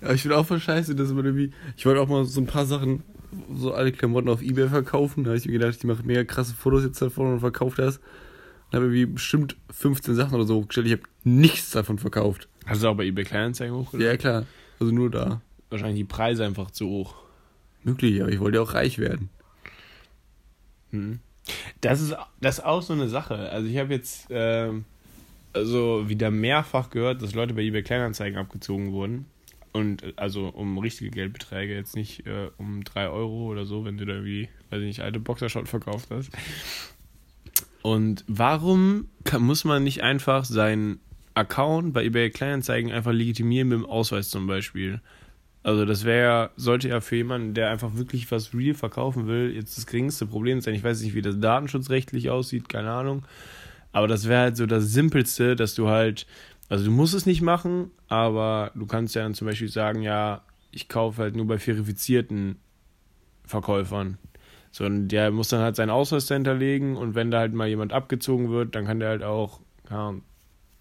Aber 0.00 0.14
ich 0.14 0.22
finde 0.22 0.38
auch 0.38 0.46
voll 0.46 0.60
scheiße, 0.60 0.94
dass 0.94 1.12
man 1.12 1.24
irgendwie. 1.24 1.52
Ich 1.76 1.84
wollte 1.84 2.00
auch 2.00 2.08
mal 2.08 2.24
so 2.24 2.40
ein 2.40 2.46
paar 2.46 2.64
Sachen, 2.64 3.02
so 3.52 3.74
alle 3.74 3.90
Klamotten 3.90 4.28
auf 4.28 4.40
Ebay 4.40 4.68
verkaufen. 4.68 5.24
Da 5.24 5.30
habe 5.30 5.38
ich 5.38 5.46
mir 5.46 5.52
gedacht, 5.52 5.76
ich 5.76 5.84
mache 5.84 6.04
mega 6.04 6.22
krasse 6.22 6.54
Fotos 6.54 6.84
jetzt 6.84 7.02
davon 7.02 7.32
und 7.32 7.40
verkaufe 7.40 7.82
das. 7.82 7.96
Und 7.98 8.74
habe 8.74 8.84
irgendwie 8.84 9.06
bestimmt 9.06 9.56
15 9.70 10.14
Sachen 10.14 10.36
oder 10.36 10.44
so 10.44 10.54
hochgestellt. 10.54 10.86
Ich 10.86 10.92
habe 10.92 11.02
nichts 11.24 11.72
davon 11.72 11.98
verkauft. 11.98 12.48
Hast 12.64 12.84
du 12.84 12.88
auch 12.88 12.96
bei 12.96 13.04
eBay 13.04 13.24
Kleinanzeigen 13.24 13.74
hoch? 13.74 13.92
Ja, 13.92 14.16
klar. 14.16 14.46
Also 14.78 14.94
nur 14.94 15.10
da. 15.10 15.42
Wahrscheinlich 15.68 15.98
die 15.98 16.04
Preise 16.04 16.44
einfach 16.44 16.70
zu 16.70 16.86
hoch. 16.88 17.16
Möglich, 17.82 18.22
aber 18.22 18.30
ich 18.30 18.38
wollte 18.38 18.58
ja 18.58 18.62
auch 18.62 18.74
reich 18.74 18.98
werden. 18.98 19.28
Hm. 20.90 21.18
Das 21.80 22.00
ist, 22.00 22.14
das 22.40 22.58
ist 22.58 22.64
auch 22.64 22.82
so 22.82 22.92
eine 22.92 23.08
Sache. 23.08 23.50
Also 23.50 23.68
ich 23.68 23.76
habe 23.76 23.92
jetzt 23.92 24.26
ähm, 24.30 24.84
also 25.52 26.08
wieder 26.08 26.30
mehrfach 26.30 26.90
gehört, 26.90 27.22
dass 27.22 27.34
Leute 27.34 27.54
bei 27.54 27.62
eBay 27.62 27.82
Kleinanzeigen 27.82 28.38
abgezogen 28.38 28.92
wurden. 28.92 29.26
Und 29.72 30.02
äh, 30.02 30.12
also 30.16 30.48
um 30.48 30.78
richtige 30.78 31.10
Geldbeträge, 31.10 31.74
jetzt 31.74 31.96
nicht 31.96 32.26
äh, 32.26 32.50
um 32.58 32.84
3 32.84 33.08
Euro 33.08 33.50
oder 33.50 33.64
so, 33.64 33.84
wenn 33.84 33.96
du 33.96 34.04
da 34.04 34.14
irgendwie, 34.14 34.48
weiß 34.70 34.80
ich 34.80 34.86
nicht, 34.86 35.00
alte 35.00 35.20
Boxershot 35.20 35.68
verkauft 35.68 36.08
hast. 36.10 36.30
Und 37.82 38.24
warum 38.26 39.08
kann, 39.24 39.42
muss 39.42 39.64
man 39.64 39.84
nicht 39.84 40.02
einfach 40.02 40.44
seinen 40.44 41.00
Account 41.34 41.92
bei 41.92 42.04
eBay 42.04 42.30
Kleinanzeigen 42.30 42.92
einfach 42.92 43.12
legitimieren 43.12 43.68
mit 43.68 43.78
dem 43.78 43.86
Ausweis 43.86 44.30
zum 44.30 44.46
Beispiel? 44.46 45.00
Also 45.64 45.86
das 45.86 46.04
wäre, 46.04 46.50
sollte 46.56 46.90
ja 46.90 47.00
für 47.00 47.16
jemanden, 47.16 47.54
der 47.54 47.70
einfach 47.70 47.94
wirklich 47.94 48.30
was 48.30 48.52
real 48.52 48.74
verkaufen 48.74 49.26
will, 49.26 49.50
jetzt 49.50 49.78
das 49.78 49.86
geringste 49.86 50.26
Problem 50.26 50.60
sein. 50.60 50.74
Ich 50.74 50.84
weiß 50.84 51.00
nicht, 51.00 51.14
wie 51.14 51.22
das 51.22 51.40
datenschutzrechtlich 51.40 52.28
aussieht, 52.28 52.68
keine 52.68 52.90
Ahnung. 52.90 53.24
Aber 53.90 54.06
das 54.06 54.28
wäre 54.28 54.42
halt 54.42 54.56
so 54.58 54.66
das 54.66 54.92
Simpelste, 54.92 55.56
dass 55.56 55.74
du 55.74 55.88
halt, 55.88 56.26
also 56.68 56.84
du 56.84 56.90
musst 56.90 57.14
es 57.14 57.24
nicht 57.24 57.40
machen, 57.40 57.90
aber 58.08 58.72
du 58.74 58.84
kannst 58.84 59.14
ja 59.14 59.22
dann 59.22 59.32
zum 59.32 59.46
Beispiel 59.46 59.70
sagen, 59.70 60.02
ja, 60.02 60.42
ich 60.70 60.90
kaufe 60.90 61.22
halt 61.22 61.34
nur 61.34 61.46
bei 61.46 61.58
verifizierten 61.58 62.56
Verkäufern. 63.46 64.18
So, 64.70 64.84
und 64.84 65.08
der 65.08 65.30
muss 65.30 65.48
dann 65.48 65.60
halt 65.60 65.76
seinen 65.76 65.90
Ausweis 65.90 66.28
hinterlegen 66.28 66.96
und 66.96 67.14
wenn 67.14 67.30
da 67.30 67.38
halt 67.38 67.54
mal 67.54 67.68
jemand 67.68 67.94
abgezogen 67.94 68.50
wird, 68.50 68.74
dann 68.74 68.84
kann 68.84 69.00
der 69.00 69.08
halt 69.08 69.22
auch, 69.22 69.60
ja, 69.88 70.12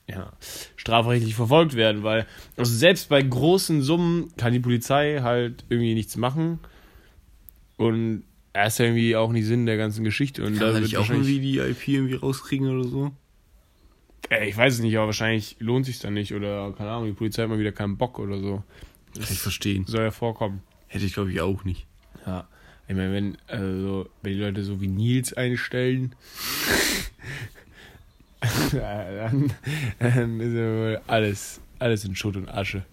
ja, 0.07 0.33
strafrechtlich 0.75 1.35
verfolgt 1.35 1.75
werden, 1.75 2.03
weil 2.03 2.25
also 2.57 2.73
selbst 2.73 3.09
bei 3.09 3.21
großen 3.21 3.81
Summen 3.81 4.33
kann 4.37 4.53
die 4.53 4.59
Polizei 4.59 5.19
halt 5.21 5.63
irgendwie 5.69 5.93
nichts 5.93 6.17
machen 6.17 6.59
und 7.77 8.23
er 8.51 8.67
ist 8.67 8.79
ja 8.79 8.85
irgendwie 8.85 9.15
auch 9.15 9.31
nicht 9.31 9.45
Sinn 9.45 9.65
der 9.65 9.77
ganzen 9.77 10.03
Geschichte 10.03 10.43
und 10.43 10.55
da 10.55 10.71
Kann 10.71 10.73
wird 10.75 10.85
ich 10.85 10.97
auch 10.97 11.09
irgendwie 11.09 11.39
die 11.39 11.57
IP 11.59 11.87
irgendwie 11.87 12.15
rauskriegen 12.15 12.69
oder 12.69 12.87
so? 12.87 13.11
Ey, 14.29 14.49
ich 14.49 14.57
weiß 14.57 14.75
es 14.75 14.79
nicht, 14.79 14.95
aber 14.97 15.07
wahrscheinlich 15.07 15.57
lohnt 15.59 15.85
sich 15.85 15.99
dann 15.99 16.13
nicht 16.13 16.33
oder 16.33 16.73
keine 16.77 16.91
Ahnung, 16.91 17.07
die 17.07 17.13
Polizei 17.13 17.43
hat 17.43 17.49
mal 17.49 17.59
wieder 17.59 17.71
keinen 17.71 17.97
Bock 17.97 18.19
oder 18.19 18.39
so. 18.39 18.63
Kann 19.13 19.23
ich 19.23 19.39
verstehen. 19.39 19.85
Soll 19.85 20.01
ja 20.03 20.11
vorkommen. 20.11 20.61
Hätte 20.87 21.05
ich 21.05 21.13
glaube 21.13 21.31
ich 21.31 21.41
auch 21.41 21.63
nicht. 21.63 21.87
Ja. 22.25 22.47
Ich 22.87 22.95
meine, 22.95 23.13
wenn, 23.13 23.37
also, 23.47 24.09
wenn 24.21 24.33
die 24.33 24.39
Leute 24.39 24.63
so 24.63 24.81
wie 24.81 24.87
Nils 24.87 25.33
einstellen, 25.33 26.15
dann, 28.71 29.53
dann 29.99 30.39
ist 30.39 30.53
ja 30.53 30.61
wohl 30.61 31.01
alles, 31.07 31.61
alles 31.79 32.05
in 32.05 32.15
Schutt 32.15 32.35
und 32.35 32.49
Asche. 32.49 32.83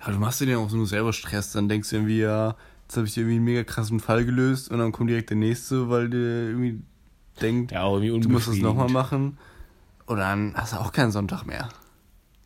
Ja, 0.00 0.12
du 0.12 0.18
machst 0.18 0.40
dir 0.40 0.46
den 0.46 0.56
auch 0.56 0.68
so 0.68 0.76
nur 0.76 0.86
selber 0.86 1.12
Stress, 1.12 1.52
dann 1.52 1.68
denkst 1.68 1.90
du 1.90 1.96
irgendwie, 1.96 2.20
ja, 2.20 2.56
jetzt 2.84 2.96
habe 2.96 3.06
ich 3.06 3.16
irgendwie 3.16 3.36
einen 3.36 3.44
mega 3.44 3.64
krassen 3.64 4.00
Fall 4.00 4.24
gelöst 4.24 4.70
und 4.70 4.78
dann 4.78 4.92
kommt 4.92 5.10
direkt 5.10 5.30
der 5.30 5.36
nächste, 5.36 5.88
weil 5.88 6.10
der 6.10 6.20
irgendwie 6.20 6.80
denkt, 7.40 7.72
Ja, 7.72 7.88
irgendwie 7.88 8.20
du 8.20 8.28
musst 8.28 8.48
das 8.48 8.56
nochmal 8.56 8.90
machen. 8.90 9.38
Und 10.06 10.18
dann 10.18 10.54
hast 10.56 10.72
du 10.72 10.76
auch 10.78 10.92
keinen 10.92 11.12
Sonntag 11.12 11.44
mehr. 11.44 11.68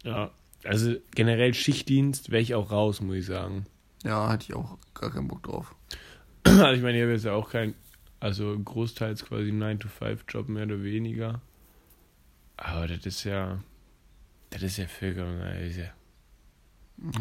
Ja, 0.05 0.31
also 0.65 0.95
generell 1.15 1.55
Schichtdienst 1.55 2.31
wäre 2.31 2.43
ich 2.43 2.55
auch 2.55 2.71
raus, 2.71 3.01
muss 3.01 3.17
ich 3.17 3.27
sagen. 3.27 3.67
Ja, 4.05 4.29
hatte 4.29 4.45
ich 4.49 4.55
auch 4.55 4.79
gar 4.95 5.11
keinen 5.11 5.29
Bock 5.29 5.43
drauf. 5.43 5.75
Also 6.45 6.73
ich 6.73 6.83
meine, 6.83 6.99
ich 6.99 7.03
habe 7.03 7.13
jetzt 7.13 7.25
ja 7.25 7.33
auch 7.33 7.51
kein, 7.51 7.75
also 8.21 8.57
großteils 8.57 9.25
quasi 9.25 9.51
9-to-5-Job 9.51 10.49
mehr 10.49 10.65
oder 10.65 10.83
weniger. 10.85 11.41
Aber 12.57 12.87
das 12.87 13.05
ist 13.05 13.25
ja, 13.25 13.59
das 14.51 14.63
ist 14.63 14.79
ja 14.79 14.85
das 14.85 15.03
ist 15.63 15.77
ja, 15.77 15.91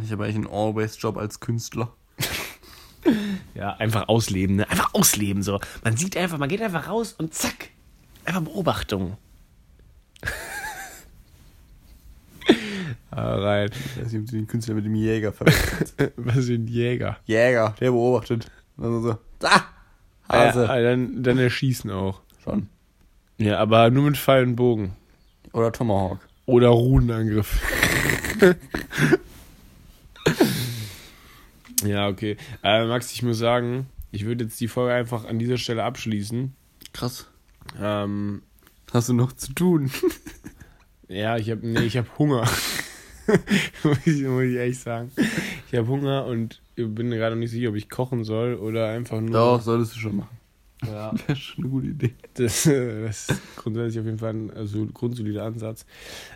Ich 0.04 0.12
habe 0.12 0.24
eigentlich 0.24 0.36
einen 0.36 0.48
Always-Job 0.48 1.18
als 1.18 1.40
Künstler. 1.40 1.94
ja, 3.56 3.74
einfach 3.76 4.08
ausleben, 4.08 4.56
ne? 4.58 4.70
Einfach 4.70 4.94
ausleben, 4.94 5.44
so. 5.44 5.60
Man 5.84 5.98
sieht 5.98 6.16
einfach, 6.18 6.38
man 6.38 6.50
geht 6.50 6.62
einfach 6.62 6.88
raus 6.88 7.14
und 7.14 7.34
zack, 7.34 7.70
einfach 8.24 8.42
Beobachtung. 8.42 9.18
ah, 13.12 13.36
rein. 13.36 13.70
Ich 13.74 14.02
weiß 14.02 14.12
nicht, 14.14 14.22
ob 14.22 14.28
du 14.28 14.36
den 14.38 14.48
Künstler 14.48 14.76
mit 14.76 14.86
dem 14.86 14.96
Jäger 14.96 15.34
verwechselt. 15.34 16.14
Was 16.18 16.46
für 16.46 16.54
ein 16.54 16.68
Jäger. 16.68 17.18
Jäger, 17.26 17.76
der 17.80 17.92
beobachtet. 17.92 18.50
Also 18.78 19.02
so, 19.02 19.18
da! 19.40 19.66
Hase. 20.28 20.66
Ja, 20.66 20.82
dann, 20.82 21.22
dann 21.24 21.38
erschießen 21.38 21.92
auch. 21.92 22.22
Schon. 22.44 22.68
Ja, 23.38 23.60
aber 23.60 23.90
nur 23.92 24.06
mit 24.06 24.18
Pfeil 24.18 24.44
und 24.44 24.56
Bogen. 24.56 24.96
Oder 25.56 25.72
Tomahawk. 25.72 26.20
Oder 26.47 26.68
Runenangriff. 26.68 27.62
ja, 31.86 32.10
okay. 32.10 32.36
Äh, 32.62 32.86
Max, 32.86 33.14
ich 33.14 33.24
muss 33.24 33.38
sagen, 33.38 33.86
ich 34.12 34.26
würde 34.26 34.43
jetzt 34.43 34.60
die 34.60 34.68
Folge 34.68 34.93
einfach 34.93 35.24
an 35.24 35.39
dieser 35.39 35.58
Stelle 35.58 35.86
abschließen. 35.86 36.53
Krass. 36.91 37.28
Ähm, 37.82 38.41
Hast 38.91 39.08
du 39.08 39.14
noch 39.14 39.32
zu 39.32 39.53
tun? 39.53 39.89
ja, 41.08 41.38
ich 41.38 41.49
habe 41.49 41.66
nee, 41.66 41.84
ich 41.84 41.95
habe 41.95 42.10
Hunger. 42.20 42.41
muss, 43.84 43.97
ich, 44.06 44.24
muss 44.24 44.43
ich 44.43 44.58
echt 44.58 44.82
sagen. 44.82 45.10
Ich 45.72 45.78
habe 45.78 45.88
Hunger 45.88 46.26
und 46.26 46.62
bin 46.76 47.08
mir 47.08 47.16
gerade 47.16 47.38
nicht 47.38 47.51
sicher, 47.51 47.70
ob 47.70 47.76
ich 47.76 47.89
kochen 47.89 48.26
soll 48.26 48.56
oder 48.56 48.89
einfach 48.89 49.22
nur. 49.22 49.32
Doch, 49.32 49.62
solltest 49.62 49.95
du 49.95 49.99
schon 49.99 50.18
machen. 50.18 50.35
Ja, 50.92 51.12
Das 51.28 51.38
ist 51.38 51.44
schon 51.44 51.64
eine 51.66 51.72
gute 51.72 51.88
Idee. 51.88 52.14
das, 52.36 52.66
äh, 52.66 53.04
das 53.06 53.30
ist 53.30 53.42
grundsätzlich 53.56 54.00
auf 54.00 54.06
jeden 54.06 54.18
Fall 54.20 54.34
ein 54.34 54.52
also, 54.52 54.86
grundsolider 54.86 55.44
Ansatz. 55.44 55.86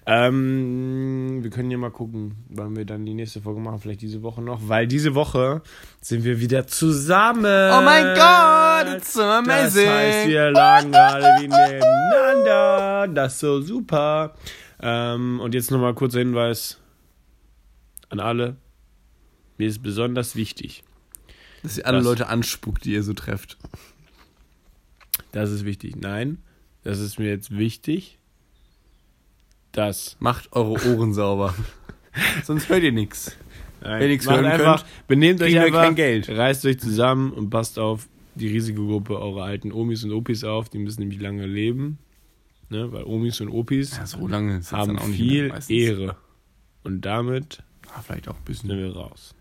Ähm, 0.05 1.39
wir 1.43 1.49
können 1.49 1.71
ja 1.71 1.77
mal 1.77 1.91
gucken, 1.91 2.35
wann 2.49 2.75
wir 2.75 2.85
dann 2.85 3.05
die 3.05 3.13
nächste 3.13 3.41
Folge 3.41 3.59
machen. 3.59 3.79
Vielleicht 3.79 4.01
diese 4.01 4.21
Woche 4.23 4.41
noch, 4.41 4.59
weil 4.67 4.87
diese 4.87 5.15
Woche 5.15 5.61
sind 6.01 6.23
wir 6.23 6.39
wieder 6.39 6.67
zusammen. 6.67 7.45
Oh 7.45 7.81
mein 7.81 8.15
Gott, 8.15 8.97
it's 8.97 9.13
so 9.13 9.21
amazing. 9.23 9.85
Das 9.85 9.93
heißt, 9.95 10.27
wir 10.27 10.51
lagen 10.51 10.91
gerade 10.91 11.23
wie 11.41 11.47
nebeneinander. 11.47 13.07
Das 13.13 13.33
ist 13.33 13.39
so 13.39 13.61
super. 13.61 14.35
Ähm, 14.81 15.39
und 15.41 15.53
jetzt 15.53 15.71
nochmal 15.71 15.93
kurzer 15.93 16.19
Hinweis 16.19 16.79
an 18.09 18.19
alle. 18.19 18.55
Mir 19.57 19.67
ist 19.67 19.83
besonders 19.83 20.35
wichtig, 20.37 20.83
Dass 21.63 21.77
ihr 21.77 21.85
alle 21.85 21.97
Das- 21.97 22.05
Leute 22.05 22.27
anspuckt, 22.27 22.85
die 22.85 22.93
ihr 22.93 23.03
so 23.03 23.13
trefft. 23.13 23.57
Das 25.31 25.51
ist 25.51 25.65
wichtig. 25.65 25.95
Nein, 25.95 26.39
das 26.83 26.99
ist 26.99 27.19
mir 27.19 27.29
jetzt 27.29 27.55
wichtig, 27.57 28.17
dass. 29.71 30.17
Macht 30.19 30.51
eure 30.53 30.71
Ohren 30.95 31.13
sauber. 31.13 31.53
Sonst 32.43 32.69
hört 32.69 32.83
ihr 32.83 32.91
nichts. 32.91 33.35
Nein, 33.81 33.93
Wenn 33.93 34.01
ihr 34.01 34.07
nichts 34.09 34.29
hören 34.29 34.45
einfach, 34.45 34.81
könnt, 34.83 35.07
benehmt 35.07 35.41
euch 35.41 35.57
einfach, 35.57 35.83
kein 35.83 35.95
Geld. 35.95 36.29
reißt 36.29 36.65
euch 36.65 36.79
zusammen 36.79 37.31
und 37.31 37.49
passt 37.49 37.79
auf 37.79 38.09
die 38.35 38.47
Risikogruppe 38.47 39.19
eurer 39.19 39.43
alten 39.43 39.71
Omis 39.71 40.03
und 40.03 40.11
Opis 40.11 40.43
auf. 40.43 40.69
Die 40.69 40.79
müssen 40.79 40.99
nämlich 41.01 41.19
lange 41.21 41.45
leben. 41.45 41.97
Ne? 42.69 42.91
Weil 42.91 43.03
Omis 43.03 43.39
und 43.41 43.49
Opis 43.49 43.97
Ja, 43.97 44.05
so 44.05 44.29
haben 44.29 44.99
viel. 45.13 45.53
Ehre. 45.69 46.15
Und 46.83 47.01
damit 47.01 47.63
Ah, 47.95 48.01
vielleicht 48.03 48.27
auch 48.27 48.35
ein 48.35 48.43
bisschen. 48.45 48.69
sind 48.69 48.77
wir 48.79 48.95
raus. 48.95 49.33